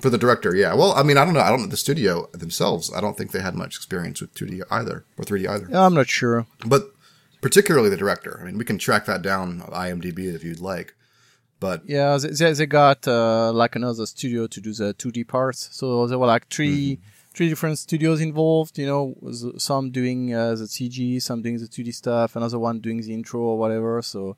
for 0.00 0.08
the 0.08 0.16
director, 0.16 0.56
yeah. 0.56 0.72
Well, 0.72 0.92
I 0.92 1.02
mean, 1.02 1.18
I 1.18 1.26
don't 1.26 1.34
know. 1.34 1.40
I 1.40 1.50
don't 1.50 1.60
know 1.60 1.66
the 1.66 1.76
studio 1.76 2.26
themselves. 2.32 2.90
I 2.90 3.02
don't 3.02 3.18
think 3.18 3.32
they 3.32 3.42
had 3.42 3.54
much 3.54 3.76
experience 3.76 4.22
with 4.22 4.32
2D 4.32 4.62
either 4.70 5.04
or 5.18 5.24
3D 5.26 5.46
either. 5.46 5.68
Yeah, 5.70 5.84
I'm 5.84 5.92
not 5.92 6.08
sure. 6.08 6.46
But 6.64 6.90
particularly 7.42 7.90
the 7.90 7.98
director. 7.98 8.38
I 8.40 8.46
mean, 8.46 8.56
we 8.56 8.64
can 8.64 8.78
track 8.78 9.04
that 9.04 9.20
down 9.20 9.60
on 9.60 9.72
IMDb 9.72 10.34
if 10.34 10.42
you'd 10.42 10.58
like. 10.60 10.94
But 11.60 11.82
Yeah, 11.84 12.16
they, 12.16 12.54
they, 12.54 12.64
got 12.64 13.06
uh, 13.06 13.52
like 13.52 13.76
another 13.76 14.06
studio 14.06 14.46
to 14.46 14.60
do 14.62 14.72
the 14.72 14.94
2D 14.94 15.28
parts. 15.28 15.68
So 15.72 16.06
there 16.06 16.18
were 16.18 16.26
like 16.26 16.48
3 16.48 16.98
three 17.34 17.48
different 17.48 17.78
studios 17.78 18.20
involved. 18.20 18.78
You 18.78 18.86
know, 18.86 19.14
some 19.58 19.90
doing 19.90 20.34
uh, 20.34 20.54
the 20.54 20.64
CG, 20.64 21.22
some 21.22 21.42
doing 21.42 21.58
the 21.58 21.66
2D 21.66 21.94
stuff, 21.94 22.36
another 22.36 22.58
one 22.58 22.80
doing 22.80 23.00
the 23.00 23.14
intro 23.14 23.40
or 23.40 23.58
whatever. 23.58 24.02
So 24.02 24.36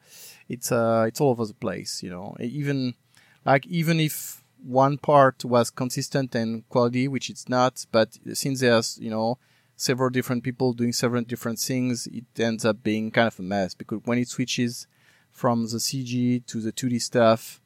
it's 0.48 0.72
uh, 0.72 1.04
it's 1.08 1.20
all 1.20 1.30
over 1.30 1.46
the 1.46 1.54
place. 1.54 2.02
You 2.02 2.10
know, 2.10 2.36
even 2.40 2.94
like 3.44 3.66
even 3.66 4.00
if 4.00 4.42
one 4.64 4.98
part 4.98 5.44
was 5.44 5.70
consistent 5.70 6.34
and 6.34 6.68
quality, 6.68 7.08
which 7.08 7.30
it's 7.30 7.48
not, 7.48 7.84
but 7.90 8.16
since 8.34 8.60
there's 8.60 8.98
you 8.98 9.10
know 9.10 9.38
several 9.76 10.10
different 10.10 10.44
people 10.44 10.72
doing 10.72 10.92
several 10.92 11.22
different 11.22 11.58
things, 11.58 12.06
it 12.06 12.24
ends 12.38 12.64
up 12.64 12.82
being 12.82 13.10
kind 13.10 13.28
of 13.28 13.38
a 13.38 13.42
mess 13.42 13.74
because 13.74 14.00
when 14.04 14.18
it 14.18 14.28
switches 14.28 14.86
from 15.30 15.62
the 15.62 15.78
CG 15.78 16.44
to 16.46 16.60
the 16.60 16.72
2D 16.72 17.00
stuff, 17.00 17.60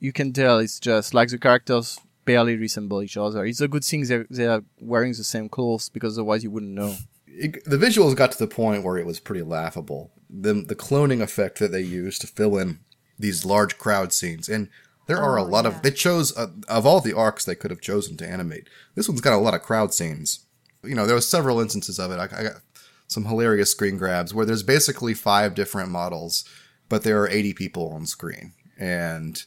you 0.00 0.12
can 0.12 0.32
tell 0.32 0.58
it's 0.58 0.78
just 0.80 1.14
like 1.14 1.28
the 1.28 1.38
characters 1.38 2.00
barely 2.24 2.56
resemble 2.56 3.02
each 3.02 3.16
other. 3.16 3.44
It's 3.44 3.60
a 3.60 3.68
good 3.68 3.84
thing 3.84 4.04
they're, 4.06 4.26
they're 4.30 4.62
wearing 4.80 5.12
the 5.12 5.24
same 5.24 5.48
clothes 5.48 5.88
because 5.88 6.16
otherwise 6.18 6.42
you 6.44 6.50
wouldn't 6.50 6.72
know. 6.72 6.96
it, 7.26 7.64
the 7.64 7.76
visuals 7.76 8.14
got 8.16 8.32
to 8.32 8.38
the 8.38 8.46
point 8.46 8.82
where 8.84 8.96
it 8.96 9.06
was 9.06 9.20
pretty 9.20 9.42
laughable. 9.42 10.10
The 10.30 10.54
the 10.54 10.76
cloning 10.76 11.20
effect 11.22 11.58
that 11.58 11.70
they 11.72 11.80
used 11.82 12.20
to 12.22 12.26
fill 12.26 12.58
in 12.58 12.80
these 13.18 13.44
large 13.44 13.78
crowd 13.78 14.12
scenes, 14.12 14.48
and 14.48 14.68
there 15.06 15.18
are 15.18 15.36
a 15.36 15.42
Oh, 15.42 15.46
lot 15.46 15.64
yeah. 15.64 15.70
of. 15.76 15.82
They 15.82 15.90
chose 15.90 16.36
uh, 16.36 16.48
of 16.68 16.86
all 16.86 17.00
the 17.00 17.12
arcs 17.16 17.44
they 17.44 17.54
could 17.54 17.70
have 17.70 17.80
chosen 17.80 18.16
to 18.18 18.26
animate. 18.28 18.68
This 18.94 19.08
one's 19.08 19.20
got 19.20 19.34
a 19.34 19.38
lot 19.38 19.54
of 19.54 19.62
crowd 19.62 19.92
scenes. 19.94 20.46
You 20.82 20.94
know, 20.94 21.06
there 21.06 21.14
was 21.14 21.28
several 21.28 21.60
instances 21.60 21.98
of 21.98 22.10
it. 22.10 22.16
I, 22.18 22.24
I 22.24 22.42
got 22.44 22.60
some 23.06 23.26
hilarious 23.26 23.70
screen 23.70 23.96
grabs 23.98 24.32
where 24.34 24.46
there's 24.46 24.62
basically 24.62 25.14
five 25.14 25.54
different 25.54 25.90
models, 25.90 26.44
but 26.88 27.02
there 27.04 27.20
are 27.22 27.28
80 27.28 27.52
people 27.54 27.92
on 27.92 28.06
screen, 28.06 28.54
and 28.78 29.44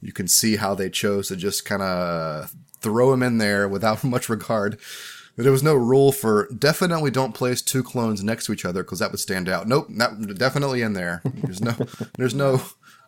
you 0.00 0.12
can 0.12 0.28
see 0.28 0.56
how 0.56 0.74
they 0.74 0.90
chose 0.90 1.28
to 1.28 1.36
just 1.36 1.64
kind 1.64 1.82
of 1.82 2.52
throw 2.80 3.12
him 3.12 3.22
in 3.22 3.38
there 3.38 3.68
without 3.68 4.02
much 4.14 4.28
regard. 4.28 4.78
There 5.36 5.52
was 5.52 5.62
no 5.62 5.74
rule 5.74 6.12
for 6.12 6.48
definitely 6.56 7.10
don't 7.10 7.34
place 7.34 7.62
two 7.62 7.82
clones 7.82 8.22
next 8.22 8.46
to 8.46 8.52
each 8.52 8.64
other 8.64 8.82
because 8.82 8.98
that 8.98 9.10
would 9.10 9.20
stand 9.20 9.48
out. 9.48 9.66
Nope, 9.66 9.88
not 9.88 10.20
definitely 10.36 10.82
in 10.82 10.92
there. 10.92 11.22
There's 11.24 11.62
no 11.62 11.72
there's 12.18 12.34
no 12.34 12.60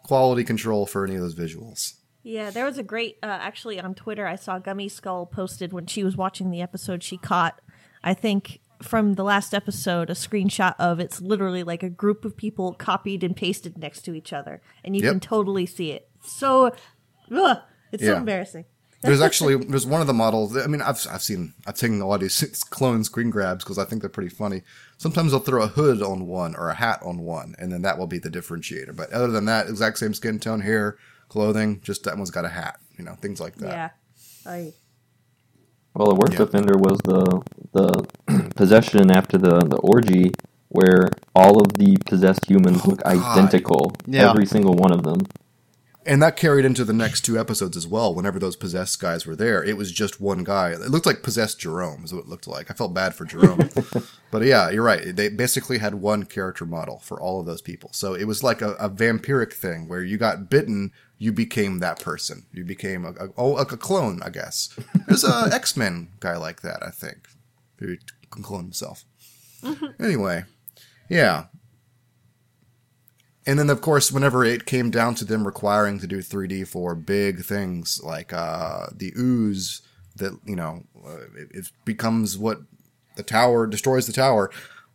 quality 0.03 0.45
control 0.45 0.87
for 0.87 1.05
any 1.05 1.15
of 1.17 1.21
those 1.21 1.35
visuals. 1.35 1.95
Yeah, 2.23 2.51
there 2.51 2.65
was 2.65 2.79
a 2.79 2.83
great 2.83 3.19
uh, 3.23 3.27
actually 3.27 3.81
on 3.81 3.95
Twitter. 3.95 4.27
I 4.27 4.37
saw 4.37 4.59
Gummy 4.59 4.89
Skull 4.89 5.27
posted 5.27 5.73
when 5.73 5.87
she 5.87 6.05
was 6.05 6.17
watching 6.17 6.51
the 6.51 6.63
episode. 6.63 7.03
She 7.03 7.19
caught, 7.19 7.61
I 8.05 8.15
think, 8.15 8.61
from 8.81 9.15
the 9.15 9.25
last 9.25 9.53
episode, 9.53 10.09
a 10.09 10.15
screenshot 10.15 10.75
of 10.79 11.01
it's 11.01 11.21
literally 11.21 11.65
like 11.65 11.83
a 11.83 11.91
group 11.91 12.25
of 12.25 12.37
people 12.37 12.73
copied 12.75 13.25
and 13.25 13.37
pasted 13.37 13.77
next 13.77 14.03
to 14.03 14.15
each 14.15 14.33
other, 14.33 14.63
and 14.85 14.95
you 14.97 15.03
Yep. 15.03 15.13
can 15.13 15.21
totally 15.21 15.67
see 15.67 15.91
it. 15.91 16.09
So, 16.23 16.73
ugh, 17.35 17.59
it's 17.93 18.03
so 18.03 18.13
Yeah. 18.13 18.19
embarrassing. 18.19 18.65
There's 19.03 19.21
actually 19.21 19.57
there's 19.57 19.85
one 19.85 20.01
of 20.01 20.07
the 20.07 20.15
models. 20.15 20.57
I 20.57 20.69
mean, 20.69 20.81
I've 20.81 21.05
I've 21.11 21.23
seen 21.25 21.55
I've 21.67 21.75
taken 21.75 22.01
a 22.01 22.07
lot 22.07 22.17
of 22.17 22.21
these 22.21 22.63
clone 22.71 23.03
screen 23.03 23.31
grabs 23.31 23.65
because 23.65 23.77
I 23.77 23.85
think 23.85 24.01
they're 24.01 24.09
pretty 24.09 24.29
funny. 24.31 24.63
Sometimes 24.97 25.33
they'll 25.33 25.41
throw 25.41 25.63
a 25.63 25.67
hood 25.67 26.01
on 26.03 26.29
one 26.29 26.55
or 26.55 26.69
a 26.69 26.75
hat 26.75 27.01
on 27.05 27.19
one, 27.19 27.57
and 27.59 27.73
then 27.73 27.83
that 27.83 27.99
will 27.99 28.07
be 28.07 28.21
the 28.21 28.31
differentiator. 28.31 28.95
But 28.95 29.11
other 29.13 29.27
than 29.27 29.45
that, 29.47 29.69
exact 29.69 29.99
same 29.99 30.15
skin 30.15 30.39
tone, 30.39 30.61
hair, 30.61 30.99
clothing, 31.29 31.81
just 31.83 32.05
that 32.05 32.17
one's 32.17 32.31
got 32.31 32.45
a 32.45 32.49
hat. 32.51 32.79
You 32.97 33.05
know, 33.05 33.15
things 33.15 33.41
like 33.41 33.57
that. 33.57 33.71
Yeah. 33.71 33.91
I, 34.47 34.73
Well, 35.95 36.09
the 36.09 36.15
worst 36.15 36.35
Yeah. 36.35 36.43
offender 36.43 36.77
was 36.79 36.99
the 37.05 37.43
the 37.73 38.51
possession 38.55 39.11
after 39.11 39.37
the 39.37 39.59
the 39.65 39.79
orgy, 39.79 40.31
where 40.69 41.09
all 41.35 41.61
of 41.61 41.73
the 41.75 41.97
possessed 42.07 42.49
humans 42.49 42.83
oh, 42.85 42.91
look 42.91 43.03
God. 43.03 43.17
identical, 43.17 43.93
Yeah. 44.07 44.31
every 44.31 44.47
single 44.47 44.75
one 44.75 44.93
of 44.93 45.03
them. 45.03 45.19
And 46.05 46.21
that 46.23 46.37
carried 46.37 46.65
into 46.65 46.85
the 46.85 46.93
next 46.93 47.21
two 47.21 47.39
episodes 47.39 47.77
as 47.77 47.87
well. 47.87 48.13
Whenever 48.13 48.39
those 48.39 48.57
possessed 48.57 49.01
guys 49.01 49.25
were 49.25 49.37
there, 49.37 49.63
it 49.63 49.77
was 49.77 49.93
just 49.93 50.21
one 50.21 50.43
guy. 50.43 50.71
It 50.71 50.91
looked 50.91 51.07
like 51.07 51.23
possessed 51.23 51.61
Jerome, 51.61 52.05
is 52.05 52.13
what 52.13 52.25
it 52.25 52.29
looked 52.29 52.49
like. 52.49 52.71
I 52.71 52.75
felt 52.75 52.93
bad 52.93 53.15
for 53.15 53.25
Jerome. 53.25 53.71
but 54.33 54.43
yeah, 54.43 54.69
you're 54.71 54.83
right. 54.83 55.15
They 55.15 55.29
basically 55.29 55.79
had 55.79 55.95
one 55.95 56.25
character 56.25 56.67
model 56.67 56.99
for 56.99 57.21
all 57.21 57.39
of 57.39 57.47
those 57.47 57.63
people. 57.63 57.91
So 57.93 58.15
it 58.15 58.25
was 58.25 58.43
like 58.43 58.63
a, 58.63 58.73
a 58.73 58.91
vampiric 58.91 59.53
thing 59.53 59.87
where 59.87 60.03
you 60.03 60.19
got 60.19 60.51
bitten, 60.51 60.91
you 61.19 61.33
became 61.33 61.79
that 61.79 62.01
person. 62.01 62.47
You 62.53 62.65
became 62.65 63.05
a, 63.05 63.11
a, 63.11 63.29
oh, 63.37 63.51
like 63.51 63.71
a 63.71 63.77
clone, 63.77 64.23
I 64.25 64.31
guess. 64.31 64.77
There's 65.07 65.25
a 65.25 65.51
X 65.53 65.77
Men 65.77 66.09
guy 66.19 66.37
like 66.37 66.63
that, 66.63 66.83
I 66.83 66.91
think, 66.91 67.29
who 67.79 67.97
can 68.31 68.43
clone 68.43 68.65
himself. 68.65 69.05
Mm-hmm. 69.63 70.03
Anyway, 70.03 70.45
yeah. 71.09 71.45
And 73.47 73.59
then, 73.59 73.71
of 73.71 73.81
course, 73.81 74.13
whenever 74.13 74.45
it 74.45 74.67
came 74.67 74.91
down 74.91 75.15
to 75.17 75.25
them 75.25 75.45
requiring 75.47 75.99
to 75.99 76.07
do 76.07 76.19
3D 76.19 76.67
for 76.69 76.95
big 76.95 77.45
things 77.45 78.01
like 78.05 78.33
uh, 78.33 78.87
the 78.95 79.13
ooze, 79.19 79.83
that 80.17 80.39
you 80.45 80.55
know, 80.57 80.85
uh, 81.05 81.17
it, 81.37 81.49
it 81.51 81.71
becomes 81.85 82.39
what 82.39 82.61
the 83.17 83.23
tower 83.23 83.67
destroys 83.67 84.07
the 84.07 84.13
tower. 84.13 84.51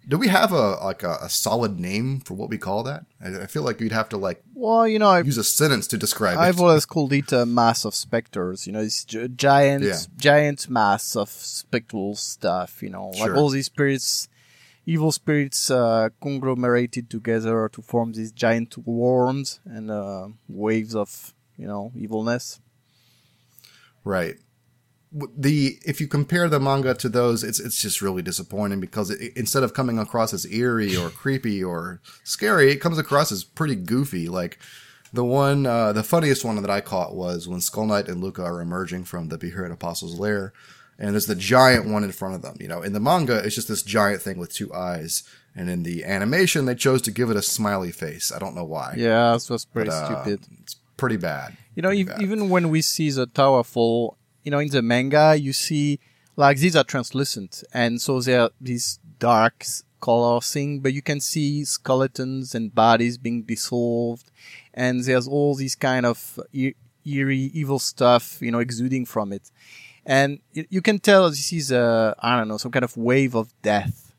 Do 0.07 0.17
we 0.17 0.29
have 0.29 0.53
a 0.53 0.75
like 0.85 1.03
a, 1.03 1.17
a 1.21 1.29
solid 1.29 1.79
name 1.81 2.21
for 2.21 2.33
what 2.35 2.49
we 2.49 2.57
call 2.57 2.83
that? 2.83 3.05
I, 3.21 3.41
I 3.41 3.45
feel 3.47 3.63
like 3.63 3.81
we'd 3.81 3.91
have 3.91 4.07
to 4.09 4.17
like 4.17 4.41
Well, 4.53 4.87
you 4.87 4.99
know, 4.99 5.09
I, 5.09 5.21
use 5.21 5.37
a 5.37 5.43
sentence 5.43 5.85
to 5.87 5.97
describe 5.97 6.35
it. 6.37 6.39
I've 6.39 6.59
it. 6.59 6.61
always 6.61 6.85
called 6.85 7.11
it 7.11 7.33
a 7.33 7.45
mass 7.45 7.83
of 7.83 7.93
specters. 7.93 8.65
You 8.65 8.71
know, 8.71 8.79
it's 8.79 9.03
giant, 9.03 9.83
Yeah. 9.83 9.97
giant 10.17 10.69
mass 10.69 11.17
of 11.17 11.29
spectral 11.29 12.15
stuff. 12.15 12.81
You 12.81 12.89
know, 12.91 13.09
like 13.19 13.35
all 13.35 13.49
these 13.49 13.65
spirits, 13.65 14.29
evil 14.87 15.11
spirits, 15.11 15.69
uh, 15.69 16.09
conglomerated 16.21 17.09
together 17.09 17.69
to 17.69 17.81
form 17.81 18.13
these 18.13 18.31
giant 18.31 18.75
worms 18.87 19.59
and 19.65 19.91
uh, 19.91 20.29
waves 20.47 20.95
of 20.95 21.35
you 21.57 21.67
know 21.67 21.91
evilness. 21.95 22.59
Right. 24.03 24.37
The 25.11 25.77
if 25.85 26.01
you 26.01 26.07
compare 26.07 26.49
the 26.49 26.59
manga 26.59 26.93
to 26.95 27.09
those, 27.09 27.43
it's 27.43 27.59
it's 27.59 27.81
just 27.81 28.01
really 28.01 28.21
disappointing 28.21 28.79
because 28.79 29.09
it, 29.11 29.33
instead 29.35 29.63
of 29.63 29.73
coming 29.73 29.99
across 29.99 30.33
as 30.33 30.45
eerie 30.51 30.95
or 30.95 31.09
creepy 31.09 31.63
or 31.63 32.01
scary, 32.23 32.71
it 32.71 32.77
comes 32.77 32.97
across 32.97 33.31
as 33.31 33.43
pretty 33.43 33.75
goofy. 33.75 34.27
Like 34.29 34.57
the 35.13 35.23
one, 35.23 35.65
uh, 35.65 35.93
the 35.93 36.03
funniest 36.03 36.43
one 36.43 36.61
that 36.61 36.69
I 36.69 36.81
caught 36.81 37.15
was 37.15 37.47
when 37.47 37.61
Skull 37.61 37.85
Knight 37.85 38.09
and 38.09 38.21
Luca 38.21 38.43
are 38.43 38.61
emerging 38.61 39.05
from 39.05 39.29
the 39.29 39.37
Beheaded 39.37 39.71
Apostle's 39.71 40.19
lair, 40.19 40.53
and 40.99 41.13
there's 41.13 41.25
the 41.27 41.35
giant 41.35 41.85
one 41.87 42.03
in 42.03 42.11
front 42.11 42.35
of 42.35 42.41
them. 42.41 42.55
You 42.59 42.67
know, 42.67 42.81
in 42.81 42.93
the 42.93 42.99
manga, 42.99 43.37
it's 43.37 43.55
just 43.55 43.67
this 43.67 43.83
giant 43.83 44.21
thing 44.21 44.37
with 44.37 44.53
two 44.53 44.73
eyes, 44.73 45.23
and 45.55 45.69
in 45.69 45.83
the 45.83 46.03
animation, 46.05 46.65
they 46.65 46.75
chose 46.75 47.01
to 47.03 47.11
give 47.11 47.29
it 47.29 47.37
a 47.37 47.41
smiley 47.41 47.91
face. 47.91 48.31
I 48.31 48.39
don't 48.39 48.55
know 48.55 48.65
why. 48.65 48.93
Yeah, 48.97 49.33
this 49.33 49.49
was 49.49 49.65
pretty 49.65 49.89
But, 49.89 49.95
uh, 49.95 50.23
stupid. 50.23 50.47
It's 50.61 50.75
pretty 50.97 51.17
bad. 51.17 51.55
You 51.75 51.81
know, 51.83 51.89
ev- 51.89 52.07
bad. 52.07 52.21
even 52.21 52.49
when 52.49 52.69
we 52.69 52.81
see 52.81 53.09
the 53.11 53.25
tower 53.27 53.63
fall, 53.63 54.17
you 54.43 54.51
know, 54.51 54.59
in 54.59 54.69
the 54.69 54.81
manga, 54.81 55.35
you 55.39 55.53
see 55.53 55.99
like 56.35 56.57
these 56.57 56.75
are 56.75 56.83
translucent, 56.83 57.63
and 57.73 57.99
so 58.01 58.21
they're 58.21 58.49
these 58.61 58.99
dark 59.19 59.65
color 59.99 60.39
thing, 60.41 60.79
but 60.79 60.93
you 60.93 61.01
can 61.01 61.19
see 61.19 61.65
skeletons 61.65 62.53
and 62.53 62.73
bodies 62.75 63.17
being 63.17 63.41
dissolved, 63.41 64.29
and 64.73 65.03
there's 65.03 65.27
all 65.27 65.55
these 65.55 65.73
kind 65.75 66.05
of 66.05 66.39
e- 66.53 66.75
eerie, 67.03 67.49
evil 67.53 67.79
stuff, 67.79 68.37
you 68.41 68.51
know, 68.51 68.59
exuding 68.59 69.05
from 69.05 69.33
it, 69.33 69.49
and 70.07 70.39
you 70.53 70.81
can 70.81 70.97
tell 70.97 71.29
this 71.29 71.53
is 71.53 71.71
a 71.71 72.15
I 72.17 72.37
don't 72.37 72.47
know 72.47 72.57
some 72.57 72.71
kind 72.71 72.85
of 72.85 72.97
wave 72.97 73.35
of 73.35 73.53
death, 73.61 74.15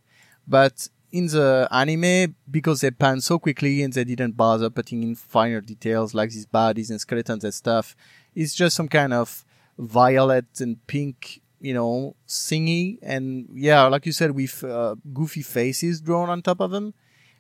but 0.46 0.88
in 1.10 1.26
the 1.26 1.66
anime, 1.70 2.34
because 2.50 2.82
they 2.82 2.90
pan 2.90 3.20
so 3.20 3.38
quickly 3.38 3.82
and 3.82 3.92
they 3.92 4.04
didn't 4.04 4.36
bother 4.36 4.68
putting 4.68 5.02
in 5.02 5.14
finer 5.14 5.60
details 5.60 6.12
like 6.14 6.30
these 6.30 6.46
bodies 6.46 6.90
and 6.90 7.00
skeletons 7.00 7.44
and 7.44 7.54
stuff, 7.54 7.96
it's 8.34 8.54
just 8.54 8.76
some 8.76 8.88
kind 8.88 9.14
of 9.14 9.44
violet 9.78 10.60
and 10.60 10.86
pink, 10.86 11.40
you 11.60 11.72
know, 11.72 12.14
singy. 12.26 12.98
And 13.00 13.48
yeah, 13.54 13.84
like 13.86 14.04
you 14.04 14.12
said, 14.12 14.32
with 14.32 14.62
uh, 14.62 14.96
goofy 15.14 15.42
faces 15.42 16.00
drawn 16.02 16.28
on 16.28 16.42
top 16.42 16.60
of 16.60 16.70
them. 16.70 16.92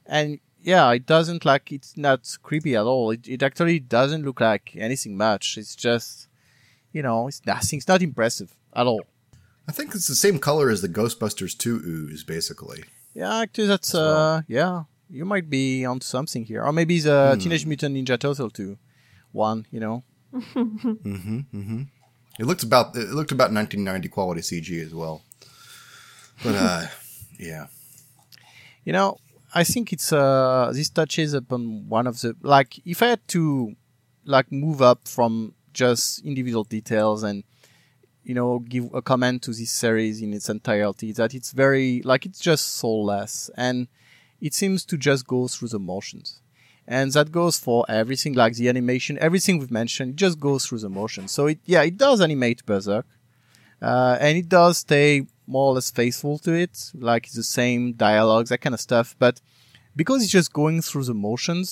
And 0.06 0.40
yeah, 0.62 0.90
it 0.92 1.04
doesn't 1.04 1.44
like, 1.44 1.70
it's 1.70 1.96
not 1.96 2.20
creepy 2.42 2.74
at 2.74 2.84
all. 2.84 3.10
It, 3.10 3.28
it 3.28 3.42
actually 3.42 3.80
doesn't 3.80 4.24
look 4.24 4.40
like 4.40 4.74
anything 4.76 5.16
much. 5.16 5.58
It's 5.58 5.76
just, 5.76 6.27
you 6.98 7.02
know, 7.06 7.28
it's 7.28 7.40
nothing. 7.46 7.76
It's 7.78 7.88
not 7.92 8.02
impressive 8.02 8.50
at 8.80 8.86
all. 8.90 9.04
I 9.68 9.72
think 9.76 9.94
it's 9.94 10.08
the 10.14 10.20
same 10.26 10.38
color 10.48 10.66
as 10.74 10.80
the 10.82 10.88
Ghostbusters 10.98 11.54
2 11.56 11.76
ooze, 11.92 12.24
basically. 12.24 12.80
Yeah, 13.14 13.34
actually, 13.42 13.68
that's 13.68 13.92
well. 13.94 14.16
uh, 14.16 14.42
yeah. 14.48 14.74
You 15.18 15.24
might 15.24 15.48
be 15.48 15.86
onto 15.86 16.04
something 16.04 16.44
here, 16.50 16.62
or 16.66 16.72
maybe 16.72 16.96
the 17.00 17.18
Hmm. 17.34 17.40
Teenage 17.40 17.66
Mutant 17.66 17.94
Ninja 17.96 18.16
Turtle 18.18 18.50
two, 18.50 18.76
one. 19.32 19.66
You 19.74 19.80
know, 19.84 19.96
It 22.40 22.44
looked 22.46 22.62
about 22.62 22.94
it 22.96 23.08
looked 23.18 23.32
about 23.32 23.50
1990 23.52 24.08
quality 24.08 24.40
CG 24.42 24.68
as 24.86 24.92
well. 24.94 25.22
But 26.44 26.54
uh, 26.54 26.82
yeah, 27.38 27.66
you 28.84 28.92
know. 28.92 29.18
I 29.54 29.64
think 29.64 29.92
it's 29.94 30.12
uh, 30.12 30.70
this 30.76 30.90
touches 30.90 31.32
upon 31.32 31.88
one 31.88 32.06
of 32.06 32.20
the 32.20 32.36
like. 32.42 32.70
If 32.84 33.02
I 33.02 33.06
had 33.16 33.22
to 33.28 33.42
like 34.24 34.52
move 34.52 34.82
up 34.82 35.08
from 35.08 35.54
just 35.84 36.24
individual 36.30 36.64
details 36.64 37.22
and 37.28 37.44
you 38.28 38.34
know 38.38 38.58
give 38.72 38.84
a 39.00 39.02
comment 39.10 39.38
to 39.42 39.52
this 39.52 39.72
series 39.84 40.16
in 40.24 40.30
its 40.38 40.48
entirety, 40.56 41.12
that 41.12 41.30
it's 41.38 41.52
very 41.64 42.02
like 42.10 42.22
it's 42.28 42.40
just 42.50 42.64
soulless 42.78 43.50
and 43.56 43.88
it 44.46 44.54
seems 44.54 44.84
to 44.90 44.96
just 45.08 45.22
go 45.34 45.40
through 45.48 45.70
the 45.76 45.84
motions. 45.92 46.28
and 46.98 47.12
that 47.16 47.28
goes 47.40 47.56
for 47.66 47.78
everything 48.00 48.34
like 48.42 48.54
the 48.58 48.66
animation 48.74 49.12
everything 49.28 49.54
we've 49.58 49.78
mentioned 49.82 50.08
it 50.12 50.20
just 50.26 50.36
goes 50.48 50.60
through 50.64 50.82
the 50.84 50.92
motions 51.00 51.30
so 51.36 51.42
it 51.52 51.58
yeah 51.72 51.82
it 51.90 51.96
does 52.06 52.18
animate 52.28 52.60
berserk 52.70 53.06
uh, 53.90 54.14
and 54.24 54.32
it 54.42 54.48
does 54.58 54.74
stay 54.86 55.10
more 55.54 55.66
or 55.68 55.74
less 55.76 55.90
faithful 56.00 56.34
to 56.46 56.52
it 56.64 56.74
like 57.10 57.24
the 57.40 57.46
same 57.58 57.82
dialogues 58.08 58.48
that 58.50 58.62
kind 58.64 58.76
of 58.78 58.82
stuff 58.88 59.08
but 59.24 59.34
because 60.00 60.18
it's 60.22 60.36
just 60.38 60.50
going 60.62 60.78
through 60.86 61.06
the 61.10 61.18
motions 61.28 61.68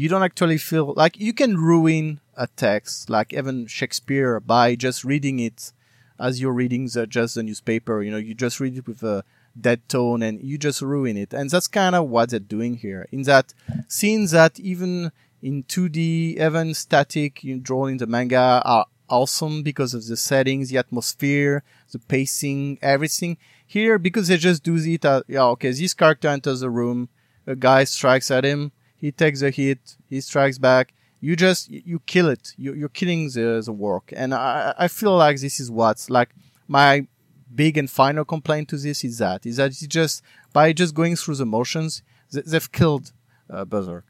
you 0.00 0.06
don't 0.12 0.26
actually 0.28 0.60
feel 0.70 0.86
like 1.02 1.14
you 1.26 1.32
can 1.40 1.52
ruin 1.70 2.06
a 2.38 2.46
text 2.56 3.10
like 3.10 3.34
even 3.34 3.66
shakespeare 3.66 4.40
by 4.40 4.74
just 4.74 5.04
reading 5.04 5.38
it 5.40 5.72
as 6.18 6.40
you're 6.40 6.52
reading 6.52 6.88
the, 6.94 7.06
just 7.06 7.34
the 7.34 7.42
newspaper 7.42 8.02
you 8.02 8.10
know 8.10 8.16
you 8.16 8.34
just 8.34 8.60
read 8.60 8.76
it 8.76 8.86
with 8.86 9.02
a 9.02 9.24
dead 9.60 9.88
tone 9.88 10.22
and 10.22 10.40
you 10.40 10.58
just 10.58 10.80
ruin 10.80 11.16
it. 11.16 11.32
And 11.32 11.50
that's 11.50 11.68
kind 11.68 11.94
of 11.94 12.08
what 12.08 12.30
they're 12.30 12.40
doing 12.40 12.74
here 12.74 13.06
in 13.12 13.22
that 13.22 13.52
scenes 13.88 14.30
that 14.32 14.58
even 14.60 15.12
in 15.42 15.64
2d 15.64 15.96
even 16.38 16.74
static 16.74 17.44
you 17.44 17.56
know, 17.56 17.60
drawn 17.60 17.90
in 17.90 17.96
the 17.98 18.06
manga 18.06 18.62
are 18.64 18.86
awesome 19.08 19.62
because 19.62 19.94
of 19.94 20.06
the 20.06 20.16
settings 20.16 20.68
the 20.68 20.78
atmosphere 20.78 21.62
the 21.92 21.98
pacing 21.98 22.78
everything. 22.82 23.36
Here 23.66 23.98
because 23.98 24.28
they 24.28 24.36
just 24.36 24.62
do 24.62 24.76
it 24.76 25.04
uh, 25.04 25.22
yeah 25.28 25.44
okay 25.44 25.70
this 25.70 25.94
character 25.94 26.28
enters 26.28 26.60
the 26.60 26.70
room 26.70 27.08
a 27.46 27.54
guy 27.54 27.84
strikes 27.84 28.30
at 28.30 28.44
him 28.44 28.72
he 28.96 29.12
takes 29.12 29.42
a 29.42 29.50
hit 29.50 29.96
he 30.08 30.20
strikes 30.20 30.58
back 30.58 30.92
you 31.20 31.36
just 31.36 31.70
you 31.70 32.00
kill 32.06 32.28
it 32.28 32.54
you, 32.56 32.74
you're 32.74 32.88
killing 32.88 33.28
the, 33.30 33.62
the 33.64 33.72
work 33.72 34.12
and 34.16 34.34
I, 34.34 34.74
I 34.78 34.88
feel 34.88 35.16
like 35.16 35.40
this 35.40 35.60
is 35.60 35.70
what's 35.70 36.08
like 36.10 36.30
my 36.66 37.06
big 37.54 37.76
and 37.76 37.90
final 37.90 38.24
complaint 38.24 38.68
to 38.68 38.76
this 38.76 39.04
is 39.04 39.18
that 39.18 39.46
is 39.46 39.56
that 39.56 39.70
it's 39.70 39.86
just 39.86 40.22
by 40.52 40.72
just 40.72 40.94
going 40.94 41.16
through 41.16 41.36
the 41.36 41.46
motions 41.46 42.02
th- 42.32 42.44
they've 42.44 42.70
killed 42.72 43.12
uh, 43.50 43.64
berserk 43.64 44.04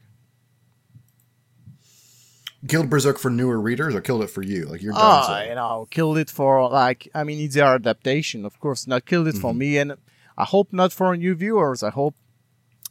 killed 2.67 2.89
Berserk 2.89 3.17
for 3.17 3.29
newer 3.29 3.59
readers 3.59 3.95
or 3.95 4.01
killed 4.01 4.23
it 4.23 4.29
for 4.29 4.41
you? 4.41 4.65
Like 4.65 4.81
you're 4.81 4.93
done. 4.93 5.01
Ah, 5.01 5.43
you 5.43 5.55
know, 5.55 5.87
killed 5.89 6.17
it 6.17 6.29
for 6.29 6.69
like 6.69 7.07
I 7.15 7.23
mean 7.23 7.39
it's 7.39 7.55
their 7.55 7.75
adaptation, 7.75 8.45
of 8.45 8.59
course. 8.59 8.87
Not 8.87 9.05
killed 9.05 9.27
it 9.27 9.35
for 9.35 9.53
me, 9.53 9.77
and 9.77 9.95
I 10.37 10.45
hope 10.45 10.73
not 10.73 10.91
for 10.91 11.15
new 11.15 11.35
viewers. 11.35 11.83
I 11.83 11.89
hope 11.89 12.15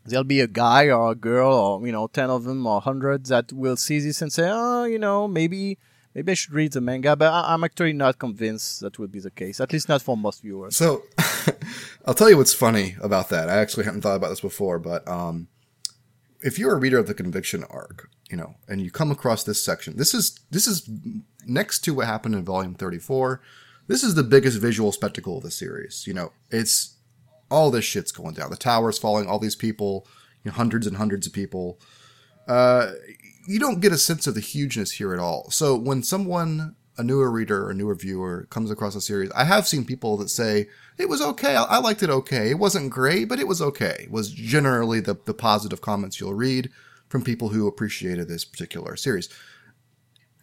there'll 0.09 0.25
be 0.25 0.41
a 0.41 0.47
guy 0.47 0.89
or 0.91 1.13
a 1.13 1.15
girl 1.15 1.53
or 1.53 1.87
you 1.87 1.93
know 1.93 2.07
ten 2.09 2.31
of 2.31 2.45
them 2.45 2.67
or 2.67 2.81
hundreds 2.81 3.29
that 3.31 3.53
will 3.53 3.77
see 3.77 3.99
this 4.01 4.21
and 4.23 4.33
say, 4.33 4.49
oh, 4.51 4.85
you 4.85 4.99
know, 4.99 5.29
maybe 5.29 5.79
maybe 6.15 6.33
I 6.33 6.35
should 6.35 6.53
read 6.53 6.73
the 6.73 6.81
manga. 6.81 7.15
But 7.17 7.33
I- 7.33 7.53
I'm 7.55 7.65
actually 7.65 7.93
not 7.93 8.19
convinced 8.19 8.81
that 8.81 8.99
would 8.99 9.13
be 9.13 9.21
the 9.21 9.31
case. 9.31 9.61
At 9.61 9.73
least 9.73 9.89
not 9.89 10.03
for 10.03 10.17
most 10.17 10.43
viewers. 10.43 10.77
So 10.77 11.03
I'll 12.07 12.15
tell 12.15 12.31
you 12.31 12.37
what's 12.37 12.55
funny 12.55 12.97
about 13.01 13.29
that. 13.31 13.49
I 13.49 13.59
actually 13.59 13.85
hadn't 13.85 14.01
thought 14.03 14.17
about 14.17 14.31
this 14.31 14.41
before, 14.41 14.79
but 14.79 15.07
um, 15.09 15.49
if 16.41 16.59
you're 16.59 16.75
a 16.75 16.79
reader 16.79 16.99
of 16.99 17.07
the 17.07 17.15
conviction 17.15 17.65
arc, 17.71 18.09
you 18.31 18.37
know, 18.37 18.57
and 18.69 18.81
you 18.81 18.91
come 18.91 19.11
across 19.11 19.45
this 19.45 19.63
section, 19.63 19.97
this 19.97 20.15
is 20.15 20.39
this 20.51 20.67
is 20.67 20.89
next 21.47 21.81
to 21.81 21.95
what 21.95 22.07
happened 22.07 22.35
in 22.35 22.45
volume 22.45 22.75
34. 22.75 23.41
This 23.87 24.03
is 24.03 24.15
the 24.15 24.23
biggest 24.23 24.59
visual 24.59 24.93
spectacle 24.93 25.39
of 25.39 25.43
the 25.43 25.51
series. 25.51 26.05
You 26.07 26.13
know, 26.13 26.33
it's 26.51 26.97
all 27.51 27.71
this 27.71 27.85
shit's 27.85 28.13
going 28.13 28.35
down. 28.35 28.51
The 28.51 28.57
tower's 28.57 28.99
falling, 28.99 29.27
all 29.27 29.39
these 29.39 29.57
people, 29.57 30.07
you 30.45 30.51
know, 30.51 30.57
hundreds 30.57 30.87
and 30.87 30.97
hundreds 30.97 31.27
of 31.27 31.33
people. 31.33 31.81
Uh, 32.47 32.93
you 33.47 33.59
don't 33.59 33.81
get 33.81 33.93
a 33.93 33.99
sense 33.99 34.27
of 34.27 34.35
the 34.35 34.41
hugeness 34.41 34.93
here 34.93 35.13
at 35.13 35.19
all. 35.19 35.51
So 35.51 35.77
when 35.77 36.03
someone, 36.03 36.77
a 36.97 37.05
newer 37.05 37.31
reader 37.31 37.65
or 37.65 37.71
a 37.71 37.75
newer 37.75 37.95
viewer, 37.95 38.47
comes 38.51 38.71
across 38.71 38.95
a 38.95 39.01
series, 39.01 39.31
I 39.33 39.45
have 39.45 39.67
seen 39.67 39.85
people 39.85 40.17
that 40.19 40.29
say 40.29 40.69
it 40.99 41.09
was 41.09 41.23
okay. 41.23 41.57
I, 41.57 41.65
I 41.65 41.79
liked 41.79 42.03
it 42.03 42.11
okay. 42.11 42.51
It 42.51 42.59
wasn't 42.59 42.91
great, 42.91 43.29
but 43.29 43.39
it 43.39 43.49
was 43.49 43.63
okay. 43.63 44.07
Was 44.11 44.31
generally 44.31 45.01
the 45.01 45.17
the 45.25 45.35
positive 45.35 45.81
comments 45.81 46.21
you'll 46.21 46.35
read 46.35 46.71
from 47.09 47.23
people 47.23 47.49
who 47.49 47.67
appreciated 47.67 48.29
this 48.29 48.45
particular 48.45 48.97
series. 48.97 49.29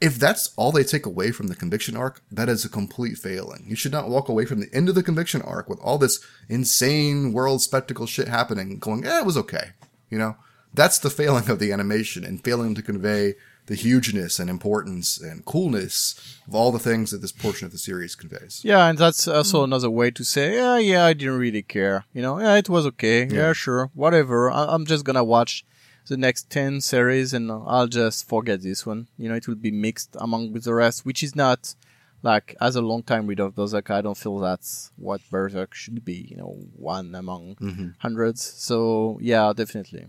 If 0.02 0.20
that's 0.20 0.54
all 0.58 0.72
they 0.72 0.84
take 0.84 1.06
away 1.06 1.32
from 1.32 1.48
the 1.48 1.56
conviction 1.56 1.96
arc, 1.96 2.22
that 2.32 2.50
is 2.50 2.66
a 2.66 2.70
complete 2.70 3.18
failing. 3.18 3.64
You 3.68 3.76
should 3.76 3.94
not 3.94 4.10
walk 4.10 4.28
away 4.28 4.46
from 4.46 4.60
the 4.60 4.74
end 4.74 4.90
of 4.90 4.96
the 4.96 5.04
conviction 5.04 5.42
arc 5.42 5.70
with 5.70 5.80
all 5.80 5.98
this 5.98 6.20
insane 6.50 7.32
world 7.34 7.62
spectacle 7.62 8.06
shit 8.06 8.28
happening, 8.28 8.78
going, 8.80 9.06
"Eh, 9.06 9.20
it 9.20 9.26
was 9.26 9.38
okay." 9.38 9.70
You 10.10 10.18
know, 10.18 10.36
that's 10.74 11.00
the 11.00 11.10
failing 11.10 11.50
of 11.50 11.60
the 11.60 11.72
animation 11.72 12.24
and 12.26 12.44
failing 12.44 12.76
to 12.76 12.82
convey 12.82 13.36
the 13.68 13.76
hugeness 13.76 14.38
and 14.40 14.48
importance 14.50 15.20
and 15.20 15.44
coolness 15.46 16.14
of 16.48 16.54
all 16.54 16.72
the 16.72 16.78
things 16.78 17.10
that 17.10 17.22
this 17.22 17.32
portion 17.32 17.66
of 17.66 17.72
the 17.72 17.80
series 17.80 18.14
conveys. 18.16 18.62
Yeah, 18.64 18.86
and 18.88 18.98
that's 18.98 19.28
also 19.28 19.64
another 19.64 19.90
way 19.90 20.12
to 20.12 20.24
say, 20.24 20.56
yeah, 20.56 20.78
yeah, 20.78 21.06
I 21.06 21.14
didn't 21.14 21.40
really 21.40 21.64
care. 21.64 22.06
You 22.14 22.22
know, 22.22 22.40
yeah, 22.40 22.56
it 22.58 22.70
was 22.70 22.86
okay. 22.86 23.26
Yeah, 23.28 23.54
sure, 23.54 23.90
whatever. 23.96 24.52
I- 24.52 24.68
I'm 24.74 24.86
just 24.86 25.04
gonna 25.04 25.24
watch 25.24 25.66
the 26.08 26.18
next 26.18 26.50
10 26.50 26.82
series 26.82 27.34
and 27.34 27.52
I'll 27.52 27.88
just 27.88 28.28
forget 28.28 28.62
this 28.62 28.86
one. 28.86 29.08
You 29.18 29.30
know, 29.30 29.36
it 29.36 29.48
will 29.48 29.56
be 29.56 29.72
mixed 29.72 30.16
among 30.20 30.54
with 30.54 30.64
the 30.64 30.74
rest, 30.74 31.06
which 31.06 31.24
is 31.24 31.36
not 31.36 31.76
like, 32.22 32.56
as 32.60 32.76
a 32.76 32.82
long 32.82 33.04
time 33.04 33.28
reader 33.28 33.46
of 33.46 33.56
Berserk, 33.56 33.92
I 33.92 34.02
don't 34.02 34.18
feel 34.18 34.40
that's 34.40 34.92
what 34.98 35.22
Berserk 35.30 35.74
should 35.74 36.04
be, 36.04 36.28
you 36.30 36.38
know, 36.38 36.58
one 36.76 37.14
among 37.14 37.56
hundreds. 38.00 38.42
So, 38.42 39.20
yeah, 39.22 39.54
definitely. 39.56 40.08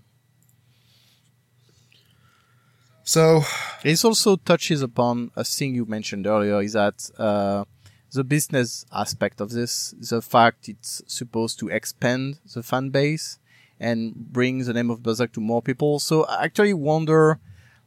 So, 3.05 3.43
this 3.83 4.05
also 4.05 4.37
touches 4.37 4.83
upon 4.83 5.31
a 5.37 5.45
thing 5.45 5.75
you 5.75 5.85
mentioned 5.85 6.27
earlier 6.27 6.61
is 6.61 6.73
that 6.73 7.09
uh, 7.19 7.65
the 8.13 8.25
business 8.25 8.85
aspect 8.91 9.41
of 9.41 9.51
this, 9.51 9.95
the 9.99 10.23
fact 10.23 10.69
it's 10.69 11.03
supposed 11.07 11.59
to 11.61 11.69
expand 11.69 12.39
the 12.53 12.63
fan 12.63 12.91
base 12.91 13.39
and 13.79 14.15
bring 14.15 14.59
the 14.65 14.73
name 14.73 14.91
of 14.91 15.03
Berserk 15.03 15.33
to 15.33 15.41
more 15.41 15.63
people. 15.63 15.99
So 15.99 16.25
I 16.25 16.45
actually 16.45 16.75
wonder, 16.75 17.39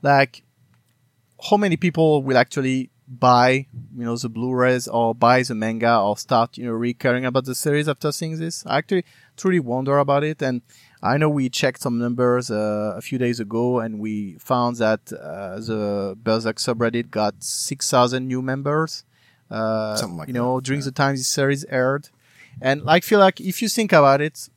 like, 0.01 0.43
how 1.49 1.57
many 1.57 1.77
people 1.77 2.21
will 2.23 2.37
actually 2.37 2.91
buy, 3.09 3.65
you 3.97 4.05
know, 4.05 4.15
the 4.15 4.29
Blu-rays 4.29 4.87
or 4.87 5.15
buy 5.15 5.41
the 5.41 5.55
manga 5.55 5.99
or 5.99 6.15
start, 6.17 6.57
you 6.57 6.65
know, 6.65 6.71
really 6.71 6.93
caring 6.93 7.25
about 7.25 7.45
the 7.45 7.55
series 7.55 7.89
after 7.89 8.11
seeing 8.11 8.37
this. 8.37 8.63
I 8.67 8.77
actually 8.77 9.05
truly 9.35 9.59
wonder 9.59 9.97
about 9.97 10.23
it. 10.23 10.41
And 10.43 10.61
I 11.01 11.17
know 11.17 11.29
we 11.29 11.49
checked 11.49 11.81
some 11.81 11.97
numbers 11.97 12.51
uh, 12.51 12.93
a 12.95 13.01
few 13.01 13.17
days 13.17 13.39
ago 13.39 13.79
and 13.79 13.99
we 13.99 14.35
found 14.35 14.75
that 14.77 15.11
uh, 15.11 15.59
the 15.59 16.15
Berserk 16.21 16.57
subreddit 16.57 17.09
got 17.09 17.43
6,000 17.43 18.27
new 18.27 18.41
members. 18.43 19.05
Uh, 19.49 19.95
Something 19.95 20.17
like 20.17 20.27
you 20.27 20.33
know, 20.33 20.57
that, 20.57 20.65
during 20.65 20.81
the 20.81 20.91
time 20.91 21.15
this 21.15 21.27
series 21.27 21.65
aired. 21.65 22.09
And 22.61 22.83
I 22.87 22.99
feel 22.99 23.19
like 23.19 23.41
if 23.41 23.61
you 23.61 23.69
think 23.69 23.91
about 23.91 24.21
it, 24.21 24.49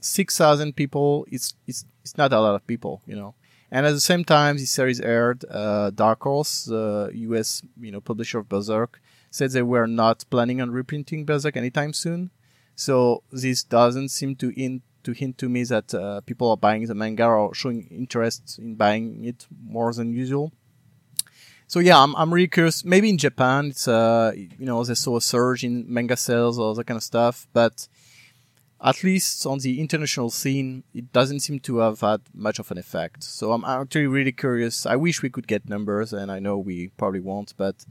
6,000 0.00 0.74
people, 0.74 1.26
it's, 1.30 1.54
it's, 1.66 1.84
it's 2.02 2.16
not 2.16 2.32
a 2.32 2.40
lot 2.40 2.54
of 2.54 2.66
people, 2.66 3.02
you 3.06 3.16
know. 3.16 3.34
And 3.70 3.86
at 3.86 3.92
the 3.92 4.00
same 4.00 4.24
time, 4.24 4.56
this 4.56 4.70
series 4.70 5.00
aired. 5.00 5.44
Uh, 5.48 5.90
Dark 5.90 6.22
Horse, 6.22 6.64
the 6.64 7.10
U.S. 7.14 7.62
you 7.80 7.92
know 7.92 8.00
publisher 8.00 8.40
of 8.40 8.48
Berserk, 8.48 9.00
said 9.30 9.52
they 9.52 9.62
were 9.62 9.86
not 9.86 10.24
planning 10.28 10.60
on 10.60 10.72
reprinting 10.72 11.24
Berserk 11.24 11.56
anytime 11.56 11.92
soon. 11.92 12.30
So 12.74 13.22
this 13.30 13.62
doesn't 13.62 14.08
seem 14.08 14.34
to 14.36 14.48
hint 14.48 14.82
to 15.04 15.12
hint 15.12 15.38
to 15.38 15.48
me 15.48 15.64
that 15.64 15.94
uh, 15.94 16.20
people 16.22 16.50
are 16.50 16.56
buying 16.56 16.86
the 16.86 16.94
manga 16.94 17.26
or 17.26 17.54
showing 17.54 17.86
interest 17.90 18.58
in 18.58 18.74
buying 18.74 19.24
it 19.24 19.46
more 19.64 19.92
than 19.92 20.12
usual. 20.12 20.52
So 21.68 21.78
yeah, 21.78 22.02
I'm 22.02 22.16
I'm 22.16 22.34
really 22.34 22.48
curious. 22.48 22.84
Maybe 22.84 23.08
in 23.08 23.18
Japan, 23.18 23.66
it's 23.66 23.86
uh 23.86 24.32
you 24.34 24.66
know 24.66 24.82
they 24.82 24.94
saw 24.96 25.16
a 25.16 25.20
surge 25.20 25.62
in 25.62 25.84
manga 25.88 26.16
sales 26.16 26.58
or 26.58 26.74
that 26.74 26.88
kind 26.88 26.96
of 26.96 27.04
stuff, 27.04 27.46
but 27.52 27.86
at 28.82 29.04
least 29.04 29.44
on 29.46 29.58
the 29.58 29.80
international 29.80 30.30
scene, 30.30 30.84
it 30.94 31.12
doesn't 31.12 31.40
seem 31.40 31.60
to 31.60 31.78
have 31.78 32.00
had 32.00 32.22
much 32.34 32.58
of 32.58 32.70
an 32.70 32.78
effect. 32.78 33.22
So 33.22 33.52
I'm 33.52 33.64
actually 33.64 34.06
really 34.06 34.32
curious. 34.32 34.86
I 34.86 34.96
wish 34.96 35.22
we 35.22 35.30
could 35.30 35.46
get 35.46 35.68
numbers, 35.68 36.12
and 36.12 36.32
I 36.32 36.38
know 36.38 36.56
we 36.58 36.88
probably 36.96 37.20
won't, 37.20 37.54
but 37.56 37.84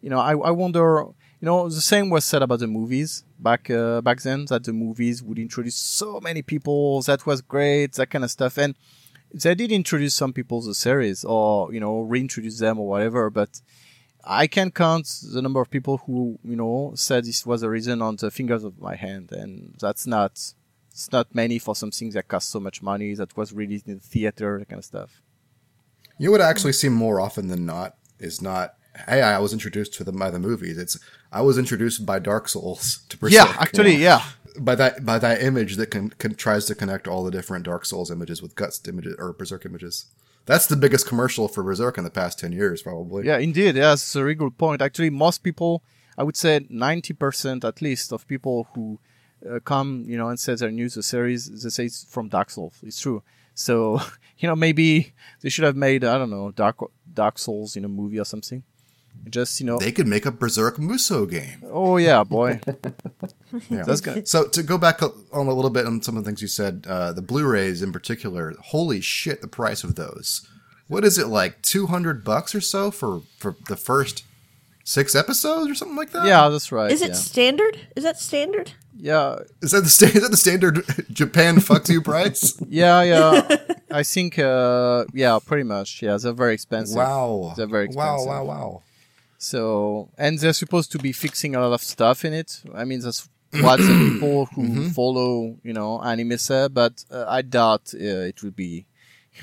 you 0.00 0.10
know, 0.10 0.18
I, 0.18 0.32
I 0.32 0.50
wonder. 0.50 1.06
You 1.40 1.46
know, 1.46 1.68
the 1.68 1.80
same 1.80 2.08
was 2.08 2.24
said 2.24 2.42
about 2.42 2.60
the 2.60 2.68
movies 2.68 3.24
back 3.38 3.68
uh, 3.68 4.00
back 4.00 4.22
then. 4.22 4.46
That 4.46 4.64
the 4.64 4.72
movies 4.72 5.22
would 5.22 5.38
introduce 5.38 5.76
so 5.76 6.20
many 6.20 6.42
people. 6.42 7.02
That 7.02 7.26
was 7.26 7.40
great. 7.40 7.94
That 7.94 8.10
kind 8.10 8.24
of 8.24 8.30
stuff, 8.30 8.58
and 8.58 8.76
they 9.32 9.54
did 9.54 9.72
introduce 9.72 10.14
some 10.14 10.32
people 10.32 10.60
to 10.60 10.68
the 10.68 10.74
series, 10.74 11.24
or 11.24 11.72
you 11.72 11.80
know, 11.80 12.00
reintroduce 12.00 12.58
them 12.58 12.78
or 12.78 12.88
whatever. 12.88 13.30
But 13.30 13.60
I 14.24 14.46
can 14.46 14.70
count 14.70 15.20
the 15.32 15.42
number 15.42 15.60
of 15.60 15.70
people 15.70 15.98
who, 15.98 16.38
you 16.44 16.56
know, 16.56 16.92
said 16.94 17.24
this 17.24 17.44
was 17.44 17.62
a 17.62 17.70
reason 17.70 18.00
on 18.02 18.16
the 18.16 18.30
fingers 18.30 18.64
of 18.64 18.80
my 18.80 18.94
hand, 18.94 19.32
and 19.32 19.74
that's 19.80 20.06
not, 20.06 20.32
it's 20.90 21.10
not 21.10 21.34
many 21.34 21.58
for 21.58 21.74
something 21.74 22.10
that 22.10 22.28
cost 22.28 22.50
so 22.50 22.60
much 22.60 22.82
money 22.82 23.14
that 23.14 23.36
was 23.36 23.52
released 23.52 23.88
in 23.88 23.94
the 23.94 24.00
theater, 24.00 24.58
that 24.58 24.68
kind 24.68 24.78
of 24.78 24.84
stuff. 24.84 25.22
You 26.18 26.30
would 26.30 26.40
actually 26.40 26.74
see 26.74 26.88
more 26.88 27.20
often 27.20 27.48
than 27.48 27.66
not 27.66 27.96
is 28.20 28.40
not, 28.40 28.74
hey, 29.08 29.22
I 29.22 29.38
was 29.38 29.52
introduced 29.52 29.94
to 29.94 30.04
them 30.04 30.16
by 30.16 30.30
the 30.30 30.38
movies. 30.38 30.78
It's, 30.78 30.98
I 31.32 31.40
was 31.40 31.58
introduced 31.58 32.06
by 32.06 32.20
Dark 32.20 32.48
Souls 32.48 33.02
to 33.08 33.18
Berserk. 33.18 33.48
Yeah, 33.48 33.56
actually, 33.58 33.96
yeah. 33.96 34.22
By 34.58 34.74
that, 34.76 35.04
by 35.04 35.18
that 35.18 35.42
image 35.42 35.76
that 35.76 35.90
can, 35.90 36.10
can 36.10 36.34
tries 36.34 36.66
to 36.66 36.74
connect 36.74 37.08
all 37.08 37.24
the 37.24 37.30
different 37.30 37.64
Dark 37.64 37.86
Souls 37.86 38.10
images 38.10 38.40
with 38.40 38.54
Guts 38.54 38.80
images 38.86 39.16
or 39.18 39.32
Berserk 39.32 39.64
images. 39.64 40.06
That's 40.44 40.66
the 40.66 40.76
biggest 40.76 41.06
commercial 41.06 41.48
for 41.48 41.62
Berserk 41.62 41.98
in 41.98 42.04
the 42.04 42.10
past 42.10 42.38
10 42.40 42.52
years, 42.52 42.82
probably. 42.82 43.26
Yeah, 43.26 43.38
indeed. 43.38 43.76
Yeah, 43.76 43.90
that's 43.90 44.14
a 44.14 44.18
very 44.18 44.34
good 44.34 44.58
point. 44.58 44.82
Actually, 44.82 45.10
most 45.10 45.42
people, 45.42 45.82
I 46.18 46.24
would 46.24 46.36
say 46.36 46.60
90% 46.60 47.64
at 47.64 47.80
least 47.80 48.12
of 48.12 48.26
people 48.26 48.68
who 48.74 48.98
uh, 49.48 49.60
come, 49.60 50.04
you 50.06 50.16
know, 50.16 50.28
and 50.28 50.38
say 50.38 50.54
they're 50.54 50.70
new 50.70 50.88
to 50.88 50.96
the 50.96 51.02
series, 51.02 51.62
they 51.62 51.70
say 51.70 51.84
it's 51.86 52.04
from 52.04 52.28
Dark 52.28 52.50
Souls. 52.50 52.74
It's 52.82 53.00
true. 53.00 53.22
So, 53.54 54.00
you 54.38 54.48
know, 54.48 54.56
maybe 54.56 55.12
they 55.40 55.48
should 55.48 55.64
have 55.64 55.76
made, 55.76 56.04
I 56.04 56.18
don't 56.18 56.30
know, 56.30 56.50
Dark, 56.50 56.78
Dark 57.12 57.38
Souls 57.38 57.76
in 57.76 57.84
a 57.84 57.88
movie 57.88 58.18
or 58.18 58.24
something. 58.24 58.62
Just, 59.28 59.60
you 59.60 59.66
know. 59.66 59.78
They 59.78 59.92
could 59.92 60.06
make 60.06 60.26
a 60.26 60.30
Berserk 60.30 60.78
Muso 60.78 61.26
game. 61.26 61.62
Oh, 61.70 61.96
yeah, 61.96 62.24
boy. 62.24 62.60
yeah. 63.70 63.84
That's 63.84 64.00
good. 64.00 64.28
So, 64.28 64.46
to 64.48 64.62
go 64.62 64.78
back 64.78 65.02
on 65.02 65.12
a 65.32 65.52
little 65.52 65.70
bit 65.70 65.86
on 65.86 66.02
some 66.02 66.16
of 66.16 66.24
the 66.24 66.28
things 66.28 66.42
you 66.42 66.48
said, 66.48 66.86
uh, 66.88 67.12
the 67.12 67.22
Blu 67.22 67.46
rays 67.46 67.82
in 67.82 67.92
particular, 67.92 68.54
holy 68.60 69.00
shit, 69.00 69.40
the 69.40 69.48
price 69.48 69.84
of 69.84 69.94
those. 69.94 70.46
What 70.88 71.04
is 71.04 71.18
it 71.18 71.28
like, 71.28 71.62
200 71.62 72.24
bucks 72.24 72.54
or 72.54 72.60
so 72.60 72.90
for, 72.90 73.22
for 73.38 73.56
the 73.68 73.76
first 73.76 74.24
six 74.84 75.14
episodes 75.14 75.70
or 75.70 75.74
something 75.74 75.96
like 75.96 76.10
that? 76.10 76.26
Yeah, 76.26 76.48
that's 76.48 76.72
right. 76.72 76.90
Is 76.90 77.02
it 77.02 77.08
yeah. 77.08 77.14
standard? 77.14 77.78
Is 77.96 78.04
that 78.04 78.18
standard? 78.18 78.72
Yeah. 78.96 79.38
Is 79.60 79.70
that 79.72 79.82
the 79.82 79.88
sta- 79.88 80.06
is 80.06 80.22
that 80.22 80.30
the 80.30 80.36
standard 80.36 80.84
Japan 81.10 81.56
fucks 81.56 81.88
you 81.88 82.02
price? 82.02 82.60
Yeah, 82.68 83.02
yeah. 83.02 83.56
I 83.90 84.02
think 84.02 84.38
uh 84.38 85.04
yeah, 85.12 85.38
pretty 85.44 85.64
much. 85.64 86.02
Yeah, 86.02 86.16
they're 86.16 86.32
very 86.32 86.54
expensive. 86.54 86.96
Wow. 86.96 87.52
They're 87.56 87.66
very 87.66 87.86
expensive. 87.86 88.26
Wow, 88.26 88.44
wow, 88.44 88.44
wow. 88.44 88.82
So, 89.42 90.08
and 90.16 90.38
they're 90.38 90.52
supposed 90.52 90.92
to 90.92 90.98
be 90.98 91.10
fixing 91.12 91.54
a 91.56 91.60
lot 91.60 91.72
of 91.72 91.82
stuff 91.82 92.24
in 92.24 92.32
it. 92.32 92.62
I 92.74 92.84
mean, 92.84 93.00
that's 93.00 93.28
what 93.60 93.78
the 93.78 94.10
people 94.12 94.46
who 94.54 94.62
Mm-hmm. 94.62 94.88
follow, 94.90 95.56
you 95.64 95.72
know, 95.72 96.00
anime 96.00 96.38
say, 96.38 96.68
but 96.68 97.04
uh, 97.10 97.24
I 97.28 97.42
doubt 97.42 97.92
uh, 97.94 98.30
it 98.30 98.42
will 98.42 98.52
be 98.52 98.86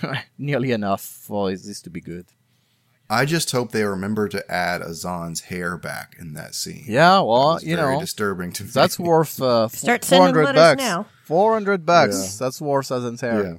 nearly 0.37 0.71
enough 0.71 1.01
for 1.01 1.51
this 1.51 1.81
to 1.81 1.89
be 1.89 1.99
good. 1.99 2.27
I 3.09 3.25
just 3.25 3.51
hope 3.51 3.71
they 3.71 3.83
remember 3.83 4.29
to 4.29 4.41
add 4.51 4.81
Azan's 4.81 5.41
hair 5.41 5.77
back 5.77 6.15
in 6.19 6.33
that 6.35 6.55
scene. 6.55 6.85
Yeah, 6.87 7.15
well, 7.19 7.55
was 7.55 7.63
you 7.63 7.75
very 7.75 7.95
know, 7.95 7.99
disturbing 7.99 8.51
to 8.53 8.63
me. 8.63 8.69
that's 8.71 8.99
worth 8.99 9.41
uh, 9.41 9.67
Start 9.83 10.05
four 10.05 10.27
sending 10.27 10.43
bucks. 10.53 10.81
now. 10.81 11.07
Four 11.25 11.53
hundred 11.53 11.85
bucks. 11.85 12.15
Yeah. 12.39 12.45
That's 12.45 12.61
worth 12.61 12.91
as 12.91 13.19
hair. 13.19 13.43
Yeah. 13.43 13.53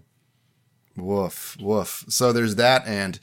Woof, 0.96 1.56
woof. 1.60 2.04
So 2.08 2.32
there's 2.32 2.54
that, 2.56 2.86
and 2.86 3.18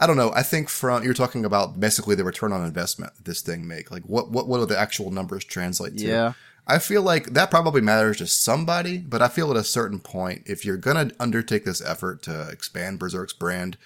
I 0.00 0.06
don't 0.06 0.16
know. 0.16 0.32
I 0.34 0.42
think 0.42 0.68
from 0.68 1.04
you're 1.04 1.14
talking 1.14 1.44
about 1.44 1.78
basically 1.78 2.14
the 2.14 2.24
return 2.24 2.52
on 2.52 2.64
investment 2.64 3.14
that 3.16 3.24
this 3.24 3.40
thing 3.40 3.66
make. 3.66 3.90
Like 3.90 4.04
what 4.04 4.30
what 4.30 4.48
what 4.48 4.58
do 4.58 4.66
the 4.66 4.78
actual 4.78 5.10
numbers 5.10 5.44
translate 5.44 5.96
to? 5.98 6.06
Yeah. 6.06 6.32
I 6.66 6.78
feel 6.78 7.02
like 7.02 7.32
that 7.32 7.50
probably 7.50 7.80
matters 7.80 8.18
to 8.18 8.26
somebody, 8.28 8.98
but 8.98 9.20
I 9.20 9.28
feel 9.28 9.50
at 9.50 9.56
a 9.56 9.64
certain 9.64 9.98
point, 9.98 10.44
if 10.46 10.64
you're 10.64 10.76
gonna 10.76 11.10
undertake 11.18 11.64
this 11.64 11.82
effort 11.82 12.22
to 12.22 12.48
expand 12.50 12.98
Berserk's 12.98 13.32
brand, 13.32 13.76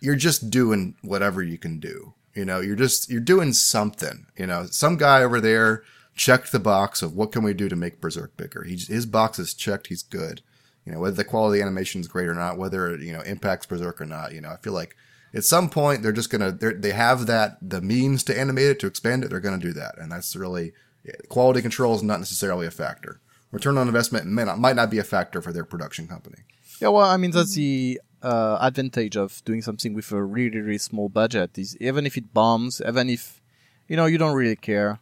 you're 0.00 0.16
just 0.16 0.50
doing 0.50 0.94
whatever 1.02 1.42
you 1.42 1.58
can 1.58 1.78
do. 1.78 2.14
You 2.34 2.44
know, 2.44 2.60
you're 2.60 2.76
just 2.76 3.10
you're 3.10 3.20
doing 3.20 3.52
something. 3.52 4.26
You 4.36 4.46
know, 4.46 4.66
some 4.70 4.96
guy 4.96 5.22
over 5.22 5.40
there 5.40 5.82
checked 6.14 6.52
the 6.52 6.58
box 6.58 7.02
of 7.02 7.14
what 7.14 7.32
can 7.32 7.42
we 7.42 7.52
do 7.52 7.68
to 7.68 7.76
make 7.76 8.00
Berserk 8.00 8.36
bigger. 8.36 8.64
He, 8.64 8.76
his 8.76 9.04
box 9.06 9.38
is 9.38 9.52
checked. 9.52 9.88
He's 9.88 10.02
good. 10.02 10.40
You 10.84 10.92
know, 10.92 11.00
whether 11.00 11.16
the 11.16 11.24
quality 11.24 11.60
animation 11.60 12.00
is 12.00 12.08
great 12.08 12.28
or 12.28 12.34
not, 12.34 12.56
whether 12.56 12.94
it, 12.94 13.00
you 13.00 13.12
know 13.12 13.20
impacts 13.22 13.66
Berserk 13.66 14.00
or 14.00 14.06
not. 14.06 14.32
You 14.32 14.40
know, 14.40 14.50
I 14.50 14.56
feel 14.56 14.72
like 14.72 14.96
at 15.36 15.44
some 15.44 15.68
point 15.68 16.02
they're 16.02 16.12
just 16.12 16.30
gonna 16.30 16.52
they're, 16.52 16.74
they 16.74 16.92
have 16.92 17.26
that 17.26 17.58
the 17.60 17.80
means 17.80 18.24
to 18.24 18.38
animate 18.38 18.66
it 18.66 18.80
to 18.80 18.86
expand 18.86 19.24
it. 19.24 19.30
They're 19.30 19.40
gonna 19.40 19.58
do 19.58 19.72
that, 19.74 19.98
and 19.98 20.10
that's 20.10 20.34
really 20.34 20.72
yeah, 21.04 21.12
quality 21.28 21.62
control 21.62 21.94
is 21.94 22.02
not 22.02 22.18
necessarily 22.18 22.66
a 22.66 22.70
factor. 22.70 23.20
Return 23.52 23.78
on 23.78 23.86
investment 23.86 24.26
may 24.26 24.44
not, 24.44 24.58
might 24.58 24.76
not 24.76 24.90
be 24.90 24.98
a 24.98 25.04
factor 25.04 25.40
for 25.40 25.52
their 25.52 25.64
production 25.64 26.08
company. 26.08 26.38
Yeah, 26.80 26.88
well, 26.88 27.08
I 27.08 27.16
mean 27.16 27.30
that's 27.30 27.54
the 27.54 28.00
uh, 28.22 28.58
advantage 28.60 29.16
of 29.16 29.42
doing 29.44 29.62
something 29.62 29.94
with 29.94 30.10
a 30.12 30.22
really, 30.22 30.58
really 30.58 30.78
small 30.78 31.08
budget. 31.08 31.58
Is 31.58 31.76
even 31.80 32.06
if 32.06 32.16
it 32.16 32.34
bombs, 32.34 32.82
even 32.86 33.08
if 33.08 33.40
you 33.88 33.96
know 33.96 34.06
you 34.06 34.18
don't 34.18 34.34
really 34.34 34.56
care. 34.56 34.98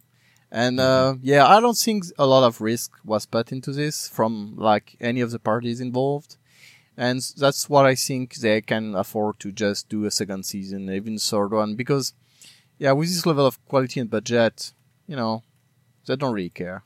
And 0.52 0.78
uh, 0.78 1.16
yeah, 1.20 1.48
I 1.48 1.58
don't 1.58 1.76
think 1.76 2.04
a 2.16 2.26
lot 2.26 2.44
of 2.44 2.60
risk 2.60 2.92
was 3.04 3.26
put 3.26 3.50
into 3.50 3.72
this 3.72 4.08
from 4.08 4.54
like 4.56 4.96
any 5.00 5.20
of 5.20 5.32
the 5.32 5.40
parties 5.40 5.80
involved, 5.80 6.36
and 6.96 7.20
that's 7.36 7.68
what 7.68 7.86
I 7.86 7.94
think 7.94 8.36
they 8.36 8.60
can 8.60 8.94
afford 8.94 9.40
to 9.40 9.52
just 9.52 9.88
do 9.88 10.04
a 10.04 10.10
second 10.10 10.44
season, 10.44 10.90
even 10.90 11.18
third 11.18 11.52
one, 11.52 11.74
because 11.74 12.14
yeah, 12.78 12.92
with 12.92 13.08
this 13.08 13.26
level 13.26 13.46
of 13.46 13.64
quality 13.66 14.00
and 14.00 14.10
budget, 14.10 14.72
you 15.06 15.16
know, 15.16 15.42
they 16.06 16.16
don't 16.16 16.34
really 16.34 16.50
care. 16.50 16.82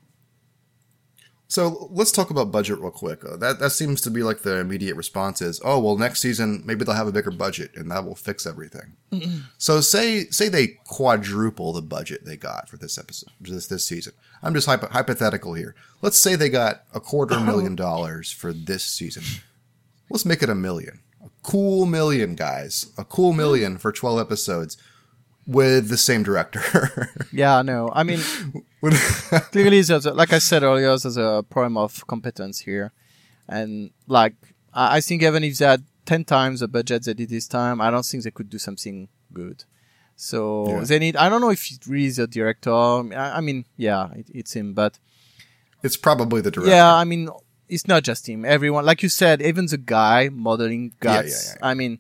So 1.51 1.89
let's 1.91 2.13
talk 2.13 2.29
about 2.29 2.53
budget 2.53 2.79
real 2.79 2.91
quick. 2.91 3.25
Uh, 3.25 3.39
that 3.39 3.59
that 3.59 3.71
seems 3.71 4.03
to 4.03 4.11
be 4.11 4.23
like 4.23 4.41
the 4.41 4.59
immediate 4.59 4.97
response 4.97 5.41
is, 5.41 5.63
oh 5.65 5.79
well, 5.81 5.97
next 5.97 6.21
season 6.21 6.63
maybe 6.67 6.85
they'll 6.85 6.95
have 6.95 7.09
a 7.09 7.13
bigger 7.13 7.31
budget 7.31 7.71
and 7.75 7.91
that 7.91 8.05
will 8.05 8.15
fix 8.15 8.47
everything. 8.47 8.97
so 9.57 9.81
say 9.81 10.27
say 10.27 10.51
they 10.51 10.79
quadruple 10.85 11.73
the 11.73 11.81
budget 11.81 12.27
they 12.27 12.37
got 12.37 12.69
for 12.69 12.77
this 12.77 12.99
episode 12.99 13.31
this 13.41 13.67
this 13.67 13.87
season. 13.87 14.13
I'm 14.43 14.53
just 14.53 14.67
hypo- 14.67 14.89
hypothetical 14.89 15.55
here. 15.55 15.75
Let's 16.03 16.19
say 16.19 16.37
they 16.37 16.51
got 16.51 16.83
a 16.93 17.01
quarter 17.01 17.41
million 17.51 17.75
dollars 17.75 18.31
for 18.31 18.53
this 18.53 18.85
season. 18.85 19.23
Let's 20.11 20.25
make 20.25 20.43
it 20.43 20.49
a 20.49 20.55
million. 20.55 21.01
A 21.25 21.29
cool 21.43 21.87
million, 21.87 22.35
guys. 22.35 22.93
A 22.97 23.05
cool 23.05 23.33
million 23.33 23.79
for 23.79 23.93
12 23.93 24.21
episodes 24.21 24.77
with 25.47 25.89
the 25.89 25.97
same 25.97 26.23
director. 26.23 26.63
Yeah, 27.33 27.63
no, 27.63 27.91
I 27.93 28.03
mean. 28.05 28.21
clearly 29.53 29.83
there's 29.83 30.07
a, 30.07 30.13
like 30.15 30.33
I 30.33 30.39
said 30.39 30.63
earlier, 30.63 30.97
there's 30.97 31.17
a 31.17 31.45
problem 31.49 31.77
of 31.77 32.07
competence 32.07 32.61
here, 32.61 32.93
and 33.49 33.91
like 34.07 34.35
I, 34.73 35.01
think 35.01 35.23
even 35.23 35.45
if 35.45 35.59
they 35.59 35.67
had 35.67 35.85
ten 36.07 36.25
times 36.25 36.61
the 36.61 36.69
budget 36.69 37.05
they 37.05 37.15
did 37.15 37.29
this 37.29 37.47
time, 37.49 37.81
I 37.81 37.91
don't 37.91 38.05
think 38.05 38.25
they 38.25 38.31
could 38.31 38.49
do 38.49 38.59
something 38.59 39.09
good. 39.33 39.65
So 40.17 40.67
Yeah. 40.69 40.85
they 40.85 40.99
need. 40.99 41.17
I 41.17 41.29
don't 41.29 41.41
know 41.41 41.51
if 41.51 41.71
it 41.71 41.87
really 41.87 42.07
is 42.07 42.17
the 42.17 42.27
director. 42.27 42.73
I, 42.73 43.37
I 43.37 43.41
mean, 43.41 43.67
yeah, 43.77 44.11
it, 44.15 44.27
it's 44.35 44.55
him, 44.57 44.73
but 44.75 44.99
it's 45.83 45.97
probably 45.97 46.41
the 46.41 46.51
director. 46.51 46.75
yeah, 46.75 46.95
I 46.95 47.05
mean, 47.05 47.29
it's 47.69 47.87
not 47.87 48.03
just 48.05 48.29
him. 48.29 48.45
Everyone, 48.45 48.85
like 48.85 49.03
you 49.03 49.09
said, 49.09 49.43
even 49.43 49.66
the 49.66 49.79
guy 49.79 50.29
modeling 50.31 50.93
Yeah, 51.03 51.23
yeah, 51.23 51.23
guts. 51.23 51.55
yeah. 51.55 51.57
I 51.62 51.75
mean, 51.75 51.99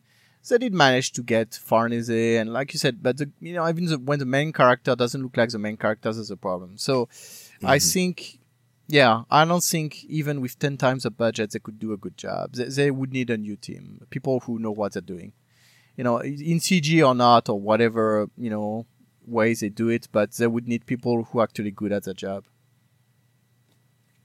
they 0.48 0.58
did 0.58 0.72
manage 0.74 1.12
to 1.12 1.22
get 1.22 1.54
Farnese, 1.54 2.08
and 2.40 2.52
like 2.52 2.72
you 2.72 2.78
said, 2.78 3.02
but 3.02 3.18
the, 3.18 3.30
you 3.40 3.52
know, 3.54 3.68
even 3.68 3.84
the, 3.86 3.98
when 3.98 4.18
the 4.18 4.24
main 4.24 4.52
character 4.52 4.96
doesn't 4.96 5.22
look 5.22 5.36
like 5.36 5.50
the 5.50 5.58
main 5.58 5.76
character, 5.76 6.12
that's 6.12 6.30
a 6.30 6.36
problem. 6.36 6.78
So, 6.78 7.08
I 7.64 7.78
Mm-hmm. 7.78 7.88
think, 7.90 8.38
yeah, 8.86 9.22
I 9.30 9.44
don't 9.44 9.62
think 9.64 10.04
even 10.04 10.40
with 10.40 10.58
ten 10.58 10.76
times 10.76 11.02
the 11.02 11.10
budget, 11.10 11.50
they 11.50 11.58
could 11.58 11.78
do 11.78 11.92
a 11.92 11.96
good 11.96 12.16
job. 12.16 12.52
They, 12.54 12.64
they 12.64 12.90
would 12.90 13.12
need 13.12 13.30
a 13.30 13.36
new 13.36 13.56
team, 13.56 14.06
people 14.10 14.40
who 14.40 14.58
know 14.58 14.70
what 14.70 14.92
they're 14.92 15.02
doing. 15.02 15.32
You 15.96 16.04
know, 16.04 16.18
in 16.18 16.60
CG 16.60 17.06
or 17.06 17.14
not, 17.14 17.48
or 17.48 17.60
whatever 17.60 18.30
you 18.36 18.48
know 18.50 18.86
ways 19.26 19.60
they 19.60 19.68
do 19.68 19.88
it, 19.88 20.08
but 20.12 20.32
they 20.32 20.46
would 20.46 20.66
need 20.68 20.86
people 20.86 21.24
who 21.24 21.40
are 21.40 21.42
actually 21.42 21.72
good 21.72 21.92
at 21.92 22.04
their 22.04 22.14
job. 22.14 22.44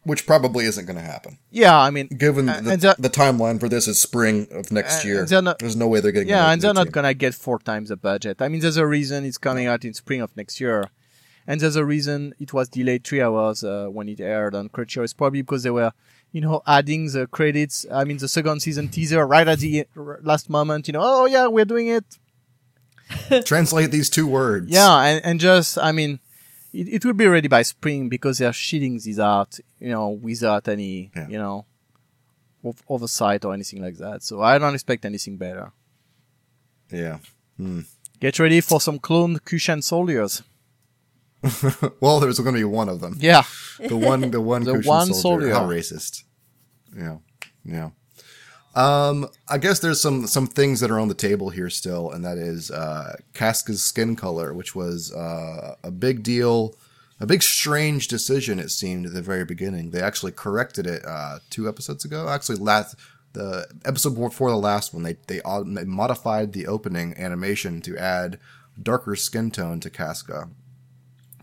Which 0.04 0.26
probably 0.28 0.66
isn't 0.66 0.86
going 0.86 0.98
to 0.98 1.02
happen. 1.04 1.38
Yeah, 1.52 1.78
I 1.78 1.90
mean, 1.90 2.08
Given 2.08 2.50
Uh, 2.50 2.60
the, 2.62 2.96
the 3.00 3.10
timeline 3.10 3.60
for 3.60 3.70
this 3.70 3.88
is 3.88 4.02
spring 4.02 4.48
of 4.52 4.72
next 4.72 5.04
Uh, 5.04 5.08
year, 5.08 5.42
not- 5.42 5.60
there's 5.60 5.76
no 5.76 5.88
way 5.88 6.00
they're 6.02 6.12
getting. 6.12 6.30
yeah, 6.30 6.52
and 6.52 6.62
they're 6.62 6.74
not 6.74 6.92
gonna 6.92 7.14
get 7.14 7.34
four 7.34 7.60
times 7.60 7.90
the 7.90 7.96
budget. 7.98 8.42
I 8.42 8.48
mean, 8.50 8.62
there's 8.62 8.78
a 8.78 8.86
reason 8.88 9.24
it's 9.26 9.38
coming 9.38 9.66
out 9.68 9.86
in 9.86 9.94
spring 9.94 10.22
of 10.22 10.36
next 10.36 10.60
year, 10.60 10.90
and 11.48 11.60
there's 11.62 11.76
a 11.78 11.86
reason 11.86 12.34
it 12.40 12.52
was 12.54 12.68
delayed 12.70 13.04
three 13.06 13.22
hours 13.22 13.64
uh, 13.64 13.88
when 13.90 14.10
it 14.10 14.20
aired 14.20 14.56
on 14.56 14.70
Crunchyroll. 14.70 15.04
It's 15.06 15.14
probably 15.14 15.42
because 15.42 15.64
they 15.64 15.70
were, 15.72 15.92
you 16.32 16.42
know, 16.42 16.62
adding 16.68 17.10
the 17.12 17.28
credits. 17.28 17.86
I 17.92 18.04
mean, 18.04 18.18
the 18.18 18.28
second 18.28 18.62
season 18.62 18.90
teaser 18.90 19.26
right 19.26 19.48
at 19.48 19.60
the 19.60 19.86
last 20.22 20.50
moment. 20.50 20.88
You 20.88 20.94
know, 20.94 21.02
oh 21.04 21.26
yeah, 21.26 21.48
we're 21.48 21.66
doing 21.66 21.88
it. 21.88 22.06
Translate 23.46 23.92
these 23.92 24.10
two 24.10 24.28
words. 24.28 24.70
Yeah, 24.70 24.98
and, 25.02 25.24
and 25.26 25.40
just, 25.40 25.78
I 25.78 25.92
mean, 25.92 26.20
it, 26.74 26.88
it 26.96 27.06
will 27.06 27.14
be 27.14 27.28
ready 27.28 27.48
by 27.48 27.62
spring 27.62 28.10
because 28.10 28.38
they're 28.40 28.52
shitting 28.52 29.02
this 29.04 29.20
out, 29.20 29.60
you 29.80 29.90
know, 29.90 30.10
without 30.10 30.68
any, 30.68 31.12
Yeah. 31.16 31.28
you 31.28 31.38
know, 31.38 31.66
of- 32.64 32.82
oversight 32.90 33.46
or 33.46 33.54
anything 33.54 33.82
like 33.82 33.98
that. 33.98 34.24
So 34.24 34.42
I 34.42 34.58
don't 34.58 34.74
expect 34.74 35.06
anything 35.06 35.38
better. 35.38 35.72
yeah. 36.92 37.18
Hmm. 37.58 37.82
Get 38.20 38.40
ready 38.40 38.62
for 38.62 38.80
some 38.82 39.00
cloned 39.00 39.42
Kushan 39.42 39.84
soldiers. 39.84 40.44
Well, 42.00 42.20
there's 42.22 42.40
going 42.40 42.56
to 42.56 42.60
be 42.60 42.64
one 42.64 42.88
of 42.90 43.02
them. 43.02 43.16
Yeah. 43.20 43.44
The 43.80 43.98
one, 43.98 44.32
the 44.32 44.40
one, 44.42 44.64
The 44.70 44.74
Kushan 44.74 44.86
one 44.88 45.08
soldier. 45.14 45.52
soldier. 45.52 45.54
How 45.54 45.68
racist. 45.68 46.24
Yeah, 46.98 47.18
yeah. 47.66 47.90
Um, 48.76 49.30
I 49.48 49.60
guess 49.60 49.80
there's 49.80 50.02
some 50.02 50.26
some 50.26 50.48
things 50.48 50.80
that 50.80 50.90
are 50.90 51.00
on 51.00 51.08
the 51.08 51.14
table 51.14 51.50
here 51.50 51.70
still, 51.70 52.12
and 52.12 52.26
that 52.26 52.38
is 52.38 52.72
uh, 52.72 53.18
Casca's 53.34 53.84
skin 53.84 54.16
color, 54.16 54.54
which 54.54 54.76
was 54.76 55.14
uh, 55.14 55.76
a 55.84 55.92
big 55.92 56.24
deal, 56.24 56.76
a 57.20 57.28
big 57.28 57.44
strange 57.44 58.08
decision. 58.08 58.60
It 58.60 58.72
seemed 58.72 59.06
at 59.06 59.14
the 59.14 59.22
very 59.22 59.46
beginning. 59.46 59.92
They 59.92 60.02
actually 60.02 60.32
corrected 60.32 60.88
it 60.88 61.06
uh, 61.06 61.40
two 61.52 61.70
episodes 61.70 62.04
ago. 62.04 62.30
Actually, 62.30 62.58
last 62.58 62.96
the 63.34 63.68
episode 63.86 64.16
before 64.16 64.50
the 64.50 64.58
last 64.58 64.92
one, 64.92 65.04
they 65.04 65.18
they 65.28 65.42
modified 65.46 66.54
the 66.54 66.66
opening 66.66 67.16
animation 67.16 67.80
to 67.82 67.98
add 67.98 68.40
darker 68.82 69.16
skin 69.16 69.52
tone 69.52 69.80
to 69.82 69.90
Casca, 69.92 70.50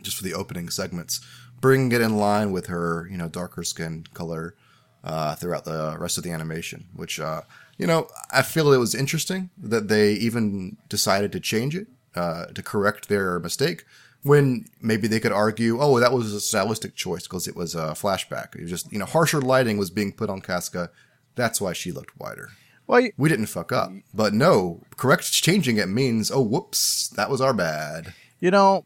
just 0.02 0.16
for 0.16 0.24
the 0.24 0.34
opening 0.34 0.68
segments, 0.68 1.20
bringing 1.60 1.92
it 1.92 2.00
in 2.00 2.16
line 2.16 2.50
with 2.50 2.66
her, 2.66 3.06
you 3.08 3.16
know, 3.16 3.28
darker 3.28 3.62
skin 3.62 4.04
color 4.14 4.56
uh, 5.04 5.34
throughout 5.34 5.64
the 5.64 5.96
rest 5.98 6.18
of 6.18 6.24
the 6.24 6.30
animation. 6.30 6.86
Which, 6.94 7.18
uh, 7.20 7.42
you 7.78 7.86
know, 7.86 8.08
I 8.30 8.42
feel 8.42 8.72
it 8.72 8.78
was 8.78 8.94
interesting 8.94 9.50
that 9.58 9.88
they 9.88 10.12
even 10.14 10.76
decided 10.88 11.32
to 11.32 11.40
change 11.40 11.74
it 11.76 11.86
uh, 12.14 12.46
to 12.46 12.62
correct 12.62 13.08
their 13.08 13.38
mistake. 13.40 13.84
When 14.22 14.66
maybe 14.82 15.08
they 15.08 15.18
could 15.20 15.32
argue, 15.32 15.80
oh, 15.80 15.98
that 15.98 16.12
was 16.12 16.34
a 16.34 16.40
stylistic 16.40 16.94
choice 16.94 17.22
because 17.22 17.48
it 17.48 17.56
was 17.56 17.74
a 17.74 17.94
flashback. 17.94 18.54
It 18.54 18.60
was 18.62 18.70
just, 18.70 18.92
you 18.92 18.98
know, 18.98 19.06
harsher 19.06 19.40
lighting 19.40 19.78
was 19.78 19.88
being 19.90 20.12
put 20.12 20.28
on 20.28 20.42
Casca. 20.42 20.90
That's 21.36 21.58
why 21.58 21.72
she 21.72 21.90
looked 21.90 22.18
whiter. 22.18 22.50
Well, 22.86 23.00
y- 23.00 23.12
We 23.16 23.30
didn't 23.30 23.46
fuck 23.46 23.72
up. 23.72 23.92
But 24.12 24.34
no, 24.34 24.82
correct 24.98 25.32
changing 25.32 25.78
it 25.78 25.88
means, 25.88 26.30
oh, 26.30 26.42
whoops, 26.42 27.08
that 27.16 27.30
was 27.30 27.40
our 27.40 27.54
bad. 27.54 28.12
you 28.40 28.50
know, 28.50 28.84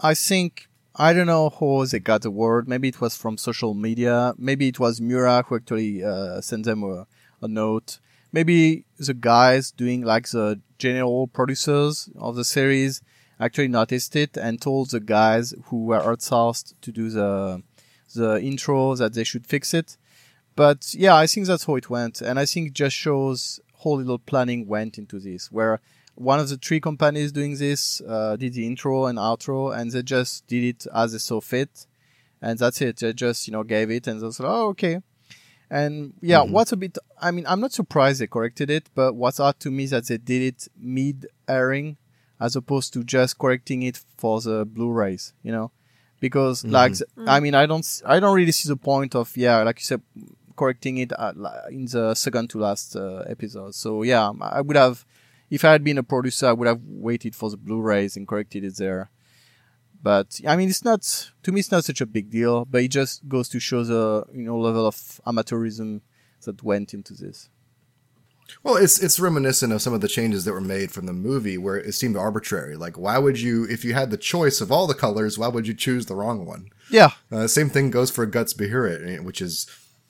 I 0.00 0.12
think, 0.12 0.66
I 0.96 1.12
don't 1.12 1.26
know 1.26 1.50
how 1.50 1.84
they 1.84 1.98
got 1.98 2.22
the 2.22 2.30
word. 2.30 2.68
Maybe 2.68 2.88
it 2.88 3.00
was 3.00 3.16
from 3.16 3.36
social 3.36 3.74
media. 3.74 4.34
Maybe 4.38 4.68
it 4.68 4.78
was 4.78 5.00
Miura 5.00 5.42
who 5.42 5.56
actually 5.56 6.04
uh, 6.04 6.40
sent 6.40 6.64
them 6.64 6.84
a, 6.84 7.06
a 7.42 7.48
note. 7.48 7.98
Maybe 8.32 8.84
the 8.96 9.14
guys 9.14 9.72
doing 9.72 10.02
like 10.02 10.28
the 10.28 10.60
general 10.78 11.26
producers 11.26 12.08
of 12.16 12.36
the 12.36 12.44
series 12.44 13.02
actually 13.40 13.68
noticed 13.68 14.14
it 14.14 14.36
and 14.36 14.60
told 14.60 14.90
the 14.90 15.00
guys 15.00 15.52
who 15.64 15.86
were 15.86 16.00
outsourced 16.00 16.74
to 16.80 16.92
do 16.92 17.10
the 17.10 17.62
the 18.14 18.40
intro 18.40 18.94
that 18.94 19.14
they 19.14 19.24
should 19.24 19.46
fix 19.46 19.74
it. 19.74 19.96
But 20.54 20.94
yeah, 20.94 21.16
I 21.16 21.26
think 21.26 21.46
that's 21.46 21.64
how 21.64 21.74
it 21.74 21.90
went, 21.90 22.20
and 22.20 22.38
I 22.38 22.46
think 22.46 22.68
it 22.68 22.74
just 22.74 22.94
shows 22.94 23.58
how 23.82 23.94
little 23.94 24.18
planning 24.18 24.68
went 24.68 24.98
into 24.98 25.18
this. 25.18 25.50
Where 25.50 25.80
one 26.14 26.38
of 26.40 26.48
the 26.48 26.56
three 26.56 26.80
companies 26.80 27.32
doing 27.32 27.56
this 27.56 28.00
uh, 28.06 28.36
did 28.36 28.52
the 28.54 28.66
intro 28.66 29.06
and 29.06 29.18
outro, 29.18 29.76
and 29.76 29.90
they 29.90 30.02
just 30.02 30.46
did 30.46 30.64
it 30.64 30.86
as 30.94 31.12
they 31.12 31.18
saw 31.18 31.40
fit, 31.40 31.86
and 32.40 32.58
that's 32.58 32.80
it. 32.80 32.96
They 32.98 33.12
just 33.12 33.46
you 33.48 33.52
know 33.52 33.62
gave 33.62 33.90
it, 33.90 34.06
and 34.06 34.20
they 34.20 34.30
said, 34.30 34.46
"Oh, 34.46 34.68
okay." 34.68 35.00
And 35.70 36.12
yeah, 36.20 36.42
what's 36.52 36.72
a 36.72 36.76
bit? 36.76 36.98
I 37.20 37.30
mean, 37.30 37.44
I'm 37.48 37.60
not 37.60 37.72
surprised 37.72 38.20
they 38.20 38.26
corrected 38.26 38.70
it, 38.70 38.90
but 38.94 39.14
what's 39.14 39.40
odd 39.40 39.58
to 39.60 39.70
me 39.70 39.84
is 39.84 39.90
that 39.90 40.06
they 40.06 40.18
did 40.18 40.42
it 40.42 40.68
mid 40.78 41.26
airing, 41.48 41.96
as 42.38 42.54
opposed 42.54 42.92
to 42.92 43.02
just 43.02 43.38
correcting 43.38 43.82
it 43.82 44.00
for 44.16 44.40
the 44.40 44.64
Blu-rays. 44.64 45.32
You 45.42 45.52
know, 45.52 45.70
because 46.20 46.64
like 46.64 46.92
I 47.26 47.40
mean, 47.40 47.54
I 47.54 47.66
don't 47.66 47.80
s- 47.80 48.02
I 48.06 48.20
don't 48.20 48.36
really 48.36 48.52
see 48.52 48.68
the 48.68 48.76
point 48.76 49.14
of 49.16 49.36
yeah, 49.36 49.62
like 49.62 49.78
you 49.80 49.84
said, 49.84 50.02
correcting 50.54 50.98
it 50.98 51.12
at, 51.18 51.34
in 51.70 51.86
the 51.86 52.14
second 52.14 52.50
to 52.50 52.58
last 52.58 52.94
uh, 52.94 53.24
episode. 53.26 53.74
So 53.74 54.02
yeah, 54.02 54.30
I 54.40 54.60
would 54.60 54.76
have 54.76 55.04
if 55.54 55.64
I 55.64 55.72
had 55.72 55.84
been 55.84 55.98
a 55.98 56.02
producer, 56.02 56.46
I 56.48 56.52
would 56.52 56.68
have 56.68 56.80
waited 56.84 57.34
for 57.34 57.48
the 57.50 57.56
Blu-rays 57.56 58.16
and 58.16 58.26
corrected 58.26 58.64
it 58.64 58.76
there. 58.76 59.10
But 60.02 60.28
I 60.46 60.56
mean, 60.56 60.68
it's 60.68 60.84
not 60.84 61.02
to 61.44 61.52
me. 61.52 61.60
It's 61.60 61.70
not 61.70 61.84
such 61.84 62.00
a 62.02 62.06
big 62.16 62.26
deal, 62.30 62.64
but 62.64 62.82
it 62.82 62.88
just 63.00 63.26
goes 63.28 63.48
to 63.50 63.58
show 63.60 63.84
the 63.84 64.24
you 64.34 64.44
know 64.44 64.58
level 64.58 64.86
of 64.86 64.96
amateurism 65.26 66.00
that 66.44 66.62
went 66.62 66.92
into 66.92 67.14
this. 67.14 67.48
Well, 68.62 68.76
it's 68.76 68.98
it's 69.02 69.18
reminiscent 69.18 69.72
of 69.72 69.80
some 69.80 69.94
of 69.94 70.02
the 70.02 70.08
changes 70.18 70.44
that 70.44 70.52
were 70.52 70.60
made 70.76 70.90
from 70.92 71.06
the 71.06 71.14
movie, 71.28 71.56
where 71.56 71.78
it 71.78 71.94
seemed 71.94 72.16
arbitrary. 72.16 72.76
Like, 72.76 72.98
why 72.98 73.16
would 73.18 73.40
you, 73.40 73.64
if 73.64 73.84
you 73.84 73.94
had 73.94 74.10
the 74.10 74.18
choice 74.18 74.60
of 74.60 74.70
all 74.70 74.86
the 74.86 74.94
colors, 75.06 75.38
why 75.38 75.48
would 75.48 75.66
you 75.66 75.74
choose 75.74 76.04
the 76.06 76.14
wrong 76.14 76.44
one? 76.44 76.68
Yeah, 76.90 77.12
Uh, 77.32 77.46
same 77.46 77.70
thing 77.70 77.90
goes 77.90 78.10
for 78.10 78.26
Guts 78.26 78.52
Beherit, 78.52 79.24
which 79.24 79.40
is, 79.40 79.66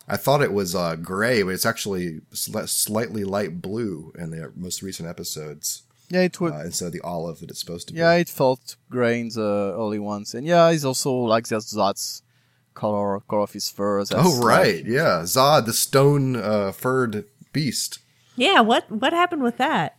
I 0.06 0.16
thought 0.16 0.42
it 0.42 0.52
was 0.52 0.74
uh, 0.74 0.96
gray, 0.96 1.42
but 1.42 1.50
it's 1.50 1.66
actually 1.66 2.20
sli- 2.32 2.68
slightly 2.68 3.24
light 3.24 3.62
blue 3.62 4.12
in 4.18 4.30
the 4.30 4.52
most 4.54 4.82
recent 4.82 5.08
episodes 5.08 5.82
yeah, 6.10 6.20
it 6.22 6.40
would. 6.40 6.52
uh, 6.52 6.60
instead 6.60 6.86
of 6.86 6.92
the 6.92 7.00
olive 7.00 7.40
that 7.40 7.50
it's 7.50 7.60
supposed 7.60 7.88
to 7.88 7.94
be. 7.94 8.00
yeah, 8.00 8.12
it 8.12 8.28
felt 8.28 8.76
gray 8.90 9.20
in 9.20 9.28
the 9.30 9.74
early 9.76 9.98
ones, 9.98 10.34
and 10.34 10.46
yeah, 10.46 10.68
it's 10.70 10.84
also 10.84 11.12
like 11.12 11.48
there's 11.48 11.72
Zod's 11.72 12.22
color, 12.74 13.20
color 13.20 13.42
of 13.42 13.52
his 13.52 13.68
fur. 13.70 14.00
that's, 14.04 14.12
oh, 14.14 14.38
like- 14.40 14.44
right, 14.44 14.84
yeah, 14.84 15.22
Zod, 15.24 15.66
the 15.66 15.72
stone 15.72 16.36
uh, 16.36 16.72
furred 16.72 17.24
beast. 17.52 18.00
Yeah, 18.36 18.60
what 18.60 18.90
what 18.90 19.12
happened 19.12 19.42
with 19.42 19.56
that? 19.58 19.96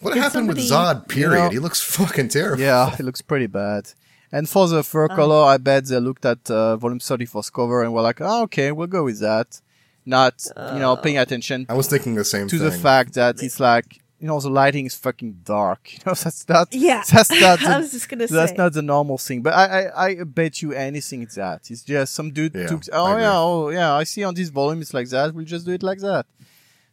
What 0.00 0.12
Did 0.14 0.22
happened 0.22 0.48
with 0.48 0.58
Zod? 0.58 1.08
Period. 1.08 1.44
know- 1.44 1.48
he 1.50 1.58
looks 1.58 1.80
fucking 1.96 2.28
terrible. 2.28 2.62
Yeah, 2.62 2.94
he 2.96 3.02
looks 3.02 3.22
pretty 3.22 3.46
bad. 3.46 3.92
And 4.32 4.48
for 4.48 4.66
the 4.68 4.82
fur 4.82 5.04
Oh. 5.10 5.16
color, 5.16 5.44
I 5.44 5.56
bet 5.58 5.86
they 5.86 6.00
looked 6.00 6.24
at 6.24 6.50
uh, 6.50 6.76
volume 6.76 6.98
34's 6.98 7.50
cover 7.50 7.82
and 7.82 7.92
were 7.92 8.02
like, 8.02 8.20
oh, 8.20 8.42
okay, 8.44 8.72
we'll 8.72 8.86
go 8.88 9.04
with 9.04 9.20
that. 9.20 9.60
Not, 10.04 10.34
you 10.74 10.78
know, 10.78 10.96
paying 10.96 11.18
uh. 11.18 11.22
attention 11.22 11.66
I 11.68 11.74
was 11.74 11.88
thinking 11.88 12.14
the 12.14 12.24
same 12.24 12.46
to 12.48 12.58
thing. 12.58 12.64
the 12.70 12.76
fact 12.78 13.14
that 13.14 13.42
it's 13.42 13.58
like, 13.58 14.00
you 14.20 14.26
know, 14.28 14.38
the 14.40 14.48
lighting 14.48 14.86
is 14.86 14.94
fucking 14.94 15.40
dark. 15.44 15.80
You 15.92 15.98
know, 16.06 16.14
that's 16.14 16.48
not, 16.48 16.68
Yeah, 16.72 17.02
that's 17.12 17.30
not, 17.40 17.60
I 17.66 17.74
the, 17.74 17.78
was 17.80 17.92
just 17.92 18.08
gonna 18.08 18.26
that's 18.26 18.50
say. 18.52 18.56
not 18.56 18.72
the 18.72 18.82
normal 18.82 19.18
thing. 19.18 19.42
But 19.42 19.54
I, 19.54 19.64
I, 19.86 20.06
I 20.20 20.24
bet 20.24 20.62
you 20.62 20.72
anything 20.72 21.22
it's 21.22 21.34
that. 21.34 21.70
It's 21.70 21.82
just 21.82 22.14
some 22.14 22.30
dude 22.32 22.54
Yeah, 22.54 22.66
took, 22.68 22.82
I 22.92 22.96
oh 22.98 23.10
agree. 23.10 23.22
yeah, 23.22 23.36
oh 23.38 23.68
yeah, 23.70 23.94
I 23.94 24.04
see 24.04 24.22
on 24.24 24.34
this 24.34 24.48
volume 24.48 24.80
it's 24.80 24.94
like 24.94 25.08
that. 25.10 25.34
We'll 25.34 25.44
just 25.44 25.66
do 25.66 25.72
it 25.72 25.82
like 25.82 25.98
that. 26.00 26.26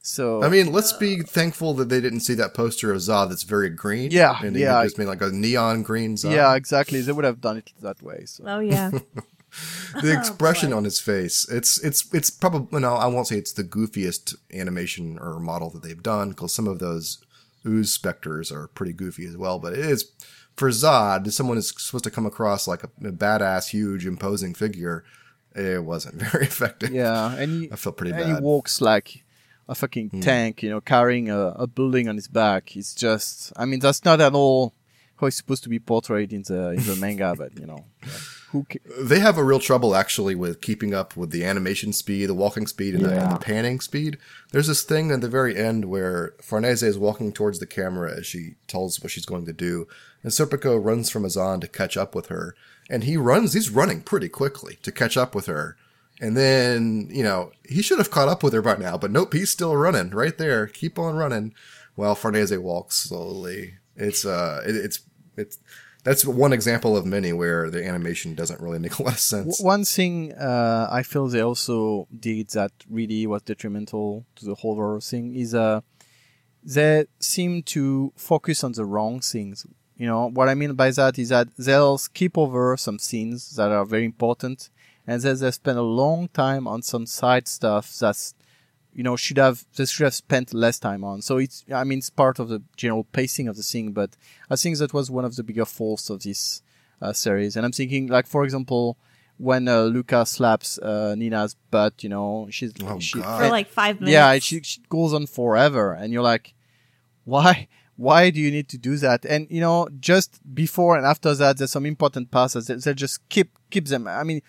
So, 0.05 0.43
I 0.43 0.49
mean, 0.49 0.73
let's 0.73 0.91
be 0.91 1.21
thankful 1.21 1.73
that 1.75 1.87
they 1.87 2.01
didn't 2.01 2.19
see 2.19 2.33
that 2.33 2.53
poster 2.53 2.91
of 2.91 2.97
Zod 2.97 3.29
that's 3.29 3.43
very 3.43 3.69
green. 3.69 4.11
Yeah, 4.11 4.37
and 4.43 4.53
yeah. 4.53 4.83
just 4.83 4.97
made 4.97 5.07
like 5.07 5.21
a 5.21 5.29
neon 5.29 5.81
green 5.81 6.17
Zod. 6.17 6.35
yeah, 6.35 6.53
exactly. 6.55 6.99
They 6.99 7.13
would 7.13 7.23
have 7.23 7.39
done 7.39 7.55
it 7.55 7.71
that 7.81 8.01
way. 8.01 8.25
So. 8.25 8.43
Oh 8.45 8.59
yeah, 8.59 8.91
the 10.01 10.11
oh, 10.11 10.19
expression 10.19 10.73
on 10.73 10.83
his 10.83 10.99
face 10.99 11.47
it's 11.49 11.83
it's 11.83 12.11
it's 12.13 12.29
probably 12.29 12.81
no 12.81 12.95
i 12.95 13.05
won't 13.05 13.27
say 13.27 13.37
it's 13.37 13.53
the 13.53 13.63
goofiest 13.63 14.35
animation 14.51 15.19
or 15.19 15.39
model 15.39 15.69
that 15.69 15.83
they've 15.83 16.01
done 16.01 16.29
because 16.29 16.53
some 16.53 16.67
of 16.67 16.79
those 16.79 17.23
ooze 17.65 17.91
specters 17.91 18.51
are 18.51 18.67
pretty 18.69 18.93
goofy 18.93 19.25
as 19.25 19.37
well 19.37 19.59
but 19.59 19.73
it 19.73 19.79
is 19.79 20.11
for 20.55 20.69
zod 20.69 21.31
someone 21.31 21.57
is 21.57 21.73
supposed 21.77 22.03
to 22.03 22.11
come 22.11 22.25
across 22.25 22.67
like 22.67 22.83
a, 22.83 22.89
a 23.07 23.11
badass 23.11 23.69
huge 23.69 24.05
imposing 24.05 24.53
figure 24.55 25.03
it 25.55 25.83
wasn't 25.83 26.15
very 26.31 26.45
effective 26.45 26.91
Yeah, 26.91 27.35
and 27.35 27.63
he, 27.63 27.71
i 27.71 27.75
feel 27.75 27.93
pretty 27.93 28.11
and 28.11 28.23
bad 28.23 28.35
he 28.37 28.41
walks 28.41 28.81
like 28.81 29.23
a 29.67 29.75
fucking 29.75 30.09
hmm. 30.09 30.19
tank, 30.19 30.63
you 30.63 30.69
know, 30.69 30.81
carrying 30.81 31.29
a, 31.29 31.47
a 31.55 31.67
building 31.67 32.07
on 32.07 32.15
his 32.15 32.27
back. 32.27 32.75
It's 32.75 32.93
just, 32.93 33.53
I 33.55 33.65
mean, 33.65 33.79
that's 33.79 34.03
not 34.03 34.21
at 34.21 34.33
all 34.33 34.73
how 35.23 35.27
it's 35.27 35.37
supposed 35.37 35.63
to 35.63 35.69
be 35.69 35.79
portrayed 35.79 36.33
in 36.33 36.43
the 36.43 36.71
in 36.71 36.83
the 36.83 36.95
manga, 36.95 37.35
but 37.37 37.57
you 37.57 37.65
know, 37.65 37.85
yeah. 38.01 38.09
who 38.51 38.65
ca- 38.69 38.79
they 38.99 39.19
have 39.19 39.37
a 39.37 39.43
real 39.43 39.59
trouble 39.59 39.95
actually 39.95 40.35
with 40.35 40.61
keeping 40.61 40.93
up 40.93 41.15
with 41.15 41.31
the 41.31 41.45
animation 41.45 41.93
speed, 41.93 42.27
the 42.27 42.33
walking 42.33 42.67
speed, 42.67 42.95
and, 42.95 43.05
the, 43.05 43.21
and 43.21 43.31
the 43.31 43.39
panning 43.39 43.79
speed. 43.79 44.17
There's 44.51 44.67
this 44.67 44.83
thing 44.83 45.11
at 45.11 45.21
the 45.21 45.29
very 45.29 45.57
end 45.57 45.85
where 45.85 46.33
Farnese 46.41 46.83
is 46.83 46.97
walking 46.97 47.31
towards 47.31 47.59
the 47.59 47.65
camera 47.65 48.17
as 48.17 48.25
she 48.25 48.55
tells 48.67 49.01
what 49.01 49.11
she's 49.11 49.25
going 49.25 49.45
to 49.45 49.53
do, 49.53 49.87
and 50.21 50.31
Serpico 50.31 50.83
runs 50.83 51.09
from 51.09 51.25
Azan 51.25 51.61
to 51.61 51.67
catch 51.67 51.95
up 51.97 52.13
with 52.13 52.27
her, 52.27 52.55
and 52.89 53.03
he 53.03 53.17
runs. 53.17 53.53
He's 53.53 53.69
running 53.69 54.01
pretty 54.01 54.29
quickly 54.29 54.79
to 54.83 54.91
catch 54.91 55.17
up 55.17 55.33
with 55.33 55.45
her. 55.45 55.77
And 56.23 56.37
then, 56.37 57.09
you 57.11 57.21
know, 57.21 57.51
he 57.67 57.81
should 57.81 57.97
have 57.97 58.09
caught 58.09 58.29
up 58.29 58.43
with 58.43 58.53
her 58.53 58.61
by 58.61 58.77
now, 58.77 58.97
but 58.97 59.11
nope, 59.11 59.33
he's 59.33 59.51
still 59.51 59.75
running 59.75 60.09
right 60.11 60.37
there. 60.37 60.67
Keep 60.67 60.97
on 60.97 61.17
running 61.17 61.53
while 61.95 62.15
Farnese 62.15 62.57
walks 62.57 62.95
slowly. 62.95 63.73
It's, 63.97 64.25
uh, 64.25 64.61
it, 64.65 64.73
it's, 64.73 65.01
it's, 65.35 65.59
that's 66.05 66.23
one 66.23 66.53
example 66.53 66.95
of 66.95 67.05
many 67.05 67.33
where 67.33 67.69
the 67.69 67.85
animation 67.85 68.35
doesn't 68.35 68.61
really 68.61 68.79
make 68.85 68.99
a 68.99 69.03
lot 69.03 69.15
of 69.15 69.19
sense. 69.19 69.59
One 69.61 69.83
thing 69.83 70.31
uh, 70.31 70.87
I 70.89 71.03
feel 71.03 71.27
they 71.27 71.41
also 71.41 72.07
did 72.17 72.51
that 72.51 72.71
really 72.89 73.27
was 73.27 73.41
detrimental 73.41 74.25
to 74.37 74.45
the 74.45 74.55
whole 74.55 74.75
horror 74.75 75.01
thing 75.01 75.35
is 75.35 75.53
uh, 75.53 75.81
they 76.63 77.05
seem 77.19 77.63
to 77.63 78.13
focus 78.15 78.63
on 78.63 78.71
the 78.71 78.85
wrong 78.85 79.19
things. 79.19 79.67
You 79.97 80.07
know 80.07 80.29
what 80.29 80.47
I 80.47 80.55
mean 80.55 80.73
by 80.75 80.91
that 80.91 81.19
is 81.19 81.29
that 81.29 81.49
they'll 81.57 81.97
skip 81.97 82.37
over 82.37 82.77
some 82.77 82.97
scenes 82.97 83.57
that 83.57 83.71
are 83.71 83.85
very 83.85 84.05
important, 84.05 84.69
and 85.07 85.21
then 85.21 85.37
they 85.39 85.51
spent 85.51 85.77
a 85.77 85.81
long 85.83 86.27
time 86.29 86.67
on 86.67 86.81
some 86.81 87.05
side 87.05 87.47
stuff 87.47 87.93
that's 87.99 88.33
you 88.93 89.03
know 89.03 89.15
should 89.15 89.37
have 89.37 89.65
they 89.75 89.85
should 89.85 90.03
have 90.03 90.13
spent 90.13 90.53
less 90.53 90.79
time 90.79 91.03
on. 91.03 91.21
So 91.21 91.37
it's 91.37 91.65
I 91.73 91.83
mean 91.83 91.97
it's 91.99 92.09
part 92.09 92.39
of 92.39 92.49
the 92.49 92.61
general 92.77 93.03
pacing 93.05 93.47
of 93.47 93.55
the 93.55 93.63
thing, 93.63 93.91
but 93.91 94.15
I 94.49 94.55
think 94.55 94.77
that 94.77 94.93
was 94.93 95.09
one 95.11 95.25
of 95.25 95.35
the 95.35 95.43
bigger 95.43 95.65
faults 95.65 96.09
of 96.09 96.21
this 96.23 96.61
uh, 97.01 97.13
series. 97.13 97.55
And 97.55 97.65
I'm 97.65 97.71
thinking 97.71 98.07
like 98.07 98.27
for 98.27 98.43
example 98.43 98.97
when 99.37 99.67
uh, 99.67 99.81
Luca 99.85 100.25
slaps 100.25 100.77
uh, 100.77 101.15
Nina's 101.17 101.55
butt, 101.71 102.03
you 102.03 102.09
know 102.09 102.47
she's 102.51 102.71
Oh, 102.83 102.99
she, 102.99 103.19
God. 103.19 103.41
For 103.41 103.49
like 103.49 103.67
five 103.67 103.99
minutes. 103.99 104.13
yeah, 104.13 104.37
she, 104.39 104.61
she 104.61 104.79
goes 104.89 105.11
on 105.11 105.25
forever, 105.25 105.91
and 105.93 106.13
you're 106.13 106.21
like, 106.21 106.53
why? 107.25 107.67
Why 107.95 108.29
do 108.29 108.39
you 108.39 108.51
need 108.51 108.69
to 108.69 108.77
do 108.77 108.95
that? 108.97 109.25
And 109.25 109.47
you 109.49 109.59
know, 109.59 109.87
just 109.99 110.39
before 110.53 110.97
and 110.97 111.05
after 111.05 111.33
that, 111.35 111.57
there's 111.57 111.71
some 111.71 111.85
important 111.85 112.31
passes. 112.31 112.67
They, 112.67 112.75
they 112.75 112.93
just 112.93 113.27
keep 113.29 113.57
keep 113.69 113.87
them. 113.87 114.07
I 114.07 114.23
mean, 114.23 114.41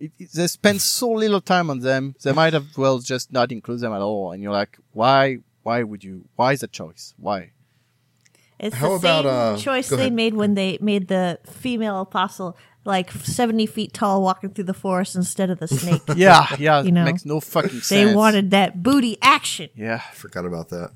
it, 0.00 0.12
it- 0.18 0.32
they 0.32 0.46
spend 0.46 0.80
so 0.82 1.10
little 1.10 1.40
time 1.40 1.70
on 1.70 1.80
them. 1.80 2.14
They 2.22 2.32
might 2.32 2.52
have 2.52 2.66
well 2.76 2.98
just 2.98 3.32
not 3.32 3.52
include 3.52 3.80
them 3.80 3.92
at 3.92 4.00
all. 4.00 4.32
And 4.32 4.42
you're 4.42 4.52
like, 4.52 4.78
why? 4.92 5.38
Why 5.62 5.82
would 5.82 6.02
you? 6.04 6.24
Why 6.36 6.52
is 6.54 6.60
that 6.60 6.72
choice? 6.72 7.14
Why? 7.18 7.52
It's 8.58 8.74
How 8.74 8.88
the 8.90 8.94
about, 8.96 9.24
same 9.24 9.54
uh, 9.54 9.56
choice 9.58 9.88
they 9.88 9.96
ahead. 9.96 10.12
made 10.12 10.34
when 10.34 10.54
they 10.54 10.78
made 10.80 11.06
the 11.08 11.38
female 11.46 12.00
apostle 12.00 12.56
like 12.84 13.12
70 13.12 13.66
feet 13.66 13.92
tall 13.92 14.20
walking 14.22 14.50
through 14.50 14.64
the 14.64 14.74
forest 14.74 15.14
instead 15.14 15.50
of 15.50 15.58
the 15.60 15.68
snake. 15.68 16.02
Yeah, 16.16 16.46
yeah, 16.58 16.82
You 16.82 16.90
know, 16.90 17.04
makes 17.04 17.24
no 17.24 17.38
fucking 17.38 17.70
sense. 17.82 17.88
they 17.88 18.14
wanted 18.14 18.50
that 18.52 18.82
booty 18.82 19.16
action. 19.22 19.68
yeah. 19.76 19.98
Forgot 20.14 20.44
about 20.46 20.70
that. 20.70 20.90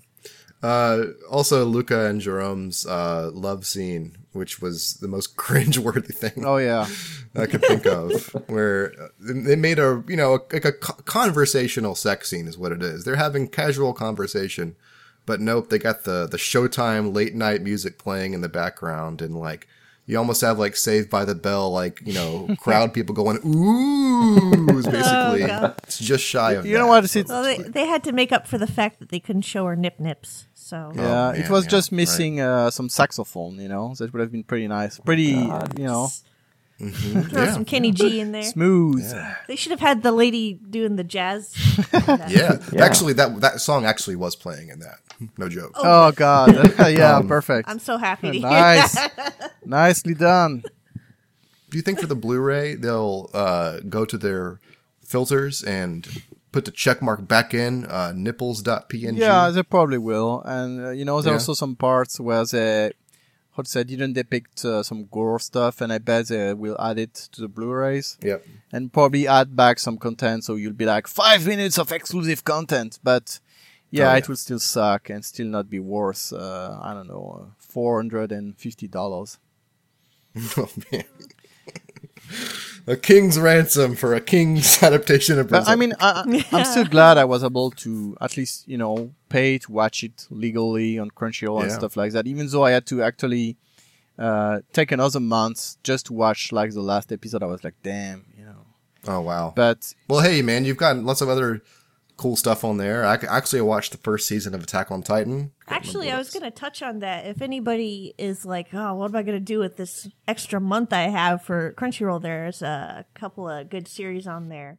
Uh, 0.63 1.05
also, 1.31 1.65
Luca 1.65 2.07
and 2.07 2.21
Jerome's 2.21 2.87
uh, 2.87 3.31
love 3.33 3.67
scene, 3.67 4.17
which 4.33 4.61
was 4.61 4.95
the 4.95 5.09
most 5.09 5.37
cringe-worthy 5.37 6.13
thing 6.13 6.45
Oh 6.45 6.57
yeah. 6.59 6.87
I 7.35 7.47
could 7.47 7.63
think 7.63 7.87
of, 7.87 8.27
where 8.49 8.93
uh, 9.01 9.09
they 9.19 9.57
made 9.57 9.79
a 9.79 10.05
you 10.07 10.17
know 10.17 10.45
like 10.53 10.67
a 10.67 10.73
conversational 10.73 11.95
sex 11.95 12.29
scene 12.29 12.47
is 12.47 12.59
what 12.59 12.73
it 12.73 12.83
is. 12.83 13.05
They're 13.05 13.17
having 13.17 13.49
casual 13.49 13.95
conversation, 13.95 14.77
but 15.25 15.41
nope, 15.41 15.71
they 15.71 15.79
got 15.79 16.05
the 16.05 16.27
the 16.27 16.37
Showtime 16.37 17.15
late 17.15 17.35
night 17.35 17.63
music 17.63 17.99
playing 17.99 18.35
in 18.35 18.43
the 18.43 18.51
background, 18.51 19.23
and 19.23 19.35
like 19.35 19.67
you 20.13 20.19
almost 20.19 20.41
have 20.43 20.59
like 20.59 20.77
Saved 20.77 21.09
by 21.11 21.25
the 21.25 21.35
Bell, 21.35 21.71
like 21.73 22.01
you 22.05 22.13
know 22.13 22.55
crowd 22.61 22.93
people 22.95 23.15
going 23.15 23.39
ooh, 23.45 24.79
is 24.79 24.87
basically 24.99 25.47
God. 25.47 25.75
it's 25.85 25.99
just 25.99 26.25
shy 26.25 26.53
of 26.53 26.67
You 26.67 26.75
know 26.79 26.85
that. 26.85 27.03
what? 27.03 27.17
It's, 27.17 27.29
Well, 27.31 27.43
they, 27.43 27.59
they 27.59 27.87
had 27.87 28.05
to 28.05 28.13
make 28.13 28.31
up 28.33 28.47
for 28.47 28.59
the 28.59 28.67
fact 28.67 28.99
that 29.01 29.09
they 29.09 29.19
couldn't 29.21 29.43
show 29.43 29.67
her 29.67 29.77
nip 29.77 29.99
nips. 29.99 30.47
So 30.55 30.93
Yeah, 30.95 31.29
Oh, 31.29 31.31
it 31.41 31.49
was 31.51 31.65
yeah, 31.65 31.71
just 31.71 31.91
right. 31.93 31.97
missing 31.97 32.41
uh, 32.41 32.71
some 32.71 32.89
saxophone, 32.89 33.57
you 33.59 33.69
know. 33.69 33.95
That 33.99 34.13
would 34.13 34.21
have 34.21 34.33
been 34.33 34.45
pretty 34.45 34.69
nice. 34.69 34.99
Pretty, 34.99 35.35
God. 35.35 35.79
you 35.79 35.87
know, 35.87 36.09
throw 36.91 37.43
Yeah. 37.45 37.53
some 37.53 37.65
Kenny 37.65 37.93
G 37.93 38.21
in 38.21 38.33
there. 38.33 38.43
smooth. 38.43 39.05
They 39.49 39.57
should 39.57 39.71
have 39.71 39.81
had 39.81 40.03
the 40.03 40.13
lady 40.13 40.55
doing 40.55 40.97
the 40.97 41.05
jazz. 41.05 41.55
Yeah. 42.29 42.59
Yeah. 42.73 42.85
actually, 42.85 43.13
that 43.15 43.41
that 43.41 43.61
song 43.61 43.85
actually 43.85 44.17
was 44.17 44.35
playing 44.37 44.69
in 44.69 44.81
that. 44.81 44.99
No 45.39 45.49
joke. 45.49 45.73
Oh 45.77 46.11
God! 46.13 46.55
yeah, 46.91 47.17
Um, 47.17 47.29
perfect. 47.29 47.69
I'm 47.69 47.79
so 47.79 47.97
happy 47.99 48.29
to 48.33 48.39
hear 48.39 48.49
nice, 48.49 48.95
that. 48.95 49.53
nicely 49.65 50.15
done. 50.15 50.63
Do 51.71 51.79
you 51.79 51.83
think 51.83 52.01
for 52.01 52.07
the 52.07 52.17
Blu-ray 52.17 52.75
they'll 52.75 53.31
uh, 53.33 53.81
go 53.89 54.05
to 54.05 54.19
their 54.19 54.61
filters 55.05 55.63
and 55.63 56.07
put 56.53 56.65
the 56.67 56.71
check 56.71 57.01
mark 57.01 57.27
back 57.27 57.55
in 57.55 57.87
uh, 57.87 58.13
nipples.png? 58.15 59.17
Yeah, 59.17 59.49
they 59.51 59.63
probably 59.63 59.99
will. 59.99 60.43
And 60.45 60.85
uh, 60.85 60.91
you 60.91 61.05
know, 61.05 61.17
there's 61.23 61.27
Yeah. 61.33 61.33
also 61.35 61.55
some 61.55 61.77
parts 61.77 62.19
where 62.21 62.45
they, 62.45 62.93
how 63.57 63.63
to 63.63 63.69
say, 63.71 63.85
didn't 63.85 64.15
depict 64.15 64.65
uh, 64.65 64.83
some 64.83 65.07
gore 65.11 65.39
stuff, 65.39 65.81
and 65.81 65.93
I 65.93 65.99
bet 65.99 66.29
they 66.29 66.55
will 66.55 66.77
add 66.81 66.99
it 66.99 67.15
to 67.33 67.41
the 67.43 67.49
Blu-rays 67.49 68.17
Yep. 68.23 68.47
and 68.73 68.93
probably 68.93 69.29
add 69.29 69.55
back 69.55 69.79
some 69.79 69.99
content, 69.99 70.45
so 70.45 70.55
you'll 70.57 70.73
be 70.73 70.87
like 70.87 71.07
five 71.07 71.47
minutes 71.47 71.79
of 71.79 71.93
exclusive 71.93 72.45
content, 72.45 72.99
but. 73.03 73.41
Yeah, 73.95 74.05
Oh, 74.09 74.13
yeah. 74.13 74.17
it 74.17 74.29
will 74.31 74.37
still 74.37 74.59
suck 74.59 75.11
and 75.11 75.23
still 75.23 75.49
not 75.49 75.69
be 75.69 75.79
worth, 75.79 76.33
uh, 76.33 76.79
I 76.83 76.95
don't 76.95 77.09
know, 77.09 77.53
four 77.59 77.99
hundred 77.99 78.33
and 78.33 78.57
fifty 78.57 78.89
dollars. 78.89 79.37
oh 80.57 80.71
man. 80.91 81.05
A 82.87 82.97
king's 82.97 83.39
ransom 83.39 83.95
for 83.97 84.15
a 84.15 84.21
king's 84.21 84.83
adaptation 84.89 85.39
of 85.39 85.49
But 85.49 85.61
Berserk. 85.61 85.73
I 85.73 85.77
mean, 85.77 85.93
I, 86.01 86.11
I- 86.27 86.57
I'm 86.59 86.65
still 86.73 86.85
glad 86.85 87.19
I 87.19 87.25
was 87.25 87.45
able 87.45 87.71
to 87.71 88.17
at 88.21 88.37
least, 88.37 88.67
you 88.69 88.77
know, 88.79 89.13
pay 89.29 89.59
to 89.59 89.73
watch 89.73 90.03
it 90.03 90.27
legally 90.31 90.99
on 90.99 91.11
Crunchyroll 91.11 91.63
and 91.63 91.71
stuff 91.73 91.97
like 91.97 92.13
that. 92.13 92.27
Even 92.27 92.47
though 92.49 92.65
I 92.65 92.73
had 92.73 92.87
to 92.87 93.03
actually 93.03 93.57
uh, 94.19 94.61
take 94.73 94.93
another 94.93 95.21
month 95.21 95.77
just 95.83 96.07
to 96.07 96.13
watch 96.13 96.53
like 96.53 96.73
the 96.73 96.83
last 96.83 97.13
episode, 97.13 97.43
I 97.43 97.47
was 97.47 97.63
like, 97.65 97.75
damn, 97.83 98.25
you 98.37 98.45
know. 98.45 98.67
oh 99.09 99.21
wow. 99.21 99.53
But 99.55 99.95
well, 100.09 100.21
hey 100.21 100.43
man, 100.43 100.65
you've 100.65 100.77
got 100.77 100.97
lots 100.97 101.21
of 101.21 101.29
other 101.29 101.63
cool 102.17 102.37
stuff 102.37 102.65
on 102.65 102.77
there. 102.77 103.05
I 103.05 103.15
actually 103.29 103.63
watched 103.63 103.93
the 103.93 103.99
first 103.99 104.29
season 104.29 104.55
of 104.55 104.63
Attack 104.63 104.91
on 104.91 105.03
Titan. 105.03 105.53
Actually, 105.69 106.11
I 106.11 106.19
was 106.19 106.31
going 106.31 106.45
to 106.45 106.51
touch 106.51 106.83
on 106.83 107.01
that. 107.01 107.27
If 107.27 107.43
anybody 107.43 108.15
is 108.19 108.45
like, 108.45 108.69
oh, 108.73 108.95
what 108.95 109.11
am 109.11 109.17
I 109.17 109.23
going 109.23 109.39
to 109.39 109.45
do 109.45 109.59
with 109.59 109.77
this 109.77 110.09
extra 110.29 110.61
month 110.61 110.93
I 110.93 111.09
have 111.09 111.43
for 111.43 111.73
Crunchyroll? 111.73 112.23
There's 112.23 112.63
a 112.63 113.07
couple 113.15 113.49
of 113.49 113.71
good 113.71 113.89
series 113.89 114.27
on 114.27 114.49
there 114.49 114.79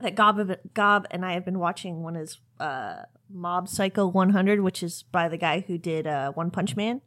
that 0.00 0.14
Gob, 0.14 0.50
Gob 0.74 1.06
and 1.10 1.24
I 1.24 1.32
have 1.32 1.44
been 1.44 1.58
watching. 1.58 2.02
One 2.02 2.16
is 2.16 2.38
uh, 2.58 3.02
Mob 3.30 3.68
Psycho 3.68 4.06
100, 4.06 4.60
which 4.60 4.82
is 4.82 5.04
by 5.12 5.28
the 5.28 5.36
guy 5.36 5.60
who 5.66 5.78
did 5.78 6.06
uh, 6.06 6.32
One 6.32 6.50
Punch 6.50 6.76
Man. 6.76 7.00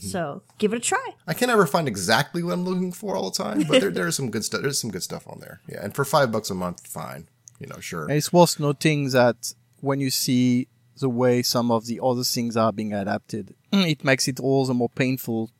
So 0.00 0.42
give 0.56 0.72
it 0.72 0.78
a 0.78 0.80
try. 0.80 1.08
I 1.26 1.34
can't 1.34 1.50
ever 1.50 1.66
find 1.66 1.86
exactly 1.86 2.42
what 2.42 2.54
I'm 2.54 2.64
looking 2.64 2.90
for 2.90 3.16
all 3.16 3.30
the 3.30 3.36
time, 3.44 3.64
but 3.68 3.82
there, 3.82 3.90
there's 3.90 4.16
some 4.16 4.30
good 4.30 4.42
stuff. 4.42 4.62
There's 4.62 4.80
some 4.80 4.90
good 4.90 5.02
stuff 5.02 5.28
on 5.28 5.40
there. 5.40 5.60
Yeah, 5.68 5.84
and 5.84 5.94
for 5.94 6.06
five 6.06 6.32
bucks 6.32 6.48
a 6.48 6.54
month, 6.54 6.86
fine. 6.86 7.28
You 7.60 7.68
know, 7.68 7.80
sure. 7.80 8.02
and 8.02 8.12
it's 8.12 8.32
worth 8.32 8.58
noting 8.58 9.10
that 9.10 9.54
when 9.80 10.00
you 10.00 10.10
see 10.10 10.66
the 10.98 11.08
way 11.08 11.42
some 11.42 11.70
of 11.70 11.86
the 11.86 12.00
other 12.02 12.24
things 12.24 12.56
are 12.56 12.72
being 12.72 12.92
adapted, 12.92 13.54
it 13.72 14.04
makes 14.04 14.28
it 14.28 14.40
all 14.40 14.64
the 14.66 14.74
more 14.74 14.88
painful 14.88 15.50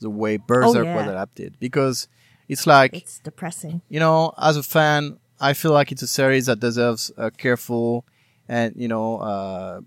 the 0.00 0.10
way 0.10 0.36
Berserk 0.36 0.84
yeah. 0.84 0.96
was 0.96 1.06
adapted 1.06 1.56
because 1.58 2.08
it's 2.48 2.66
like 2.66 2.94
It's 2.94 3.18
depressing. 3.18 3.82
you 3.88 4.00
know, 4.00 4.32
as 4.38 4.56
a 4.56 4.62
fan, 4.62 5.18
I 5.40 5.52
feel 5.54 5.72
like 5.72 5.92
it's 5.92 6.02
a 6.02 6.06
series 6.06 6.46
that 6.46 6.60
deserves 6.60 7.10
a 7.16 7.30
careful 7.30 8.04
and 8.48 8.74
you 8.76 8.88
know 8.88 9.18
uh, 9.18 9.80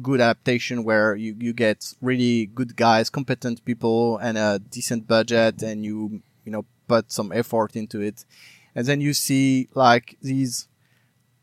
good 0.00 0.20
adaptation 0.20 0.84
where 0.84 1.14
you 1.14 1.36
you 1.38 1.52
get 1.52 1.94
really 2.00 2.46
good 2.46 2.76
guys, 2.76 3.10
competent 3.10 3.64
people, 3.64 4.18
and 4.18 4.38
a 4.38 4.58
decent 4.58 5.06
budget, 5.06 5.62
and 5.62 5.84
you 5.84 6.22
you 6.44 6.52
know 6.52 6.64
put 6.86 7.12
some 7.12 7.32
effort 7.32 7.76
into 7.76 8.00
it, 8.00 8.24
and 8.74 8.86
then 8.86 9.00
you 9.00 9.12
see 9.12 9.68
like 9.74 10.16
these 10.22 10.67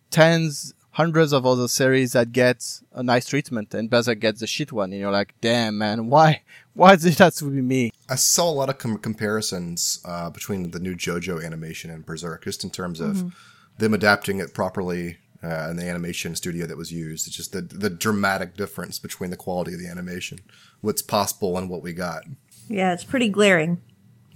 tens. 0.09 0.73
Hundreds 0.91 1.33
of 1.33 1.45
other 1.45 1.67
series 1.67 2.13
that 2.13 2.31
get 2.31 2.79
a 2.93 3.03
nice 3.03 3.25
treatment, 3.25 3.73
and 3.73 3.89
Berserk 3.89 4.17
gets 4.21 4.39
the 4.39 4.47
shit 4.47 4.71
one, 4.71 4.93
and 4.93 5.01
you're 5.01 5.11
like, 5.11 5.33
"Damn, 5.41 5.77
man, 5.77 6.09
why, 6.09 6.41
why 6.73 6.95
did 6.95 7.07
it 7.07 7.17
have 7.17 7.35
to 7.35 7.51
be 7.51 7.61
me?" 7.61 7.91
I 8.07 8.15
saw 8.15 8.49
a 8.49 8.55
lot 8.55 8.69
of 8.69 8.77
com- 8.77 8.99
comparisons 8.99 9.99
uh, 10.05 10.29
between 10.29 10.71
the 10.71 10.79
new 10.79 10.95
JoJo 10.95 11.43
animation 11.43 11.91
and 11.91 12.05
Berserk, 12.05 12.45
just 12.45 12.63
in 12.63 12.69
terms 12.69 13.01
of 13.01 13.33
them 13.77 13.93
adapting 13.93 14.39
it 14.39 14.53
properly 14.53 15.17
uh, 15.43 15.67
and 15.69 15.77
the 15.77 15.83
animation 15.83 16.33
studio 16.33 16.65
that 16.65 16.77
was 16.77 16.93
used. 16.93 17.27
It's 17.27 17.35
just 17.35 17.51
the 17.51 17.59
the 17.59 17.89
dramatic 17.89 18.55
difference 18.55 18.97
between 18.97 19.31
the 19.31 19.35
quality 19.35 19.73
of 19.73 19.79
the 19.81 19.87
animation, 19.89 20.39
what's 20.79 21.01
possible, 21.01 21.57
and 21.57 21.69
what 21.69 21.81
we 21.81 21.91
got. 21.91 22.23
Yeah, 22.69 22.93
it's 22.93 23.03
pretty 23.03 23.27
glaring. 23.27 23.81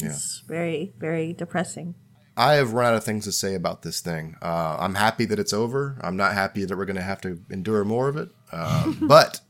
Yeah. 0.01 0.09
It's 0.09 0.43
very, 0.47 0.93
very 0.97 1.33
depressing. 1.33 1.95
I 2.39 2.53
have 2.53 2.71
run 2.71 2.93
out 2.93 2.95
of 2.95 3.03
things 3.03 3.25
to 3.25 3.33
say 3.33 3.53
about 3.53 3.81
this 3.81 3.99
thing. 3.99 4.37
Uh, 4.41 4.77
I'm 4.79 4.95
happy 4.95 5.25
that 5.25 5.39
it's 5.39 5.51
over. 5.51 5.99
I'm 6.01 6.15
not 6.15 6.33
happy 6.33 6.63
that 6.63 6.77
we're 6.77 6.85
going 6.85 6.95
to 6.95 7.01
have 7.01 7.19
to 7.21 7.41
endure 7.49 7.83
more 7.83 8.07
of 8.07 8.15
it. 8.15 8.29
Uh, 8.49 8.93
but 9.01 9.41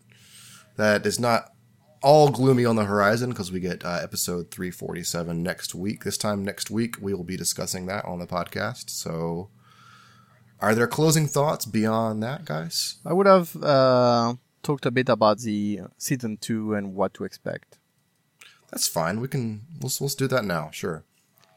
that 0.76 1.06
is 1.06 1.20
not 1.20 1.54
all 2.02 2.32
gloomy 2.32 2.66
on 2.66 2.78
the 2.78 2.86
horizon 2.86 3.30
because 3.30 3.52
we 3.52 3.60
get 3.60 3.86
uh, 3.86 4.00
episode 4.02 4.50
347 4.50 5.44
next 5.44 5.76
week. 5.76 6.04
This 6.04 6.18
time 6.18 6.44
next 6.44 6.72
week, 6.72 6.96
we 7.00 7.14
will 7.14 7.24
be 7.24 7.38
discussing 7.38 7.86
that 7.86 8.06
on 8.06 8.18
the 8.18 8.26
podcast. 8.26 8.90
So, 8.90 9.52
are 10.60 10.74
there 10.74 10.88
closing 10.88 11.28
thoughts 11.28 11.68
beyond 11.68 12.24
that, 12.24 12.46
guys? 12.46 12.96
I 13.06 13.14
would 13.14 13.28
have 13.28 13.56
uh, 13.62 14.34
talked 14.64 14.88
a 14.88 14.92
bit 14.92 15.10
about 15.10 15.42
the 15.42 15.82
season 16.00 16.38
two 16.38 16.74
and 16.74 16.96
what 16.96 17.14
to 17.14 17.24
expect. 17.24 17.78
That's 18.72 18.88
fine. 18.88 19.20
We 19.20 19.28
can 19.28 19.62
let's 19.80 20.02
let's 20.02 20.16
do 20.16 20.28
that 20.28 20.44
now. 20.44 20.72
Sure. 20.72 21.04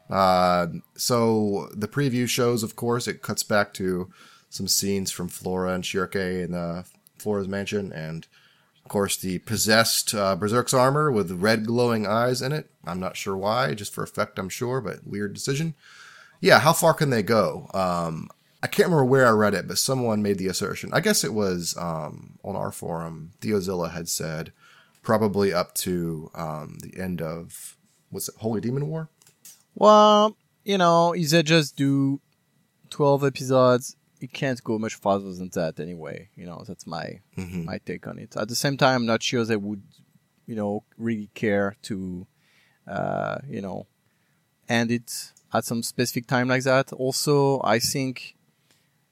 Uh, 0.09 0.67
so 0.95 1.69
the 1.73 1.87
preview 1.87 2.27
shows, 2.27 2.63
of 2.63 2.75
course, 2.75 3.07
it 3.07 3.21
cuts 3.21 3.43
back 3.43 3.73
to 3.73 4.11
some 4.49 4.67
scenes 4.67 5.09
from 5.11 5.27
Flora 5.29 5.73
and 5.73 5.83
Schierke 5.83 6.43
in 6.43 6.53
uh, 6.53 6.83
Flora's 7.17 7.47
mansion, 7.47 7.91
and 7.93 8.27
Of 8.83 8.89
course, 8.89 9.15
the 9.15 9.39
possessed 9.39 10.13
uh, 10.13 10.35
Berserk's 10.35 10.73
armor 10.73 11.09
with 11.11 11.31
red 11.31 11.65
glowing 11.65 12.05
eyes 12.05 12.41
in 12.41 12.51
it. 12.51 12.69
I'm 12.85 12.99
not 12.99 13.15
sure 13.15 13.37
why, 13.37 13.73
just 13.73 13.93
for 13.93 14.03
effect, 14.03 14.37
I'm 14.37 14.49
sure, 14.49 14.81
but 14.81 15.07
weird 15.07 15.33
decision. 15.33 15.73
Yeah, 16.41 16.59
how 16.59 16.73
far 16.73 16.93
can 16.93 17.09
they 17.09 17.23
go? 17.23 17.69
Um, 17.73 18.29
I 18.61 18.67
can't 18.67 18.87
remember 18.87 19.05
where 19.05 19.25
I 19.25 19.31
read 19.31 19.53
it, 19.53 19.67
but 19.67 19.77
someone 19.77 20.21
made 20.21 20.37
the 20.37 20.47
assertion. 20.47 20.89
I 20.93 20.99
guess 20.99 21.23
it 21.23 21.33
was 21.33 21.75
um, 21.77 22.37
on 22.43 22.55
our 22.57 22.71
forum. 22.71 23.31
Theozilla 23.39 23.91
had 23.91 24.09
said 24.09 24.51
probably 25.01 25.53
up 25.53 25.73
to 25.75 26.29
um, 26.35 26.77
the 26.81 26.99
end 27.01 27.21
of 27.21 27.77
what's 28.09 28.27
it, 28.27 28.35
Holy 28.39 28.59
Demon 28.59 28.87
War. 28.89 29.09
Well, 29.75 30.37
you 30.63 30.77
know, 30.77 31.13
if 31.13 31.29
they 31.29 31.43
just 31.43 31.75
do 31.75 32.19
12 32.89 33.23
episodes, 33.23 33.95
it 34.21 34.31
can't 34.33 34.63
go 34.63 34.79
much 34.79 34.95
farther 34.95 35.33
than 35.33 35.49
that 35.53 35.79
anyway. 35.79 36.29
You 36.35 36.45
know, 36.45 36.63
that's 36.67 36.87
my 36.87 37.21
Mhm. 37.37 37.65
my 37.65 37.79
take 37.79 38.07
on 38.07 38.19
it. 38.19 38.35
At 38.37 38.47
the 38.47 38.55
same 38.55 38.77
time, 38.77 38.95
I'm 39.01 39.05
not 39.05 39.23
sure 39.23 39.43
they 39.43 39.57
would, 39.57 39.83
you 40.45 40.55
know, 40.55 40.83
really 40.97 41.29
care 41.33 41.75
to, 41.83 42.25
uh, 42.87 43.39
you 43.49 43.61
know, 43.61 43.87
end 44.69 44.91
it 44.91 45.31
at 45.53 45.65
some 45.65 45.83
specific 45.83 46.27
time 46.27 46.47
like 46.47 46.63
that. 46.63 46.93
Also, 46.93 47.59
I 47.63 47.79
think 47.79 48.35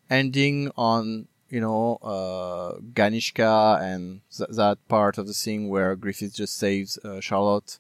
ending 0.10 0.72
on 0.78 1.28
you 1.50 1.60
know 1.60 1.98
uh, 2.02 2.80
Ganishka 2.94 3.82
and 3.82 4.22
th- 4.36 4.50
that 4.52 4.78
part 4.88 5.18
of 5.18 5.28
the 5.28 5.34
thing 5.34 5.68
where 5.70 5.96
Griffith 5.96 6.34
just 6.36 6.56
saves 6.58 6.98
uh, 7.00 7.20
Charlotte, 7.20 7.78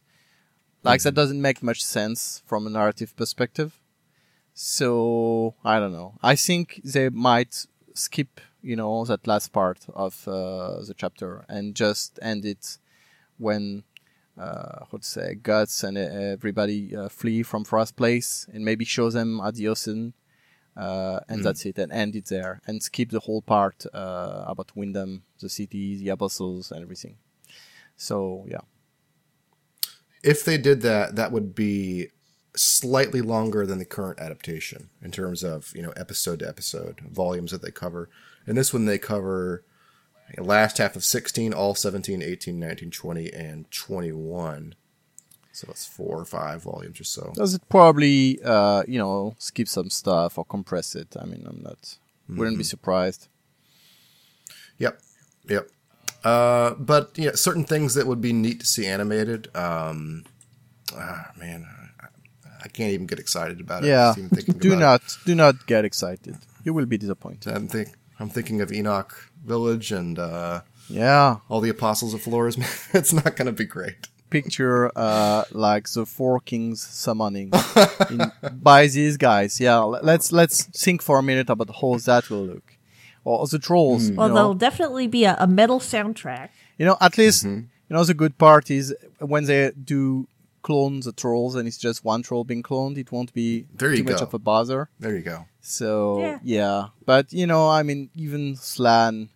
like 0.83 1.01
that 1.03 1.13
doesn't 1.13 1.41
make 1.41 1.61
much 1.61 1.83
sense 1.83 2.41
from 2.45 2.67
a 2.67 2.69
narrative 2.69 3.15
perspective. 3.15 3.79
So 4.53 5.55
I 5.63 5.79
don't 5.79 5.93
know. 5.93 6.15
I 6.21 6.35
think 6.35 6.81
they 6.83 7.09
might 7.09 7.65
skip, 7.93 8.41
you 8.61 8.75
know, 8.75 9.05
that 9.05 9.27
last 9.27 9.53
part 9.53 9.79
of 9.93 10.27
uh, 10.27 10.81
the 10.85 10.93
chapter 10.95 11.45
and 11.47 11.75
just 11.75 12.19
end 12.21 12.45
it 12.45 12.77
when, 13.37 13.83
uh, 14.37 14.85
how 14.91 14.97
to 14.97 15.03
say, 15.03 15.35
Guts 15.35 15.83
and 15.83 15.97
everybody 15.97 16.95
uh, 16.95 17.09
flee 17.09 17.43
from 17.43 17.63
Frost 17.63 17.95
Place 17.95 18.47
and 18.53 18.65
maybe 18.65 18.85
show 18.85 19.09
them 19.09 19.39
at 19.41 19.55
the 19.55 19.67
ocean, 19.67 20.13
uh, 20.77 21.19
and 21.27 21.43
that's 21.43 21.65
it, 21.65 21.77
and 21.77 21.91
end 21.91 22.15
it 22.15 22.25
there, 22.25 22.61
and 22.67 22.81
skip 22.83 23.09
the 23.09 23.19
whole 23.19 23.41
part 23.41 23.85
uh, 23.93 24.45
about 24.47 24.75
Wyndham, 24.75 25.23
the 25.39 25.49
city, 25.49 25.97
the 25.97 26.09
apostles, 26.09 26.71
and 26.71 26.81
everything. 26.81 27.17
So 27.95 28.45
yeah. 28.47 28.61
If 30.23 30.45
they 30.45 30.57
did 30.57 30.81
that, 30.81 31.15
that 31.15 31.31
would 31.31 31.55
be 31.55 32.07
slightly 32.55 33.21
longer 33.21 33.65
than 33.65 33.79
the 33.79 33.85
current 33.85 34.19
adaptation 34.19 34.89
in 35.01 35.11
terms 35.11 35.43
of 35.43 35.71
you 35.73 35.81
know 35.81 35.91
episode 35.91 36.39
to 36.39 36.47
episode 36.47 36.99
volumes 37.01 37.51
that 37.51 37.61
they 37.61 37.71
cover. 37.71 38.09
And 38.45 38.57
this 38.57 38.73
one 38.73 38.85
they 38.85 38.97
cover 38.97 39.63
the 40.35 40.43
last 40.43 40.77
half 40.77 40.95
of 40.95 41.03
16, 41.03 41.53
all 41.53 41.75
17, 41.75 42.21
18, 42.21 42.59
19, 42.59 42.91
20, 42.91 43.33
and 43.33 43.69
21. 43.71 44.75
So 45.53 45.67
that's 45.67 45.85
four 45.85 46.19
or 46.19 46.25
five 46.25 46.63
volumes 46.63 46.99
or 46.99 47.03
so. 47.03 47.33
Does 47.35 47.53
it 47.53 47.61
probably, 47.67 48.39
uh, 48.43 48.83
you 48.87 48.97
know, 48.97 49.35
skip 49.37 49.67
some 49.67 49.89
stuff 49.89 50.37
or 50.37 50.45
compress 50.45 50.95
it? 50.95 51.15
I 51.19 51.25
mean, 51.25 51.45
I'm 51.45 51.61
not, 51.61 51.97
wouldn't 52.29 52.57
be 52.57 52.63
surprised. 52.63 53.27
Yep, 54.77 55.01
yep. 55.49 55.69
Uh, 56.23 56.75
but 56.75 57.11
yeah, 57.15 57.31
certain 57.33 57.63
things 57.63 57.93
that 57.95 58.05
would 58.07 58.21
be 58.21 58.33
neat 58.33 58.59
to 58.59 58.65
see 58.65 58.85
animated. 58.85 59.47
Um, 59.55 60.25
ah, 60.95 61.31
man, 61.37 61.65
I, 61.99 62.05
I 62.63 62.67
can't 62.67 62.91
even 62.91 63.07
get 63.07 63.19
excited 63.19 63.59
about 63.59 63.83
it. 63.83 63.87
Yeah, 63.87 64.09
just 64.09 64.19
even 64.19 64.29
thinking 64.29 64.57
do 64.59 64.75
not, 64.75 65.01
do 65.25 65.35
not 65.35 65.65
get 65.65 65.83
excited. 65.85 66.37
You 66.63 66.73
will 66.73 66.85
be 66.85 66.97
disappointed. 66.97 67.53
I'm 67.53 67.67
think 67.67 67.89
I'm 68.19 68.29
thinking 68.29 68.61
of 68.61 68.71
Enoch 68.71 69.29
Village 69.43 69.91
and 69.91 70.19
uh, 70.19 70.61
Yeah, 70.89 71.37
all 71.49 71.59
the 71.61 71.69
apostles 71.69 72.13
of 72.13 72.21
Flores. 72.21 72.57
it's 72.93 73.13
not 73.13 73.35
going 73.35 73.47
to 73.47 73.51
be 73.51 73.65
great. 73.65 74.07
picture 74.29 74.91
uh, 74.95 75.43
like 75.51 75.89
the 75.89 76.05
four 76.05 76.39
kings 76.39 76.81
summoning 76.81 77.51
in, 78.09 78.31
by 78.53 78.87
these 78.87 79.17
guys. 79.17 79.59
Yeah, 79.59 79.79
let's 79.79 80.31
let's 80.31 80.63
think 80.65 81.01
for 81.01 81.19
a 81.19 81.23
minute 81.23 81.49
about 81.49 81.69
how 81.81 81.97
that 81.97 82.29
will 82.29 82.45
look, 82.45 82.77
or 83.23 83.45
the 83.47 83.59
trolls. 83.59 84.09
you 84.09 84.15
Well, 84.15 84.29
know. 84.29 84.35
there'll 84.35 84.53
definitely 84.55 85.07
be 85.07 85.25
a, 85.25 85.35
a 85.39 85.47
metal 85.47 85.79
soundtrack. 85.79 86.49
You 86.77 86.85
know, 86.85 86.97
at 87.01 87.17
least 87.17 87.45
Mm-hmm. 87.45 87.59
you 87.89 87.93
know 87.95 88.03
the 88.03 88.13
good 88.13 88.37
part 88.37 88.71
is 88.71 88.95
when 89.19 89.43
they 89.45 89.71
do 89.71 90.27
clone 90.63 90.99
the 91.01 91.11
trolls 91.11 91.55
and 91.55 91.67
it's 91.67 91.77
just 91.77 92.05
one 92.05 92.21
troll 92.23 92.43
being 92.43 92.63
cloned, 92.63 92.97
it 92.97 93.11
won't 93.11 93.33
be 93.33 93.65
There 93.73 93.95
too 93.95 94.03
much 94.03 94.19
go. 94.19 94.25
of 94.27 94.33
a 94.33 94.39
bother. 94.39 94.89
There 94.99 95.15
you 95.15 95.21
go. 95.23 95.45
So 95.61 96.19
Yeah. 96.21 96.39
yeah. 96.43 96.87
but 97.05 97.31
you 97.33 97.47
know, 97.47 97.67
I 97.69 97.81
mean, 97.83 98.09
even 98.15 98.55
Slan, 98.55 99.29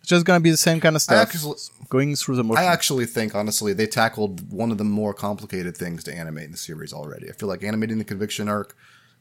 it's 0.00 0.08
just 0.08 0.24
gonna 0.26 0.40
be 0.40 0.50
the 0.50 0.56
same 0.56 0.80
kind 0.80 0.94
of 0.96 1.02
stuff, 1.02 1.22
actually, 1.28 1.56
going 1.88 2.14
through 2.16 2.36
the 2.36 2.44
I 2.54 2.64
actually 2.64 3.06
think, 3.06 3.34
honestly, 3.34 3.72
they 3.72 3.86
tackled 3.86 4.52
one 4.52 4.70
of 4.72 4.78
the 4.78 4.84
more 4.84 5.14
complicated 5.14 5.76
things 5.76 6.02
to 6.04 6.14
animate 6.14 6.44
in 6.44 6.52
the 6.52 6.56
series 6.58 6.92
already. 6.92 7.28
I 7.28 7.32
feel 7.32 7.48
like 7.48 7.62
animating 7.64 7.98
the 7.98 8.04
conviction 8.04 8.48
arc, 8.48 8.76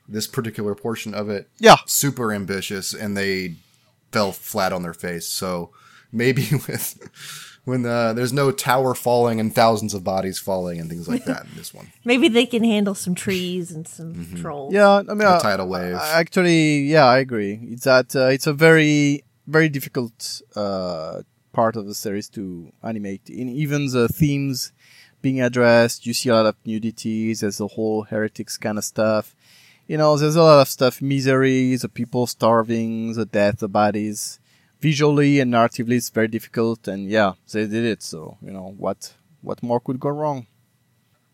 this 0.07 0.27
particular 0.27 0.73
portion 0.75 1.13
of 1.15 1.29
it, 1.29 1.49
yeah, 1.59 1.77
super 1.87 2.31
ambitious, 2.33 2.93
and 2.93 3.15
they 3.17 3.55
fell 4.15 4.31
flat 4.31 4.71
on 4.71 4.81
their 4.83 4.93
face. 4.93 5.27
So 5.27 5.71
maybe 6.11 6.43
with 6.67 6.85
when 7.65 7.85
uh, 7.85 8.13
there's 8.13 8.31
no 8.31 8.51
tower 8.51 8.93
falling 8.95 9.39
and 9.41 9.53
thousands 9.53 9.93
of 9.93 10.03
bodies 10.03 10.37
falling 10.39 10.79
and 10.79 10.87
things 10.89 11.07
like 11.07 11.25
that 11.25 11.43
in 11.49 11.55
this 11.57 11.73
one. 11.73 11.87
Maybe 12.05 12.27
they 12.29 12.45
can 12.45 12.63
handle 12.63 12.93
some 12.93 13.15
trees 13.15 13.71
and 13.75 13.87
some 13.87 14.13
trolls. 14.41 14.71
yeah. 14.73 15.01
I 15.11 15.13
mean, 15.17 15.21
A 15.27 15.31
uh, 15.31 15.39
tidal 15.39 15.67
wave. 15.67 15.95
I- 15.95 16.19
actually, 16.21 16.81
yeah, 16.95 17.05
I 17.05 17.17
agree. 17.17 17.53
It's 17.73 17.85
that 17.85 18.15
uh, 18.15 18.27
it's 18.35 18.47
a 18.47 18.53
very 18.53 19.23
very 19.47 19.67
difficult 19.77 20.41
uh, 20.55 21.21
part 21.53 21.75
of 21.75 21.83
the 21.89 21.95
series 21.95 22.29
to 22.37 22.71
animate. 22.83 23.23
In 23.29 23.49
even 23.63 23.81
the 23.91 24.07
themes 24.07 24.71
being 25.21 25.41
addressed, 25.41 26.05
you 26.05 26.13
see 26.13 26.29
a 26.29 26.35
lot 26.35 26.45
of 26.45 26.55
nudities. 26.65 27.39
There's 27.41 27.57
the 27.57 27.67
whole 27.75 28.03
heretics 28.11 28.57
kind 28.65 28.77
of 28.77 28.85
stuff. 28.85 29.35
You 29.87 29.97
know, 29.97 30.17
there's 30.17 30.35
a 30.35 30.43
lot 30.43 30.61
of 30.61 30.67
stuff. 30.67 31.01
Misery, 31.01 31.75
the 31.75 31.89
people 31.89 32.25
starving, 32.25 33.13
the 33.13 33.25
death, 33.25 33.59
the 33.59 33.69
bodies. 33.69 34.39
Visually 34.79 35.39
and 35.39 35.53
narratively, 35.53 35.93
it's 35.93 36.09
very 36.09 36.27
difficult. 36.27 36.87
And 36.87 37.09
yeah, 37.09 37.33
they 37.51 37.67
did 37.67 37.85
it. 37.85 38.01
So 38.01 38.37
you 38.41 38.51
know 38.51 38.73
what 38.77 39.13
what 39.41 39.61
more 39.61 39.79
could 39.79 39.99
go 39.99 40.09
wrong? 40.09 40.47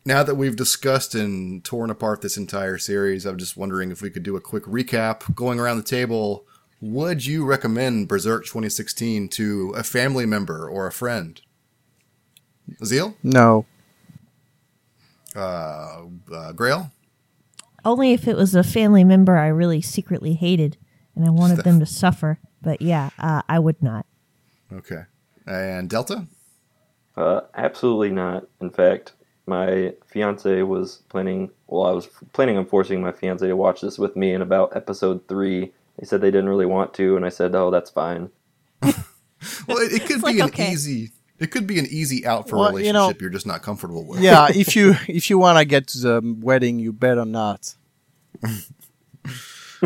Now 0.04 0.24
that 0.24 0.36
we've 0.36 0.56
discussed 0.56 1.14
and 1.14 1.64
torn 1.64 1.90
apart 1.90 2.22
this 2.22 2.36
entire 2.36 2.78
series, 2.78 3.26
I'm 3.26 3.38
just 3.38 3.56
wondering 3.56 3.92
if 3.92 4.02
we 4.02 4.10
could 4.10 4.24
do 4.24 4.36
a 4.36 4.42
quick 4.42 4.64
recap. 4.64 5.34
Going 5.36 5.60
around 5.60 5.78
the 5.78 5.84
table, 5.84 6.46
would 6.82 7.26
you 7.26 7.46
recommend 7.46 8.08
Berserk 8.08 8.44
2016 8.46 9.30
to 9.30 9.74
a 9.78 9.84
family 9.84 10.26
member 10.26 10.68
or 10.68 10.88
a 10.88 10.92
friend? 10.92 11.40
Zeal? 12.84 13.16
No. 13.22 13.66
Uh, 15.36 16.06
uh, 16.34 16.52
Grail? 16.54 16.92
Only 17.84 18.14
if 18.14 18.28
it 18.28 18.36
was 18.36 18.56
a 18.56 18.64
family 18.64 19.04
member 19.04 19.38
I 19.38 19.48
really 19.48 19.82
secretly 19.82 20.34
hated 20.34 20.78
and 21.16 21.26
I 21.26 21.30
wanted 21.30 21.56
Steph. 21.56 21.66
them 21.66 21.80
to 21.80 21.86
suffer. 21.86 22.40
But 22.62 22.82
yeah, 22.82 23.10
uh, 23.20 23.42
I 23.50 23.60
would 23.60 23.82
not. 23.82 24.06
Okay. 24.72 25.04
And 25.46 25.90
Delta? 25.90 26.28
Uh, 27.18 27.42
absolutely 27.56 28.12
not. 28.12 28.48
In 28.62 28.70
fact, 28.70 29.14
my 29.46 29.94
fiance 30.06 30.62
was 30.62 31.02
planning. 31.10 31.50
Well, 31.68 31.86
I 31.86 31.92
was 31.92 32.08
planning 32.34 32.58
on 32.58 32.66
forcing 32.66 33.02
my 33.02 33.12
fiance 33.12 33.46
to 33.46 33.56
watch 33.56 33.82
this 33.82 33.98
with 33.98 34.16
me 34.16 34.34
in 34.34 34.42
about 34.42 34.76
episode 34.76 35.28
three. 35.28 35.74
They 36.00 36.06
said 36.06 36.22
they 36.22 36.32
didn't 36.32 36.50
really 36.50 36.66
want 36.66 36.94
to, 36.96 37.16
and 37.16 37.26
I 37.26 37.30
said, 37.30 37.54
"Oh, 37.56 37.72
that's 37.72 37.90
fine." 37.90 38.30
Well, 39.68 39.78
it, 39.80 39.94
it 39.94 40.06
could 40.06 40.22
like, 40.22 40.36
be 40.36 40.42
an 40.42 40.50
okay. 40.50 40.72
easy. 40.72 41.12
It 41.42 41.50
could 41.52 41.66
be 41.68 41.80
an 41.80 41.88
easy 41.90 42.26
out 42.26 42.48
for 42.48 42.56
a 42.56 42.60
Well, 42.60 42.72
you 42.72 42.78
relationship 42.78 43.16
know- 43.18 43.22
you're 43.22 43.30
just 43.32 43.48
not 43.48 43.62
comfortable 43.64 44.06
with. 44.06 44.22
yeah, 44.22 44.48
if 44.56 44.76
you 44.76 44.96
if 45.08 45.30
you 45.30 45.38
want 45.40 45.58
to 45.58 45.66
get 45.66 45.88
to 45.88 45.98
the 46.00 46.36
wedding, 46.40 46.80
you 46.80 46.94
better 46.94 47.26
not. 47.26 47.74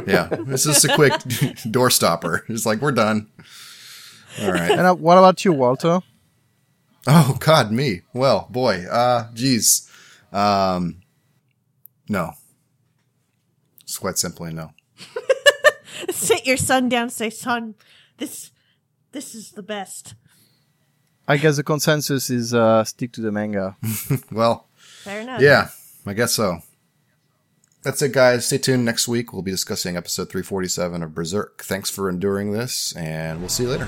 yeah. 0.05 0.27
This 0.45 0.65
is 0.65 0.83
a 0.85 0.93
quick 0.95 1.13
door 1.71 1.89
stopper. 1.89 2.43
It's 2.49 2.65
like 2.65 2.81
we're 2.81 2.91
done. 2.91 3.29
All 4.41 4.51
right. 4.51 4.71
And 4.71 4.81
uh, 4.81 4.95
what 4.95 5.17
about 5.17 5.45
you, 5.45 5.53
Walter? 5.53 6.01
Oh 7.07 7.37
God, 7.39 7.71
me. 7.71 8.01
Well, 8.13 8.47
boy. 8.51 8.85
Uh, 8.89 9.29
geez. 9.33 9.89
Um, 10.33 11.01
no. 12.09 12.31
It's 13.83 13.97
quite 13.97 14.17
simply 14.17 14.53
no. 14.53 14.71
Sit 16.11 16.45
your 16.45 16.57
son 16.57 16.89
down. 16.89 17.09
Say, 17.09 17.29
son, 17.29 17.75
this 18.17 18.51
this 19.13 19.33
is 19.33 19.51
the 19.51 19.63
best. 19.63 20.15
I 21.27 21.37
guess 21.37 21.55
the 21.57 21.63
consensus 21.63 22.29
is 22.29 22.53
uh, 22.53 22.83
stick 22.83 23.11
to 23.13 23.21
the 23.21 23.31
manga. 23.31 23.77
Well, 24.31 24.67
Fair 25.03 25.21
enough. 25.21 25.41
yeah, 25.41 25.69
I 26.05 26.13
guess 26.13 26.33
so. 26.33 26.59
That's 27.83 28.01
it, 28.01 28.13
guys. 28.13 28.47
Stay 28.47 28.57
tuned 28.57 28.85
next 28.85 29.07
week. 29.07 29.31
We'll 29.33 29.41
be 29.43 29.51
discussing 29.51 29.95
episode 29.97 30.29
347 30.29 31.03
of 31.03 31.13
Berserk. 31.13 31.63
Thanks 31.63 31.89
for 31.89 32.09
enduring 32.09 32.51
this, 32.51 32.93
and 32.95 33.39
we'll 33.39 33.49
see 33.49 33.63
you 33.63 33.69
later. 33.69 33.87